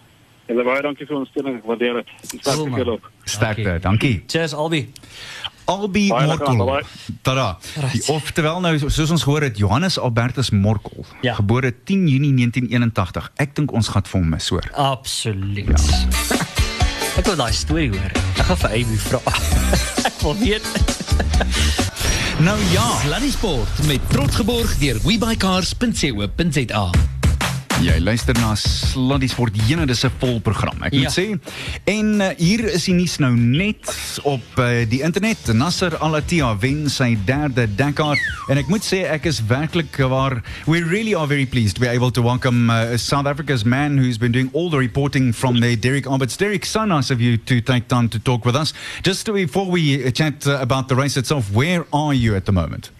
Julle 0.49 0.65
baie 0.65 0.83
dankie 0.83 1.07
vir 1.09 1.19
ons 1.19 1.29
steun. 1.29 1.51
Ek 1.59 1.67
waardeer 1.69 2.01
dit. 2.01 2.15
Sterkte 2.41 2.81
julle. 2.81 2.99
Sterkte. 3.29 3.77
Dankie. 3.85 4.15
Cheers 4.27 4.55
Albi. 4.57 4.87
Albi 5.69 6.09
Morkel. 6.09 6.83
Tada. 7.23 7.59
Oftewel 8.09 8.63
nou 8.65 8.73
soos 8.89 9.11
ons 9.13 9.25
gehoor 9.27 9.45
het 9.45 9.59
Johannes 9.61 9.99
Albertus 10.01 10.49
Morkel, 10.51 11.05
ja. 11.21 11.35
gebore 11.37 11.75
10 11.85 12.07
Junie 12.09 12.33
1981. 12.33 13.29
Ek 13.37 13.53
dink 13.59 13.75
ons 13.77 13.93
gaan 13.93 14.09
vir 14.09 14.21
hom 14.21 14.31
mis 14.33 14.49
hoor. 14.49 14.71
Absoluut. 14.73 15.69
Ja. 15.69 16.41
ek 17.21 17.29
wil 17.29 17.37
daai 17.37 17.53
storie 17.53 17.93
hoor. 17.93 18.17
Ek 18.17 18.49
gaan 18.49 18.63
vir 18.65 18.79
Albi 18.81 19.03
vra. 19.05 19.37
ek 20.09 20.25
wil 20.25 20.41
weet. 20.41 20.73
nou 22.49 22.57
ja, 22.73 22.89
Sluddy 23.05 23.31
Sport 23.37 23.85
met 23.91 24.11
trots 24.15 24.41
geborg 24.41 24.73
deur 24.81 25.05
webycars.co.za. 25.05 26.89
Jy 27.79 28.01
luister 28.03 28.35
na 28.43 28.57
Sluddy 28.59 29.29
Sport 29.31 29.55
Jene 29.69 29.85
dis 29.87 30.01
'n 30.03 30.11
vol 30.19 30.41
program. 30.43 30.83
Ek 30.83 30.97
moet 30.99 31.07
ja. 31.07 31.13
sê. 31.15 31.39
En 31.87 32.09
uh, 32.19 32.31
hier 32.35 32.65
is 32.75 32.89
die 32.89 32.95
nuus 32.95 33.19
nou 33.23 33.31
net 33.39 33.87
op 34.27 34.43
uh, 34.59 34.83
die 34.91 34.99
internet. 35.07 35.39
Nasser 35.55 35.95
Al-Attiyah 36.03 36.59
wen 36.59 36.91
sy 36.91 37.15
derde 37.29 37.69
Dakar 37.79 38.19
en 38.51 38.59
ek 38.59 38.67
moet 38.67 38.83
sê 38.83 39.05
ek 39.07 39.31
is 39.31 39.39
werklik 39.47 39.95
waar 40.11 40.43
we 40.67 40.83
really 40.83 41.15
are 41.15 41.31
very 41.31 41.47
pleased 41.47 41.79
to 41.79 41.81
be 41.81 41.87
able 41.87 42.11
to 42.11 42.21
welcome 42.21 42.67
uh, 42.67 42.99
South 42.99 43.31
Africa's 43.31 43.63
man 43.63 43.97
who's 43.97 44.19
been 44.19 44.35
doing 44.35 44.51
all 44.55 44.71
the 44.71 44.79
reporting 44.79 45.33
from 45.33 45.61
the 45.61 45.77
Derek 45.77 46.11
Alberts. 46.11 46.37
Derek, 46.37 46.67
so 46.67 46.85
nice 46.85 47.15
of 47.15 47.21
you 47.21 47.39
to 47.47 47.61
take 47.61 47.87
time 47.87 48.09
to 48.09 48.19
talk 48.19 48.45
with 48.45 48.57
us. 48.57 48.75
Just 49.07 49.31
before 49.31 49.71
we 49.71 50.11
chat 50.11 50.49
uh, 50.49 50.59
about 50.59 50.89
the 50.89 50.97
race 50.97 51.17
itself, 51.17 51.55
where 51.55 51.87
are 51.93 52.13
you 52.13 52.35
at 52.35 52.45
the 52.45 52.53
moment? 52.53 52.91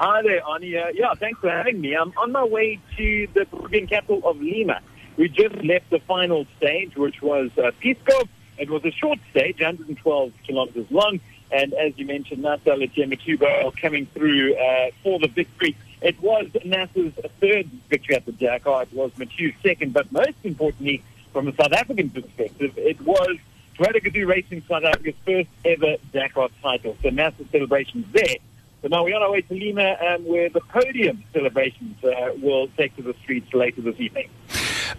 Hi 0.00 0.22
there. 0.22 0.46
Uh, 0.46 0.58
yeah, 0.60 1.12
thanks 1.14 1.40
for 1.40 1.50
having 1.50 1.80
me. 1.80 1.96
I'm 1.96 2.12
on 2.18 2.30
my 2.30 2.44
way 2.44 2.78
to 2.96 3.26
the 3.34 3.44
Peruvian 3.46 3.88
capital 3.88 4.20
of 4.24 4.40
Lima. 4.40 4.80
We 5.16 5.28
just 5.28 5.56
left 5.64 5.90
the 5.90 5.98
final 5.98 6.46
stage, 6.56 6.94
which 6.94 7.20
was 7.20 7.50
uh, 7.58 7.72
Pisco. 7.80 8.28
It 8.58 8.70
was 8.70 8.84
a 8.84 8.92
short 8.92 9.18
stage, 9.32 9.58
112 9.58 10.32
kilometers 10.46 10.86
long. 10.92 11.18
And 11.50 11.74
as 11.74 11.98
you 11.98 12.06
mentioned, 12.06 12.44
NASA 12.44 12.78
Matuba 12.78 13.76
coming 13.80 14.06
through 14.14 14.54
uh, 14.54 14.90
for 15.02 15.18
the 15.18 15.26
victory. 15.26 15.76
It 16.00 16.22
was 16.22 16.46
NASA's 16.46 17.14
third 17.40 17.68
victory 17.88 18.14
at 18.14 18.24
the 18.24 18.30
Dakar. 18.30 18.84
It 18.84 18.92
was 18.92 19.10
Matu's 19.18 19.54
second. 19.64 19.94
But 19.94 20.12
most 20.12 20.38
importantly, 20.44 21.02
from 21.32 21.48
a 21.48 21.54
South 21.56 21.72
African 21.72 22.10
perspective, 22.10 22.72
it 22.76 23.00
was 23.00 23.36
Radagadu 23.80 24.28
Racing 24.28 24.62
South 24.68 24.84
Africa's 24.84 25.16
first 25.26 25.48
ever 25.64 25.96
Dakar 26.12 26.50
title. 26.62 26.96
So 27.02 27.08
NASA 27.08 27.50
celebrations 27.50 28.06
there. 28.12 28.36
But 28.80 28.92
now 28.92 29.04
we're 29.04 29.16
on 29.16 29.22
our 29.22 29.32
way 29.32 29.40
to 29.42 29.54
Lima, 29.54 29.96
um, 30.00 30.24
where 30.24 30.48
the 30.48 30.60
podium 30.60 31.24
celebrations 31.32 32.02
uh, 32.04 32.32
will 32.40 32.68
take 32.76 32.94
to 32.96 33.02
the 33.02 33.14
streets 33.22 33.52
later 33.52 33.80
this 33.80 33.98
evening. 33.98 34.28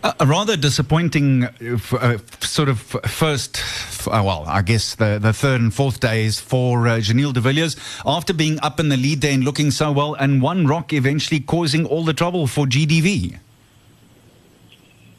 Uh, 0.03 0.13
a 0.19 0.25
rather 0.25 0.55
disappointing 0.55 1.43
uh, 1.45 1.77
uh 1.99 2.17
sort 2.41 2.69
of 2.69 2.79
first, 2.79 3.61
uh, 4.07 4.21
well, 4.23 4.43
I 4.47 4.61
guess 4.61 4.95
the, 4.95 5.19
the 5.19 5.33
third 5.33 5.61
and 5.61 5.73
fourth 5.73 5.99
days 5.99 6.39
for 6.39 6.87
uh, 6.87 6.97
Janelle 6.97 7.33
de 7.33 7.39
Villiers 7.39 7.75
after 8.05 8.33
being 8.33 8.59
up 8.61 8.79
in 8.79 8.89
the 8.89 8.97
lead 8.97 9.21
there 9.21 9.33
and 9.33 9.43
looking 9.43 9.71
so 9.71 9.91
well, 9.91 10.13
and 10.13 10.41
one 10.41 10.67
rock 10.67 10.93
eventually 10.93 11.39
causing 11.39 11.85
all 11.85 12.03
the 12.03 12.13
trouble 12.13 12.47
for 12.47 12.65
GDV. 12.65 13.39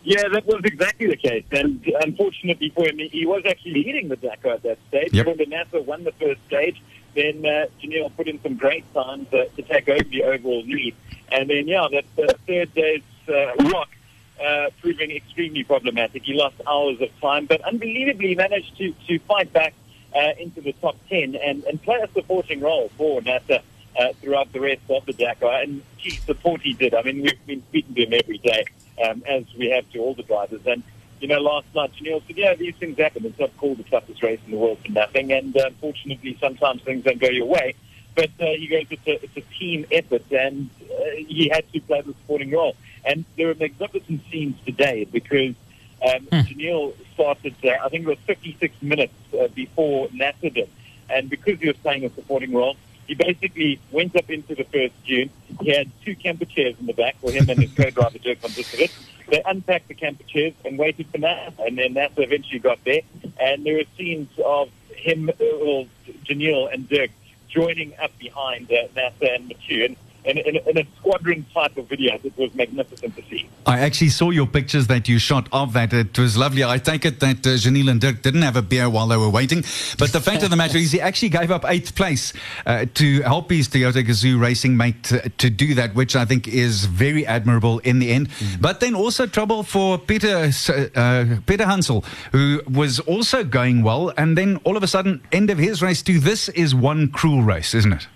Yeah, 0.03 0.29
that 0.29 0.47
was 0.47 0.63
exactly 0.65 1.09
the 1.09 1.17
case. 1.17 1.45
And 1.53 1.85
unfortunately 2.03 2.71
for 2.71 2.87
him, 2.87 2.99
he 2.99 3.27
was 3.27 3.43
actually 3.47 3.75
leading 3.75 4.09
the 4.09 4.17
Dakar 4.17 4.53
at 4.53 4.63
that 4.63 4.79
stage. 4.89 5.13
Yep. 5.13 5.27
NASA 5.27 5.85
won 5.85 6.05
the 6.05 6.13
first 6.13 6.41
stage, 6.47 6.81
then 7.15 7.45
uh, 7.45 7.67
Janelle 7.83 8.15
put 8.17 8.29
in 8.29 8.41
some 8.43 8.57
great 8.57 8.85
times 8.95 9.27
uh, 9.33 9.45
to 9.57 9.63
take 9.63 9.89
over 9.89 10.05
the 10.05 10.25
overall 10.25 10.63
lead. 10.63 10.95
And 11.33 11.49
then, 11.49 11.69
yeah, 11.69 11.87
that 11.91 12.05
uh, 12.19 12.33
third 12.47 12.75
day's 12.75 13.03
uh, 13.29 13.55
rock 13.71 13.89
uh, 14.43 14.71
proving 14.81 15.11
extremely 15.11 15.65
problematic. 15.65 16.23
He 16.25 16.35
lost 16.35 16.57
hours 16.67 17.01
of 17.01 17.09
time, 17.21 17.47
but 17.47 17.61
unbelievably 17.63 18.35
managed 18.35 18.77
to, 18.79 18.93
to 19.09 19.19
fight 19.21 19.53
back 19.53 19.75
uh, 20.15 20.33
into 20.39 20.61
the 20.61 20.73
top 20.75 20.97
10 21.09 21.37
and, 21.37 21.65
and 21.65 21.83
play 21.83 22.01
a 22.03 22.11
supporting 22.13 22.61
role 22.61 22.91
for 22.97 23.21
NASA 23.21 23.63
uh, 23.99 24.13
throughout 24.21 24.53
the 24.53 24.61
rest 24.61 24.83
of 24.89 25.05
the 25.07 25.13
Dakar. 25.13 25.63
And 25.63 25.83
key 25.99 26.11
support 26.11 26.63
he 26.63 26.73
did. 26.73 26.95
I 26.95 27.03
mean, 27.03 27.23
we've 27.23 27.47
been 27.47 27.63
speaking 27.69 27.95
to 27.95 28.03
him 28.07 28.15
every 28.15 28.39
day, 28.39 28.65
um, 29.05 29.23
as 29.29 29.45
we 29.57 29.71
have 29.71 29.91
to 29.93 29.99
all 29.99 30.15
the 30.15 30.23
drivers. 30.23 30.63
And 30.67 30.83
you 31.21 31.29
know, 31.29 31.39
last 31.39 31.67
night, 31.75 31.93
Neil 32.01 32.23
said, 32.27 32.37
yeah, 32.37 32.55
these 32.55 32.75
things 32.77 32.99
happen. 32.99 33.25
It's 33.27 33.39
not 33.39 33.55
called 33.59 33.79
the 33.79 33.85
toughest 33.85 34.23
race 34.23 34.41
in 34.47 34.53
the 34.53 34.57
world 34.57 34.79
for 34.85 34.91
nothing. 34.91 35.33
And 35.33 35.57
uh, 35.57 35.67
unfortunately, 35.67 36.37
sometimes 36.41 36.83
things 36.83 37.05
don't 37.05 37.21
go 37.21 37.29
your 37.29 37.47
way. 37.47 37.75
But 38.15 38.31
uh, 38.41 38.47
he 38.47 38.67
goes, 38.67 38.87
it's 38.91 39.07
a, 39.07 39.25
it's 39.25 39.37
a 39.37 39.59
team 39.59 39.87
effort, 39.93 40.25
and 40.33 40.69
uh, 40.83 40.95
he 41.29 41.49
had 41.49 41.71
to 41.73 41.81
play 41.81 42.01
the 42.01 42.13
supporting 42.13 42.51
role. 42.51 42.75
And 43.05 43.25
there 43.37 43.51
are 43.51 43.55
magnificent 43.55 44.23
scenes 44.31 44.57
today 44.67 45.05
because 45.05 45.55
um, 46.03 46.23
hmm. 46.25 46.41
Janelle 46.41 46.95
started, 47.15 47.55
uh, 47.63 47.69
I 47.85 47.89
think 47.89 48.07
it 48.07 48.09
was 48.09 48.19
56 48.27 48.83
minutes 48.83 49.15
uh, 49.39 49.49
before 49.49 50.09
Nasser 50.13 50.51
did. 50.51 50.69
And 51.09 51.31
because 51.31 51.61
he 51.61 51.69
was 51.69 51.77
playing 51.77 52.05
a 52.05 52.11
supporting 52.11 52.53
role, 52.53 52.77
he 53.07 53.15
basically 53.15 53.81
went 53.91 54.17
up 54.17 54.31
into 54.31 54.55
the 54.55 54.65
first 54.65 54.95
June. 55.05 55.31
He 55.61 55.71
had 55.71 55.91
two 56.05 56.15
camper 56.15 56.45
chairs 56.45 56.77
in 56.79 56.87
the 56.87 56.93
back 56.93 57.17
for 57.21 57.31
him 57.31 57.49
and 57.49 57.61
his 57.61 57.73
co-driver 57.73 58.19
Dirk 58.19 58.39
van 58.39 58.51
Disserit 58.51 58.93
they 59.31 59.43
unpacked 59.47 59.89
the 59.89 59.95
camper 59.95 60.25
chairs 60.25 60.55
and 60.65 60.79
waited 60.79 61.07
for 61.09 61.19
NASA, 61.19 61.67
and 61.67 61.79
then 61.79 61.95
NASA 61.95 62.19
eventually 62.19 62.59
got 62.59 62.83
there, 62.85 63.03
and 63.41 63.65
there 63.65 63.77
were 63.77 63.85
scenes 63.97 64.29
of 64.45 64.71
him, 64.95 65.31
well, 65.39 65.87
Janelle 66.25 66.73
and 66.73 66.89
Dirk 66.89 67.11
joining 67.49 67.95
up 67.99 68.17
behind 68.19 68.71
uh, 68.71 68.89
NASA 68.97 69.35
and 69.35 69.49
Mathieu, 69.49 69.97
and 70.25 70.39
in, 70.39 70.57
in, 70.57 70.69
in 70.69 70.79
a 70.79 70.87
squadron 70.99 71.47
type 71.53 71.77
of 71.77 71.89
video. 71.89 72.19
It 72.23 72.37
was 72.37 72.55
magnificent 72.55 73.17
to 73.17 73.23
see. 73.29 73.49
I 73.67 73.81
actually 73.81 74.11
saw 74.11 74.31
your 74.31 74.47
pictures 74.47 74.87
that 74.89 75.09
you 75.09 75.19
shot 75.19 75.49
of 75.53 75.73
that. 75.75 75.93
It 75.93 76.19
was 76.19 76.37
lovely. 76.37 76.65
I 76.65 76.79
take 76.79 77.05
it 77.05 77.21
that 77.21 77.47
uh, 77.47 77.51
Janelle 77.51 77.91
and 77.91 78.01
Dirk 78.01 78.23
didn't 78.23 78.43
have 78.43 78.57
a 78.57 78.63
beer 78.63 78.89
while 78.89 79.07
they 79.07 79.17
were 79.17 79.31
waiting. 79.31 79.63
But 79.99 80.13
the 80.13 80.21
fact 80.21 80.43
of 80.43 80.51
the 80.51 80.57
matter 80.57 80.79
is, 80.79 80.93
he 80.93 81.01
actually 81.01 81.31
gave 81.31 81.51
up 81.51 81.65
eighth 81.67 81.95
place 81.95 82.33
uh, 82.67 82.87
to 82.95 83.23
help 83.23 83.51
his 83.51 83.69
Toyota 83.69 84.05
Gazoo 84.05 84.41
racing 84.41 84.77
mate 84.77 85.03
to, 85.05 85.29
to, 85.29 85.51
do 85.51 85.75
that, 85.75 85.95
which 85.95 86.17
I 86.17 86.25
think 86.25 86.49
is 86.49 86.87
very 86.87 87.27
admirable 87.27 87.81
in 87.81 87.99
the 87.99 88.11
end. 88.11 88.31
Mm. 88.31 88.61
But 88.61 88.81
then 88.81 88.95
also 88.95 89.27
trouble 89.27 89.63
for 89.63 89.99
Peter, 89.99 90.51
uh, 90.97 91.37
Peter 91.47 91.67
Hansel, 91.67 92.05
who 92.33 92.63
was 92.69 93.01
also 93.01 93.45
going 93.45 93.83
well. 93.83 94.13
And 94.17 94.39
then 94.39 94.57
all 94.65 94.77
of 94.77 94.83
a 94.83 94.87
sudden, 94.87 95.23
end 95.33 95.51
of 95.51 95.59
his 95.59 95.83
race 95.83 96.03
too. 96.03 96.19
This 96.19 96.49
is 96.51 96.75
one 96.75 97.09
cruel 97.09 97.43
race, 97.43 97.75
isn't 97.75 97.93
it? 97.93 98.07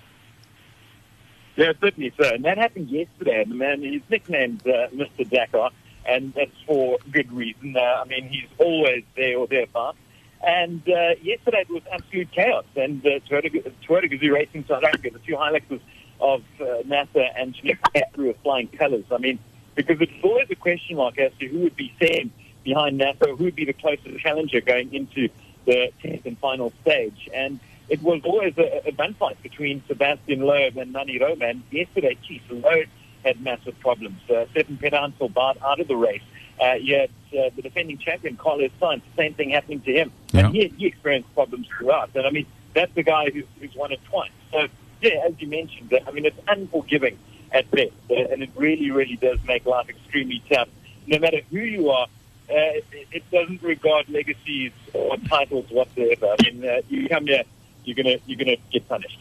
Yeah, 1.57 1.73
certainly 1.81 2.13
so. 2.21 2.35
And 2.35 2.45
that 2.45 2.59
happened 2.59 2.89
yesterday. 2.89 3.45
The 3.45 3.55
man, 3.55 3.81
he's 3.81 4.03
nicknamed 4.11 4.67
uh, 4.67 4.89
Mr. 4.89 5.29
Dakar, 5.29 5.71
and 6.05 6.35
that's 6.35 6.51
for 6.67 6.99
good 7.11 7.33
reason. 7.33 7.77
Uh, 7.77 7.81
I 7.81 8.05
mean, 8.05 8.29
he's 8.29 8.49
always 8.59 9.05
there 9.17 9.39
or 9.39 9.47
thereabouts. 9.47 9.99
And 10.47 10.83
uh, 10.89 11.15
yesterday 11.23 11.61
it 11.63 11.71
was 11.71 11.83
absolute 11.91 12.31
chaos. 12.33 12.65
And 12.77 13.05
uh, 13.07 13.21
Toyota, 13.31 13.73
Toyota 13.87 14.13
Gazoo 14.13 14.33
Racing 14.33 14.65
South 14.69 14.85
Africa, 14.85 15.11
the 15.13 15.19
two 15.21 15.37
Hiluxes 15.37 15.81
of 16.21 16.43
uh, 16.61 16.65
NASA 16.87 17.29
and 17.37 17.55
Geneva 17.55 17.81
through 18.15 18.29
with 18.29 18.37
flying 18.43 18.69
colours. 18.69 19.05
I 19.11 19.19
mean, 19.19 19.39
because 19.75 20.01
it's 20.01 20.13
always 20.23 20.49
a 20.51 20.55
question 20.55 20.97
mark 20.97 21.19
as 21.19 21.33
to 21.39 21.49
who 21.49 21.61
would 21.61 21.77
be 21.77 21.93
second 21.99 22.31
behind 22.63 23.01
NASA, 23.01 23.29
who 23.37 23.45
would 23.45 23.57
be 23.57 23.65
the 23.65 23.73
closest 23.73 24.19
challenger 24.19 24.61
going 24.61 24.93
into 24.93 25.29
the 25.65 25.93
10th 26.03 26.27
and 26.27 26.39
final 26.39 26.73
stage. 26.83 27.29
And 27.33 27.59
it 27.89 28.03
was 28.03 28.21
always 28.25 28.57
a, 28.59 28.89
a 28.89 28.93
gunfight 28.93 29.41
between 29.43 29.83
Sebastian 29.87 30.41
Loeb 30.41 30.77
and 30.77 30.93
Nani 30.93 31.19
Roma. 31.19 31.47
And 31.47 31.63
yesterday, 31.71 32.17
Chief 32.27 32.43
Loeb 32.51 32.89
had 33.25 33.41
massive 33.41 33.79
problems. 33.81 34.21
Uh, 34.29 34.47
Stefan 34.51 34.77
Pedansel 34.77 35.33
barred 35.33 35.59
out 35.65 35.81
of 35.81 35.89
the 35.89 35.97
race. 35.97 36.23
Uh, 36.61 36.75
yet 36.75 37.11
uh, 37.37 37.51
the 37.57 37.63
defending 37.63 37.99
champion, 37.99 38.37
Carlos 38.37 38.71
Sainz, 38.81 39.03
the 39.03 39.17
same 39.17 39.35
thing 39.35 39.51
happening 39.51 39.81
to 39.81 39.93
him. 39.93 40.13
Yeah. 40.33 40.47
And 40.47 40.55
he, 40.55 40.69
he 40.69 40.87
experienced 40.87 41.33
problems 41.35 41.67
throughout. 41.67 42.11
And 42.15 42.27
I 42.27 42.31
mean, 42.31 42.47
that's 42.75 42.95
the 42.95 43.03
guy 43.03 43.31
who's, 43.31 43.45
who's 43.61 43.75
won 43.75 43.93
it 43.93 44.01
twice. 44.05 44.31
So, 44.53 44.69
yeah, 45.01 45.25
as 45.27 45.35
you 45.39 45.49
mentioned, 45.49 45.93
I 46.07 46.11
mean, 46.13 46.27
it's 46.27 46.39
unforgiving 46.49 47.19
at 47.51 47.71
best. 47.71 47.93
Uh, 48.09 48.15
and 48.15 48.43
it 48.43 48.51
really, 48.55 48.91
really 48.91 49.17
does 49.17 49.39
make 49.47 49.67
life 49.67 49.89
extremely 49.89 50.43
tough. 50.49 50.69
No 51.07 51.19
matter 51.19 51.41
who 51.51 51.59
you 51.59 51.91
are, 51.91 52.07
uh, 52.49 52.55
it, 52.55 52.85
it 53.11 53.31
doesn't 53.31 53.63
regard 53.63 54.09
legacies 54.09 54.73
or 54.93 55.17
titles 55.29 55.67
whatsoever. 55.71 56.37
I 56.39 56.51
mean, 56.51 56.69
uh, 56.69 56.83
you 56.89 57.09
come 57.09 57.27
here 57.27 57.43
you're 57.85 57.97
gonna 57.97 58.17
you're 58.27 58.39
gonna 58.39 58.57
get 58.73 58.89
punished. 58.89 59.19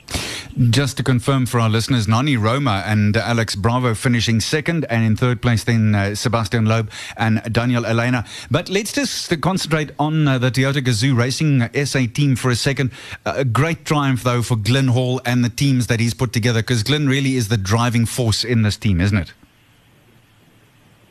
Just 0.69 0.97
to 0.97 1.04
confirm 1.04 1.47
for 1.47 1.60
our 1.60 1.69
listeners, 1.69 2.08
Nani 2.08 2.38
Roma 2.38 2.84
and 2.86 3.17
Alex 3.17 3.56
Bravo 3.56 3.95
finishing 3.95 4.39
second, 4.39 4.86
and 4.88 5.04
in 5.04 5.15
third 5.15 5.41
place 5.41 5.63
then 5.63 5.95
uh, 5.95 6.13
Sebastian 6.13 6.65
Loeb 6.65 6.91
and 7.17 7.41
Daniel 7.52 7.86
Elena. 7.86 8.23
But 8.52 8.69
let's 8.69 8.93
just 8.93 9.41
concentrate 9.41 9.91
on 9.97 10.28
uh, 10.28 10.38
the 10.38 10.52
Toyota 10.52 10.84
Gazoo 10.84 11.17
Racing 11.17 11.67
SA 11.86 12.02
team 12.13 12.36
for 12.36 12.52
a 12.52 12.56
second. 12.56 12.91
Uh, 13.26 13.34
a 13.38 13.45
great 13.45 13.84
triumph 13.84 14.21
though 14.23 14.43
for 14.43 14.56
Glenn 14.56 14.89
Hall 14.89 15.19
and 15.26 15.43
the 15.43 15.49
teams 15.49 15.88
that 15.88 15.99
he's 15.99 16.13
put 16.13 16.34
together, 16.34 16.62
because 16.62 16.84
Glenn 16.84 17.08
really 17.08 17.36
is 17.36 17.47
the 17.47 17.58
driving 17.58 18.06
force 18.06 18.43
in 18.43 18.62
this 18.62 18.78
team, 18.78 19.02
isn't 19.02 19.17
it? 19.17 19.34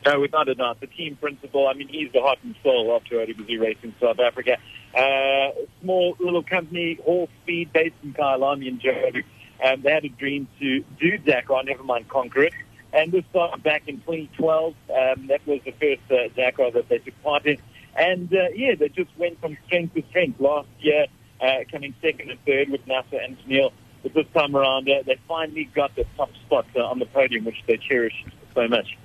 No, 0.05 0.19
without 0.19 0.49
a 0.49 0.55
doubt. 0.55 0.79
The 0.79 0.87
team 0.87 1.17
principal, 1.17 1.67
I 1.67 1.73
mean, 1.73 1.87
he's 1.87 2.11
the 2.11 2.21
heart 2.21 2.39
and 2.43 2.55
soul 2.63 2.95
of 2.95 3.03
Toyota 3.03 3.35
Gazoo 3.35 3.61
Racing 3.61 3.93
South 4.01 4.19
Africa. 4.19 4.57
Uh, 4.95 5.51
small 5.81 6.15
little 6.19 6.43
company, 6.43 6.99
Hall 7.03 7.27
Speed, 7.41 7.73
based 7.73 7.95
in 8.03 8.13
Kyalami 8.13 8.67
in 8.67 8.79
Joburg. 8.79 9.23
Um, 9.63 9.81
they 9.81 9.91
had 9.91 10.05
a 10.05 10.09
dream 10.09 10.47
to 10.59 10.83
do 10.99 11.17
Dakar, 11.17 11.63
never 11.63 11.83
mind 11.83 12.09
conquer 12.09 12.43
it. 12.43 12.53
And 12.91 13.11
this 13.11 13.23
started 13.31 13.63
back 13.63 13.87
in 13.87 13.97
2012. 14.01 14.75
Um, 14.89 15.27
that 15.27 15.45
was 15.47 15.61
the 15.65 15.71
first 15.71 16.01
uh, 16.11 16.29
Dakar 16.35 16.71
that 16.71 16.89
they 16.89 16.99
took 16.99 17.21
part 17.23 17.45
in. 17.45 17.57
And 17.95 18.31
uh, 18.33 18.49
yeah, 18.55 18.75
they 18.75 18.89
just 18.89 19.09
went 19.17 19.39
from 19.41 19.57
strength 19.65 19.95
to 19.95 20.03
strength. 20.09 20.39
Last 20.39 20.67
year, 20.79 21.07
uh, 21.41 21.59
coming 21.71 21.95
second 22.01 22.29
and 22.29 22.39
third 22.45 22.69
with 22.69 22.85
NASA 22.85 23.23
and 23.23 23.37
Neil. 23.47 23.73
But 24.03 24.13
this 24.13 24.27
time 24.33 24.55
around, 24.55 24.89
uh, 24.89 25.03
they 25.05 25.17
finally 25.27 25.65
got 25.73 25.95
the 25.95 26.05
top 26.17 26.29
spot 26.45 26.65
uh, 26.75 26.85
on 26.85 26.99
the 26.99 27.05
podium, 27.05 27.45
which 27.45 27.63
they 27.67 27.77
cherish 27.77 28.25
so 28.53 28.67
much. 28.67 28.97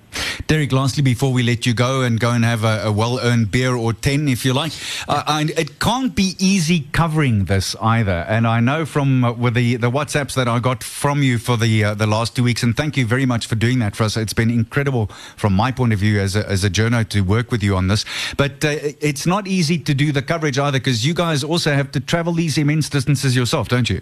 Derek, 0.48 0.72
lastly, 0.72 1.02
before 1.02 1.30
we 1.30 1.42
let 1.42 1.66
you 1.66 1.74
go 1.74 2.00
and 2.00 2.18
go 2.18 2.30
and 2.30 2.42
have 2.42 2.64
a, 2.64 2.84
a 2.84 2.90
well 2.90 3.20
earned 3.20 3.50
beer 3.50 3.76
or 3.76 3.92
10, 3.92 4.28
if 4.28 4.46
you 4.46 4.54
like, 4.54 4.72
uh, 5.06 5.22
I, 5.26 5.42
it 5.42 5.78
can't 5.78 6.14
be 6.14 6.37
easy 6.38 6.88
covering 6.92 7.44
this 7.44 7.76
either. 7.82 8.24
And 8.26 8.46
I 8.46 8.58
know 8.58 8.87
from 8.87 9.24
uh, 9.24 9.32
with 9.32 9.52
the, 9.52 9.76
the 9.76 9.90
WhatsApps 9.90 10.34
that 10.37 10.48
I 10.48 10.58
got 10.58 10.82
from 10.82 11.22
you 11.22 11.37
for 11.37 11.58
the 11.58 11.84
uh, 11.84 11.94
the 11.94 12.06
last 12.06 12.34
two 12.34 12.42
weeks, 12.42 12.62
and 12.62 12.74
thank 12.74 12.96
you 12.96 13.04
very 13.04 13.26
much 13.26 13.46
for 13.46 13.56
doing 13.56 13.78
that 13.80 13.94
for 13.94 14.04
us. 14.04 14.16
It's 14.16 14.32
been 14.32 14.50
incredible 14.50 15.08
from 15.37 15.52
my 15.52 15.70
point 15.70 15.92
of 15.92 15.98
view 15.98 16.18
as 16.18 16.34
a, 16.34 16.48
as 16.48 16.64
a 16.64 16.70
journo 16.70 17.06
to 17.11 17.20
work 17.20 17.50
with 17.50 17.62
you 17.62 17.76
on 17.76 17.88
this. 17.88 18.06
But 18.38 18.64
uh, 18.64 18.76
it's 19.02 19.26
not 19.26 19.46
easy 19.46 19.78
to 19.78 19.92
do 19.92 20.12
the 20.12 20.22
coverage 20.22 20.58
either 20.58 20.78
because 20.78 21.04
you 21.04 21.12
guys 21.12 21.44
also 21.44 21.74
have 21.74 21.92
to 21.92 22.00
travel 22.00 22.32
these 22.32 22.56
immense 22.56 22.88
distances 22.88 23.37
yourself, 23.37 23.68
don't 23.68 23.90
you? 23.90 24.00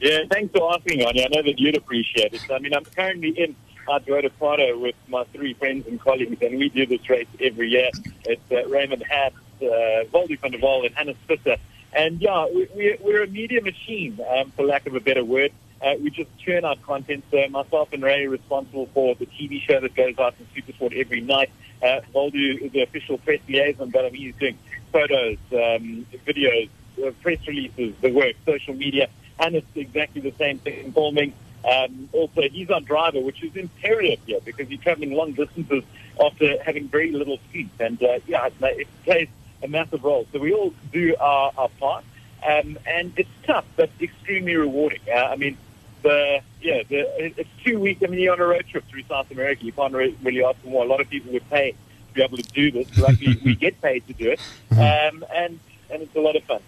Yeah, 0.00 0.20
thanks 0.30 0.50
for 0.56 0.72
asking, 0.74 1.04
Anya. 1.04 1.26
I 1.26 1.28
know 1.28 1.42
that 1.42 1.58
you'd 1.58 1.76
appreciate 1.76 2.32
it. 2.32 2.40
I 2.50 2.58
mean, 2.58 2.72
I'm 2.72 2.84
currently 2.86 3.34
in 3.36 3.54
uh, 3.88 3.98
Toyota 4.00 4.30
Prado 4.38 4.78
with 4.78 4.94
my 5.08 5.24
three 5.32 5.54
friends 5.54 5.86
and 5.86 6.00
colleagues, 6.00 6.40
and 6.42 6.58
we 6.58 6.68
do 6.68 6.86
this 6.86 7.08
race 7.08 7.26
every 7.40 7.68
year. 7.68 7.90
It's 8.24 8.52
uh, 8.52 8.66
Raymond 8.68 9.02
Hatt, 9.08 9.32
uh, 9.62 10.04
Voldy 10.12 10.38
van 10.38 10.52
der 10.52 10.58
Waal, 10.58 10.84
and 10.84 10.94
Hannes 10.94 11.16
Visser. 11.26 11.56
And 11.92 12.20
yeah, 12.20 12.46
we, 12.46 12.68
we're, 12.74 12.96
we're 13.00 13.22
a 13.22 13.26
media 13.26 13.62
machine, 13.62 14.20
um, 14.28 14.50
for 14.52 14.64
lack 14.64 14.86
of 14.86 14.94
a 14.94 15.00
better 15.00 15.24
word. 15.24 15.52
Uh, 15.80 15.94
we 16.00 16.10
just 16.10 16.30
churn 16.38 16.64
out 16.64 16.82
content. 16.82 17.24
So 17.30 17.46
myself 17.48 17.92
and 17.92 18.02
Ray 18.02 18.24
are 18.24 18.30
responsible 18.30 18.86
for 18.94 19.14
the 19.14 19.26
TV 19.26 19.60
show 19.60 19.80
that 19.80 19.94
goes 19.94 20.18
out 20.18 20.34
in 20.38 20.46
Supersport 20.62 20.98
every 20.98 21.20
night. 21.20 21.50
Uh, 21.82 22.00
is 22.32 22.72
the 22.72 22.82
official 22.82 23.18
press 23.18 23.40
liaison, 23.48 23.90
but 23.90 24.06
I 24.06 24.10
mean, 24.10 24.22
he's 24.22 24.34
doing 24.36 24.58
photos, 24.90 25.36
um, 25.52 26.06
videos, 26.26 26.70
uh, 27.04 27.10
press 27.22 27.38
releases, 27.46 27.94
the 28.00 28.10
work, 28.10 28.34
social 28.46 28.74
media. 28.74 29.08
And 29.38 29.54
it's 29.54 29.66
exactly 29.74 30.22
the 30.22 30.32
same 30.38 30.58
thing, 30.58 30.92
filming. 30.92 31.34
Um, 31.66 32.08
also, 32.12 32.42
he's 32.42 32.70
our 32.70 32.80
driver, 32.80 33.20
which 33.20 33.42
is 33.42 33.56
imperative 33.56 34.20
here 34.26 34.40
because 34.44 34.68
he's 34.68 34.80
traveling 34.80 35.12
long 35.14 35.32
distances 35.32 35.82
after 36.24 36.62
having 36.62 36.88
very 36.88 37.10
little 37.10 37.38
sleep. 37.50 37.70
And 37.80 38.00
uh, 38.02 38.20
yeah, 38.26 38.48
it 38.62 38.88
plays 39.04 39.28
a 39.62 39.68
massive 39.68 40.04
role. 40.04 40.26
So 40.32 40.38
we 40.38 40.52
all 40.52 40.72
do 40.92 41.16
our, 41.18 41.52
our 41.58 41.68
part. 41.80 42.04
Um, 42.46 42.78
and 42.86 43.12
it's 43.16 43.30
tough, 43.44 43.64
but 43.76 43.90
extremely 44.00 44.54
rewarding. 44.54 45.00
Uh, 45.08 45.16
I 45.16 45.36
mean, 45.36 45.56
the 46.02 46.40
yeah, 46.60 46.82
the, 46.88 47.36
it's 47.38 47.50
two 47.64 47.80
weeks. 47.80 48.02
I 48.02 48.06
mean, 48.06 48.20
you're 48.20 48.32
on 48.32 48.40
a 48.40 48.46
road 48.46 48.64
trip 48.70 48.84
through 48.88 49.02
South 49.08 49.30
America. 49.30 49.64
You 49.64 49.72
can't 49.72 49.92
really 49.94 50.44
ask 50.44 50.58
for 50.60 50.68
more. 50.68 50.84
A 50.84 50.88
lot 50.88 51.00
of 51.00 51.08
people 51.08 51.32
would 51.32 51.48
pay 51.50 51.72
to 51.72 52.14
be 52.14 52.22
able 52.22 52.36
to 52.36 52.42
do 52.44 52.70
this. 52.70 52.96
Luckily, 52.96 53.40
we 53.44 53.54
get 53.66 53.80
paid 53.80 54.06
to 54.06 54.12
do 54.12 54.30
it, 54.30 54.40
um, 54.72 55.24
and 55.34 55.58
and 55.90 56.02
it's 56.02 56.14
a 56.14 56.20
lot 56.20 56.36
of 56.36 56.44
fun. 56.44 56.60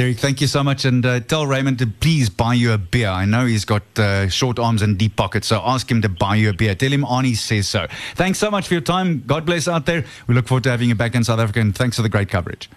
Derek, 0.00 0.16
thank 0.16 0.40
you 0.40 0.46
so 0.46 0.64
much. 0.64 0.86
And 0.86 1.04
uh, 1.04 1.20
tell 1.20 1.46
Raymond 1.46 1.78
to 1.80 1.86
please 1.86 2.30
buy 2.30 2.54
you 2.54 2.72
a 2.72 2.78
beer. 2.78 3.10
I 3.10 3.26
know 3.26 3.44
he's 3.44 3.66
got 3.66 3.82
uh, 3.98 4.30
short 4.30 4.58
arms 4.58 4.80
and 4.80 4.96
deep 4.96 5.14
pockets, 5.14 5.48
so 5.48 5.60
ask 5.62 5.90
him 5.90 6.00
to 6.00 6.08
buy 6.08 6.36
you 6.36 6.48
a 6.48 6.52
beer. 6.54 6.74
Tell 6.74 6.90
him 6.90 7.02
Arnie 7.02 7.36
says 7.36 7.68
so. 7.68 7.86
Thanks 8.14 8.38
so 8.38 8.50
much 8.50 8.66
for 8.66 8.72
your 8.72 8.80
time. 8.80 9.22
God 9.26 9.44
bless 9.44 9.68
out 9.68 9.84
there. 9.84 10.06
We 10.26 10.34
look 10.34 10.48
forward 10.48 10.64
to 10.64 10.70
having 10.70 10.88
you 10.88 10.94
back 10.94 11.14
in 11.14 11.22
South 11.22 11.38
Africa, 11.38 11.60
and 11.60 11.76
thanks 11.76 11.96
for 11.96 12.02
the 12.02 12.08
great 12.08 12.30
coverage. 12.30 12.70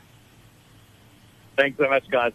Thanks 1.56 1.78
so 1.78 1.88
much, 1.88 2.04
guys. 2.10 2.34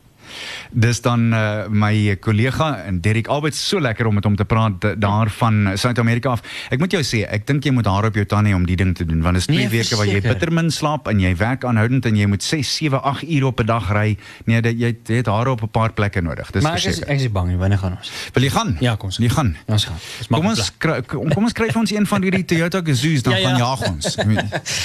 Dis 0.71 1.01
dan 1.01 1.33
uh, 1.33 1.67
my 1.69 2.17
kollega 2.21 2.85
en 2.87 3.01
Derek 3.01 3.29
Albert 3.33 3.55
so 3.55 3.81
lekker 3.81 4.07
om 4.07 4.15
met 4.15 4.25
hom 4.25 4.37
te 4.37 4.45
praat 4.45 4.87
daar 5.01 5.31
van 5.31 5.73
Suid-Amerika 5.75 6.31
af. 6.37 6.43
Ek 6.71 6.79
moet 6.79 6.93
jou 6.93 7.03
sê, 7.03 7.25
ek 7.29 7.47
dink 7.47 7.65
jy 7.65 7.73
moet 7.73 7.87
haar 7.87 8.09
op 8.09 8.15
jou 8.15 8.25
tannie 8.29 8.55
om 8.55 8.67
die 8.67 8.77
ding 8.77 8.95
te 8.97 9.07
doen 9.09 9.23
want 9.23 9.39
dit 9.39 9.45
is 9.45 9.51
2 9.51 9.59
nee, 9.59 9.69
weke 9.73 9.97
waar 9.97 10.11
jy 10.11 10.21
bitter 10.25 10.53
min 10.53 10.71
slaap 10.71 11.09
en 11.09 11.21
jy 11.21 11.35
werk 11.37 11.65
aanhoudend 11.65 12.07
en 12.07 12.17
jy 12.17 12.27
moet 12.31 12.43
6, 12.43 12.75
7, 12.81 13.03
8 13.03 13.27
ure 13.29 13.47
op 13.47 13.61
'n 13.61 13.67
dag 13.67 13.93
ry. 13.93 14.17
Nee, 14.45 14.61
dit, 14.63 14.79
jy 14.79 14.95
het 15.17 15.27
haar 15.27 15.49
op 15.49 15.63
'n 15.63 15.71
paar 15.71 15.93
plekke 15.93 16.21
nodig. 16.21 16.51
Dis 16.51 16.63
verseker. 16.65 16.69
Maar 16.69 16.79
ek 16.79 16.87
is 16.87 17.01
ek 17.03 17.21
is 17.27 17.33
bang, 17.33 17.57
wanneer 17.57 17.79
gaan 17.79 17.97
ons? 17.97 18.13
Wil 18.33 18.43
jy 18.43 18.51
gaan? 18.51 18.77
Ja, 18.81 18.95
kom 18.95 19.09
ons. 19.09 19.17
Jy 19.17 19.29
gaan. 19.29 19.57
Ons 19.67 19.85
gaan. 19.85 19.99
Kom 20.29 20.47
ons 20.47 20.73
kry, 20.79 21.03
kom, 21.03 21.45
ons 21.45 21.53
kry 21.53 21.69
vir 21.73 21.81
ons 21.81 21.91
een 21.91 22.07
van 22.07 22.23
hierdie 22.23 22.45
Toyota 22.45 22.81
Gazoo's 22.85 23.23
dan 23.23 23.33
ja, 23.33 23.39
ja. 23.43 23.49
gaan 23.49 23.59
jaag 23.59 23.83
ons. 23.91 24.17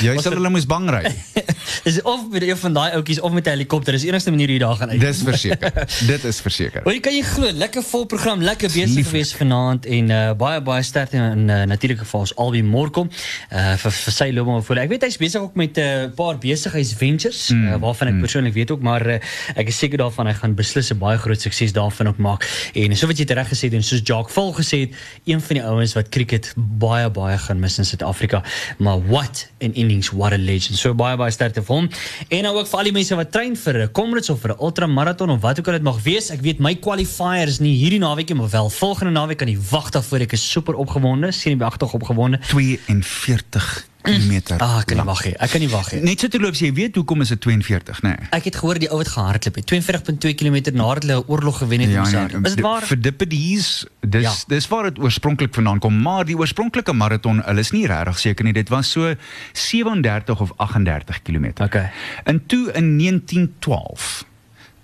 Jy 0.01 0.17
sal 0.23 0.33
hulle 0.33 0.49
moes 0.49 0.65
bang 0.65 0.89
ry. 0.89 1.03
Dis 1.83 2.01
of 2.01 2.29
met 2.31 2.41
een 2.41 2.57
van 2.57 2.73
daai 2.73 2.91
ouetjies 2.91 3.19
of 3.19 3.31
met 3.31 3.45
'n 3.45 3.49
helikopter. 3.49 3.93
Dis 3.93 4.01
die 4.01 4.09
enigste 4.09 4.29
manier 4.29 4.47
hoe 4.47 4.57
jy 4.57 4.63
daar 4.65 4.75
gaan 4.75 4.89
uit. 4.89 4.99
Dis 4.99 5.21
verseker. 5.23 5.71
Dit 6.13 6.23
is 6.23 6.41
verseker. 6.41 6.81
Hoe 6.83 6.99
kan 6.99 7.15
jy 7.15 7.21
glo, 7.21 7.51
lekker 7.51 7.83
vol 7.83 8.05
program, 8.05 8.41
lekker 8.41 8.71
besig 8.71 9.07
gewees 9.07 9.33
vanaand 9.33 9.85
en 9.85 10.09
uh, 10.09 10.31
baie 10.37 10.61
baie 10.61 10.83
sterkte 10.83 11.17
in 11.17 11.49
uh, 11.49 11.63
natuurlike 11.63 12.03
geval 12.03 12.19
ons 12.19 12.35
Albi 12.35 12.63
Morkom 12.63 13.09
uh, 13.09 13.73
vir, 13.77 13.91
vir 13.91 14.13
sy 14.13 14.31
loopbaan 14.31 14.63
voor. 14.63 14.81
Ek 14.83 14.89
weet 14.89 15.07
hy's 15.07 15.17
besig 15.17 15.41
ook 15.41 15.55
met 15.55 15.77
'n 15.77 15.81
uh, 15.81 16.09
paar 16.15 16.37
besigheidsventures 16.37 17.49
mm. 17.49 17.67
uh, 17.67 17.79
waarvan 17.79 18.07
ek 18.07 18.13
mm. 18.13 18.21
persoonlik 18.21 18.53
weet 18.53 18.71
ook, 18.71 18.81
maar 18.81 19.07
uh, 19.07 19.19
ek 19.55 19.67
is 19.67 19.77
seker 19.77 19.97
daarvan 19.97 20.27
hy 20.27 20.33
gaan 20.33 20.55
beslis 20.55 20.91
'n 20.91 20.97
baie 20.97 21.17
groot 21.17 21.41
sukses 21.41 21.73
daarvan 21.73 22.07
ook 22.07 22.17
maak. 22.17 22.47
En 22.73 22.95
so 22.97 23.07
wat 23.07 23.17
jy 23.17 23.25
reg 23.33 23.49
gesê 23.49 23.69
het 23.69 23.73
en 23.73 23.83
soos 23.83 24.01
Jacques 24.03 24.33
Vol 24.33 24.53
gesê 24.53 24.79
het, 24.87 24.95
een 25.25 25.41
van 25.41 25.55
die 25.59 25.63
ouens 25.63 25.93
wat 25.93 26.09
cricket 26.09 26.53
baie 26.55 27.09
baie 27.09 27.37
gaan 27.37 27.59
mis 27.59 27.77
in 27.77 27.85
Suid-Afrika. 27.85 28.43
Maar 28.77 29.01
what 29.07 29.47
an 29.61 29.73
innings, 29.73 30.09
what 30.11 30.33
a 30.33 30.37
legend. 30.37 30.77
So 30.77 30.93
baie 30.93 31.17
baie 31.17 31.31
sterkte 31.31 31.52
vir 31.61 31.75
hom. 31.75 31.89
En 32.29 32.43
nou 32.43 32.57
ook 32.57 32.67
vir 32.67 32.77
al 32.79 32.83
die 32.83 32.91
mense 32.91 33.15
wat 33.15 33.31
train 33.31 33.55
vir 33.55 33.83
'n 33.83 33.91
Comrades 33.91 34.29
of 34.29 34.41
vir 34.41 34.51
'n 34.51 34.59
ultramarathon 34.59 35.29
of 35.29 35.41
wat 35.41 35.59
ook 35.59 35.67
al 35.67 35.73
dit 35.73 35.83
mag 35.83 36.01
wees. 36.03 36.31
Ek 36.31 36.41
weet 36.41 36.59
my 36.59 36.75
qualifier 36.75 37.47
is 37.47 37.59
nie 37.59 37.75
hierdie 37.77 37.99
naweek 37.99 38.29
nie, 38.29 38.37
maar 38.37 38.49
wel 38.49 38.69
volgende 38.69 39.11
naweek 39.11 39.37
kan 39.37 39.47
jy 39.47 39.59
wag 39.69 39.89
daarvoor. 39.91 40.21
Ek 40.21 40.33
is 40.33 40.51
super 40.51 40.73
opgewonde, 40.73 41.31
sien 41.31 41.57
jy 41.57 41.65
agter 41.65 41.87
opgewonde. 41.87 42.39
42 42.49 43.92
kilometer. 44.03 44.57
Ah, 44.61 44.79
ek 44.81 44.89
kan 44.91 44.97
nie 44.99 45.05
wag 45.07 45.21
nie. 45.25 45.33
Ek 45.39 45.49
kan 45.53 45.61
nie 45.63 45.69
wag 45.71 45.91
nie. 45.93 46.01
Net 46.05 46.19
so 46.23 46.27
te 46.31 46.39
loop, 46.39 46.57
jy 46.59 46.69
weet 46.75 46.95
hoekom 46.99 47.21
is 47.25 47.31
dit 47.33 47.41
42, 47.45 48.01
nê? 48.03 48.11
Nee. 48.13 48.27
Ek 48.37 48.43
het 48.49 48.55
gehoor 48.59 48.79
die 48.83 48.89
ou 48.91 48.99
het 48.99 49.07
gehardloop 49.13 49.55
het 49.59 49.73
42.2 49.73 50.33
km 50.39 50.57
nadat 50.75 51.03
hulle 51.07 51.17
'n 51.21 51.27
oorlog 51.31 51.57
gewen 51.63 51.79
het 51.85 51.89
Ja, 51.89 52.03
in 52.05 52.11
nee, 52.11 52.11
Suid. 52.11 52.45
Is 52.45 52.55
dit 52.55 52.63
waar? 52.65 52.81
Vir 52.81 53.01
Dippides, 53.01 53.85
dis 54.01 54.21
Ja. 54.21 54.29
ja. 54.29 54.35
dis 54.47 54.67
waar 54.67 54.83
dit 54.83 54.99
oorspronklik 54.99 55.53
vandaan 55.53 55.79
kom, 55.79 56.01
maar 56.01 56.25
die 56.25 56.37
oorspronklike 56.37 56.93
maraton, 56.93 57.41
hulle 57.45 57.59
is 57.59 57.71
nie 57.71 57.87
regtig 57.87 58.19
seker 58.19 58.43
nie. 58.45 58.53
Dit 58.53 58.69
was 58.69 58.91
so 58.91 59.15
37 59.53 60.39
of 60.41 60.51
38 60.57 61.21
km. 61.21 61.51
Okay. 61.63 61.91
En 62.25 62.45
toe 62.45 62.71
in 62.73 62.97
1912, 62.97 64.25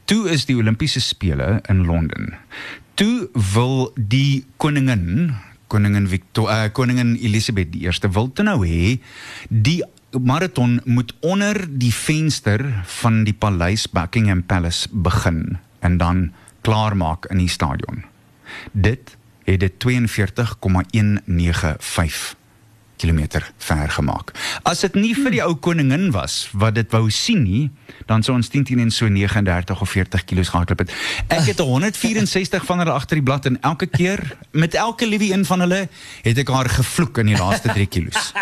toe 0.06 0.30
is 0.30 0.46
die 0.46 0.56
Olimpiese 0.56 1.00
spele 1.02 1.62
in 1.70 1.86
Londen. 1.86 2.34
Toe 2.94 3.30
wil 3.54 3.92
die 3.96 4.46
koningin 4.58 5.36
koningin 5.70 6.10
Victor 6.10 6.50
uh, 6.50 6.68
koningin 6.74 7.16
Elisabeth 7.22 7.72
die 7.74 7.86
eerste 7.88 8.10
wil 8.16 8.32
toe 8.34 8.46
nou 8.48 8.60
hê 8.66 8.98
die 9.50 9.84
maraton 10.18 10.80
moet 10.90 11.14
onder 11.22 11.68
die 11.70 11.94
venster 11.94 12.66
van 13.00 13.24
die 13.28 13.38
paleis 13.38 13.86
Buckingham 13.94 14.42
Palace 14.44 14.90
begin 14.92 15.60
en 15.86 15.98
dan 16.02 16.32
klaarmaak 16.62 17.26
in 17.30 17.38
die 17.38 17.50
stadion. 17.50 18.04
Dit 18.72 19.18
het 19.46 19.60
dit 19.60 19.80
42,195 19.80 22.39
kilometer 23.00 23.46
ver 23.58 23.90
gemaak. 23.96 24.34
As 24.68 24.84
dit 24.84 24.96
nie 25.00 25.14
vir 25.18 25.32
die 25.32 25.42
ou 25.46 25.56
koningin 25.56 26.10
was 26.12 26.50
wat 26.54 26.76
dit 26.76 26.92
wou 26.92 27.06
sien 27.14 27.44
nie, 27.44 27.70
dan 28.10 28.24
sou 28.26 28.36
ons 28.38 28.50
10 28.52 28.64
10 28.68 28.80
en 28.84 28.92
so 28.92 29.08
39 29.10 29.82
of 29.82 29.90
40 29.96 30.26
kilos 30.30 30.52
gehardloop 30.52 30.84
het. 30.86 30.92
Ek 31.32 31.48
het 31.50 31.60
164 31.64 32.66
van 32.68 32.84
hulle 32.84 32.92
agter 32.96 33.20
die 33.22 33.26
blad 33.26 33.46
en 33.50 33.58
elke 33.62 33.88
keer 33.88 34.22
met 34.52 34.76
elke 34.76 35.08
liewe 35.08 35.32
een 35.34 35.46
van 35.46 35.64
hulle 35.66 35.82
het 36.26 36.38
ek 36.44 36.52
haar 36.54 36.70
gevloek 36.70 37.18
in 37.24 37.32
die 37.34 37.38
laaste 37.40 37.72
3 37.74 37.88
kilos. 37.88 38.34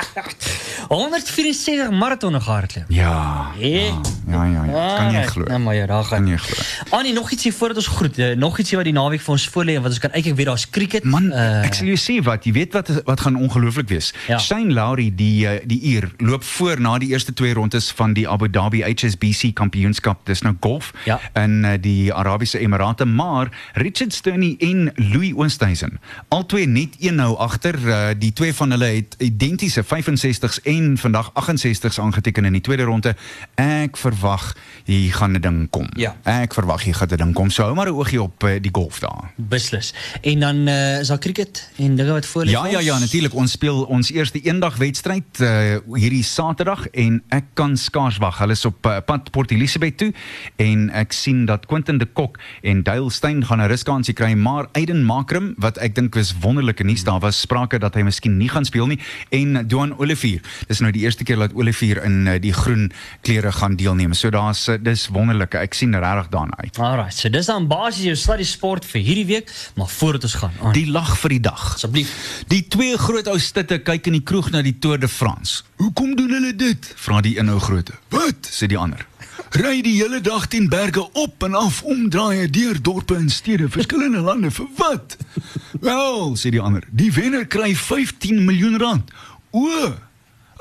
164 0.90 1.90
maratonne 1.92 2.40
gehardloop. 2.42 2.86
Ja. 2.90 3.52
Hey. 3.58 3.94
Ja, 4.28 4.44
ja, 4.46 4.64
ja. 4.66 4.86
Kan 4.98 5.12
jy 5.14 5.24
glo? 5.32 5.44
Nou 5.48 5.60
maar 5.60 5.76
ja, 5.76 5.86
daar 5.86 6.04
gaan. 6.04 6.24
Kan 6.24 6.32
jy 6.34 6.38
glo? 6.38 6.64
Annie, 6.98 7.14
nog 7.14 7.32
ietsie 7.32 7.54
voordat 7.54 7.78
ons 7.78 7.88
groet. 7.88 8.18
eh, 8.18 8.36
Nog 8.36 8.58
ietsie 8.60 8.78
wat 8.78 8.86
die 8.86 8.94
naweek 8.94 9.22
vir 9.22 9.32
ons 9.36 9.48
voorlê 9.50 9.76
en 9.78 9.82
wat 9.86 9.92
ons 9.96 10.00
kan 10.00 10.12
uitkyk 10.12 10.36
weer 10.36 10.46
daar's 10.52 10.70
cricket. 10.70 11.04
Man, 11.04 11.32
uh, 11.32 11.64
ek 11.66 11.74
sal 11.78 11.90
jou 11.92 11.98
sê 12.00 12.18
wat, 12.24 12.46
jy 12.48 12.54
weet 12.56 12.74
wat 12.78 12.92
wat 13.08 13.20
gaan 13.26 13.36
ongelooflik 13.36 13.90
wees. 13.90 14.14
Ja. 14.28 14.38
Shane 14.48 14.72
Lowry 14.74 15.12
die 15.16 15.44
eh, 15.48 15.60
die 15.68 15.82
uur 15.92 16.12
loop 16.18 16.44
voor 16.44 16.80
na 16.82 16.94
die 16.98 17.10
eerste 17.12 17.34
twee 17.34 17.54
rondes 17.54 17.90
van 17.92 18.14
die 18.16 18.24
Abu 18.30 18.48
Dhabi 18.50 18.80
HSBC 18.86 19.50
kampioenskap. 19.54 20.22
Dis 20.26 20.42
nou 20.42 20.54
golf 20.60 20.94
Ja. 21.06 21.20
in 21.36 21.64
uh, 21.66 21.74
die 21.82 22.14
Arabiese 22.14 22.60
Emirate, 22.60 23.06
maar 23.06 23.52
Richard 23.74 24.14
Sterney 24.14 24.56
en 24.60 24.92
Louis 24.96 25.34
Oosthuizen, 25.36 26.00
albei 26.28 26.66
net 26.66 26.96
een 27.00 27.16
nou 27.16 27.36
agter. 27.38 27.76
Uh, 27.84 28.08
die 28.18 28.34
twee 28.34 28.54
van 28.54 28.72
hulle 28.72 28.86
het 28.86 29.16
identiese 29.20 29.84
65s 29.84 30.62
en 30.64 30.98
vandag 30.98 31.32
68s 31.36 32.00
aangeteken 32.00 32.46
in 32.46 32.52
die 32.56 32.62
tweede 32.62 32.84
ronde. 32.84 33.16
Ek 33.56 33.98
verwag 33.98 34.54
hier 34.86 35.14
gaan 35.14 35.32
'n 35.36 35.42
ding 35.42 35.70
kom. 35.70 35.88
Ja. 35.96 36.16
Ek 36.24 36.54
verwag 36.54 36.84
hier 36.84 36.96
gaan 36.96 37.08
'n 37.12 37.18
ding 37.18 37.34
kom. 37.34 37.50
So 37.50 37.64
hou 37.64 37.76
maar 37.76 37.88
'n 37.88 37.94
oogie 38.00 38.22
op 38.22 38.40
die 38.62 38.72
golf 38.72 39.00
daar. 39.00 39.32
beslis. 39.36 39.94
En 40.22 40.40
dan 40.40 40.56
uh, 40.68 41.00
is 41.00 41.08
daar 41.08 41.20
cricket 41.20 41.70
en 41.76 41.96
dinge 41.96 42.12
wat 42.12 42.26
voor 42.26 42.46
lê. 42.46 42.50
Ja 42.50 42.66
ja 42.68 42.80
ja 42.80 43.00
natuurlik 43.00 43.34
ons 43.36 43.52
speel 43.52 43.84
ons 43.84 44.12
eerste 44.12 44.36
eendagwedstryd 44.44 45.42
uh, 45.42 45.50
hierdie 45.98 46.24
Saterdag 46.24 46.88
en 46.94 47.20
ek 47.34 47.54
kan 47.58 47.78
skaars 47.78 48.18
wag. 48.24 48.40
Hulle 48.42 48.56
is 48.58 48.66
op 48.66 48.86
uh, 48.86 48.98
pad 49.06 49.32
Port 49.32 49.52
Elizabeth 49.52 49.98
toe 49.98 50.12
en 50.62 50.90
ek 50.96 51.14
sien 51.16 51.46
dat 51.50 51.66
Quentin 51.70 51.98
de 51.98 52.06
Kok 52.06 52.38
en 52.62 52.84
Dale 52.84 53.12
Steyn 53.12 53.44
gaan 53.46 53.62
'n 53.62 53.70
ruskansie 53.72 54.14
kry, 54.14 54.34
maar 54.34 54.68
Aiden 54.74 55.04
Makram 55.06 55.54
wat 55.58 55.78
ek 55.78 55.96
dink 55.96 56.16
is 56.16 56.34
wonderlike 56.42 56.84
nuus 56.84 57.04
daar 57.04 57.20
was 57.20 57.40
sprake 57.42 57.80
dat 57.80 57.96
hy 57.96 58.02
miskien 58.02 58.38
nie 58.38 58.50
gaan 58.50 58.66
speel 58.66 58.88
nie 58.88 59.00
en 59.30 59.68
Duan 59.68 59.98
Olivier. 60.00 60.42
Dis 60.68 60.80
nou 60.80 60.92
die 60.92 61.02
eerste 61.06 61.24
keer 61.24 61.38
dat 61.38 61.54
Olivier 61.54 62.04
in 62.04 62.28
uh, 62.28 62.40
die 62.42 62.54
groen 62.54 62.92
klere 63.22 63.52
gaan 63.52 63.76
deelneem. 63.76 64.14
So 64.14 64.30
daar's 64.30 64.68
uh, 64.68 64.78
dis 64.82 65.08
wonderlike. 65.08 65.58
Ek 65.58 65.74
sien 65.74 65.96
regtig 65.96 66.30
daarna 66.30 66.58
uit. 66.58 66.78
Alright, 66.80 67.14
so 67.18 67.30
dis 67.30 67.46
dan 67.46 67.68
basies 67.68 68.06
jou 68.06 68.16
sluddy 68.16 68.44
sport 68.44 68.86
vir 68.86 69.02
hierdie 69.02 69.26
week, 69.26 69.52
maar 69.76 69.88
voordat 69.88 70.24
ons 70.24 70.34
gaan. 70.34 70.52
Annie, 70.62 70.74
Die 70.84 70.92
lag 70.92 71.18
vir 71.18 71.30
die 71.30 71.42
dag. 71.42 71.74
Asseblief. 71.76 72.12
Die 72.48 72.64
twee 72.68 72.98
groot 72.98 73.28
ou 73.28 73.38
stitte 73.40 73.80
kyk 73.80 74.08
in 74.08 74.18
die 74.20 74.24
kroeg 74.28 74.50
na 74.52 74.62
die 74.66 74.76
Tour 74.80 75.00
de 75.00 75.08
France. 75.08 75.64
Hoekom 75.80 76.16
doen 76.16 76.34
hulle 76.36 76.56
dit? 76.56 76.90
Vra 77.00 77.22
die 77.24 77.38
een 77.38 77.50
ou 77.50 77.60
groote. 77.64 77.96
Wat? 78.12 78.50
sê 78.52 78.68
die 78.68 78.80
ander. 78.80 79.06
Ry 79.56 79.80
die 79.86 79.96
hele 80.02 80.20
dag 80.22 80.50
teen 80.52 80.68
berge 80.70 81.06
op 81.16 81.44
en 81.48 81.56
af, 81.56 81.80
omdraai 81.88 82.50
deur 82.52 82.82
dorpe 82.84 83.16
en 83.16 83.30
stede, 83.32 83.70
verskillende 83.72 84.20
lande 84.26 84.52
vir 84.52 84.68
wat? 84.80 85.16
Wel, 85.80 86.36
sê 86.36 86.52
die 86.52 86.62
ander, 86.62 86.84
die 86.92 87.08
wenner 87.16 87.48
kry 87.48 87.72
15 87.76 88.44
miljoen 88.44 88.76
rand. 88.82 89.16
O. 89.56 89.94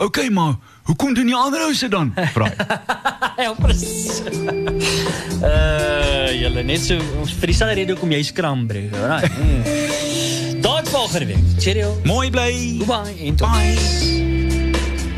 Okay, 0.06 0.28
maar 0.28 0.54
hoekom 0.86 1.16
doen 1.16 1.26
die 1.26 1.34
ander 1.34 1.66
ouse 1.66 1.88
dan? 1.90 2.12
Vra 2.36 2.52
hy. 2.52 2.68
ja, 3.48 3.50
presies. 3.58 4.22
uh, 5.40 6.30
julle 6.36 6.62
net 6.68 6.84
so 6.86 7.00
ons 7.18 7.34
vir 7.34 7.50
dieselfde 7.54 7.80
rede 7.80 7.96
hoekom 7.96 8.14
jy 8.14 8.22
skram 8.30 8.68
breek, 8.70 8.94
alright. 8.94 9.32
Mm. 9.46 10.25
Tot 10.66 10.88
volgende 10.88 11.26
week. 11.26 11.38
Cheerio. 11.58 12.00
Mooi 12.04 12.30
bly. 12.30 12.74
Goodbye 12.78 13.24
en 13.24 13.36
tot 13.36 13.50
Bye. 13.50 14.35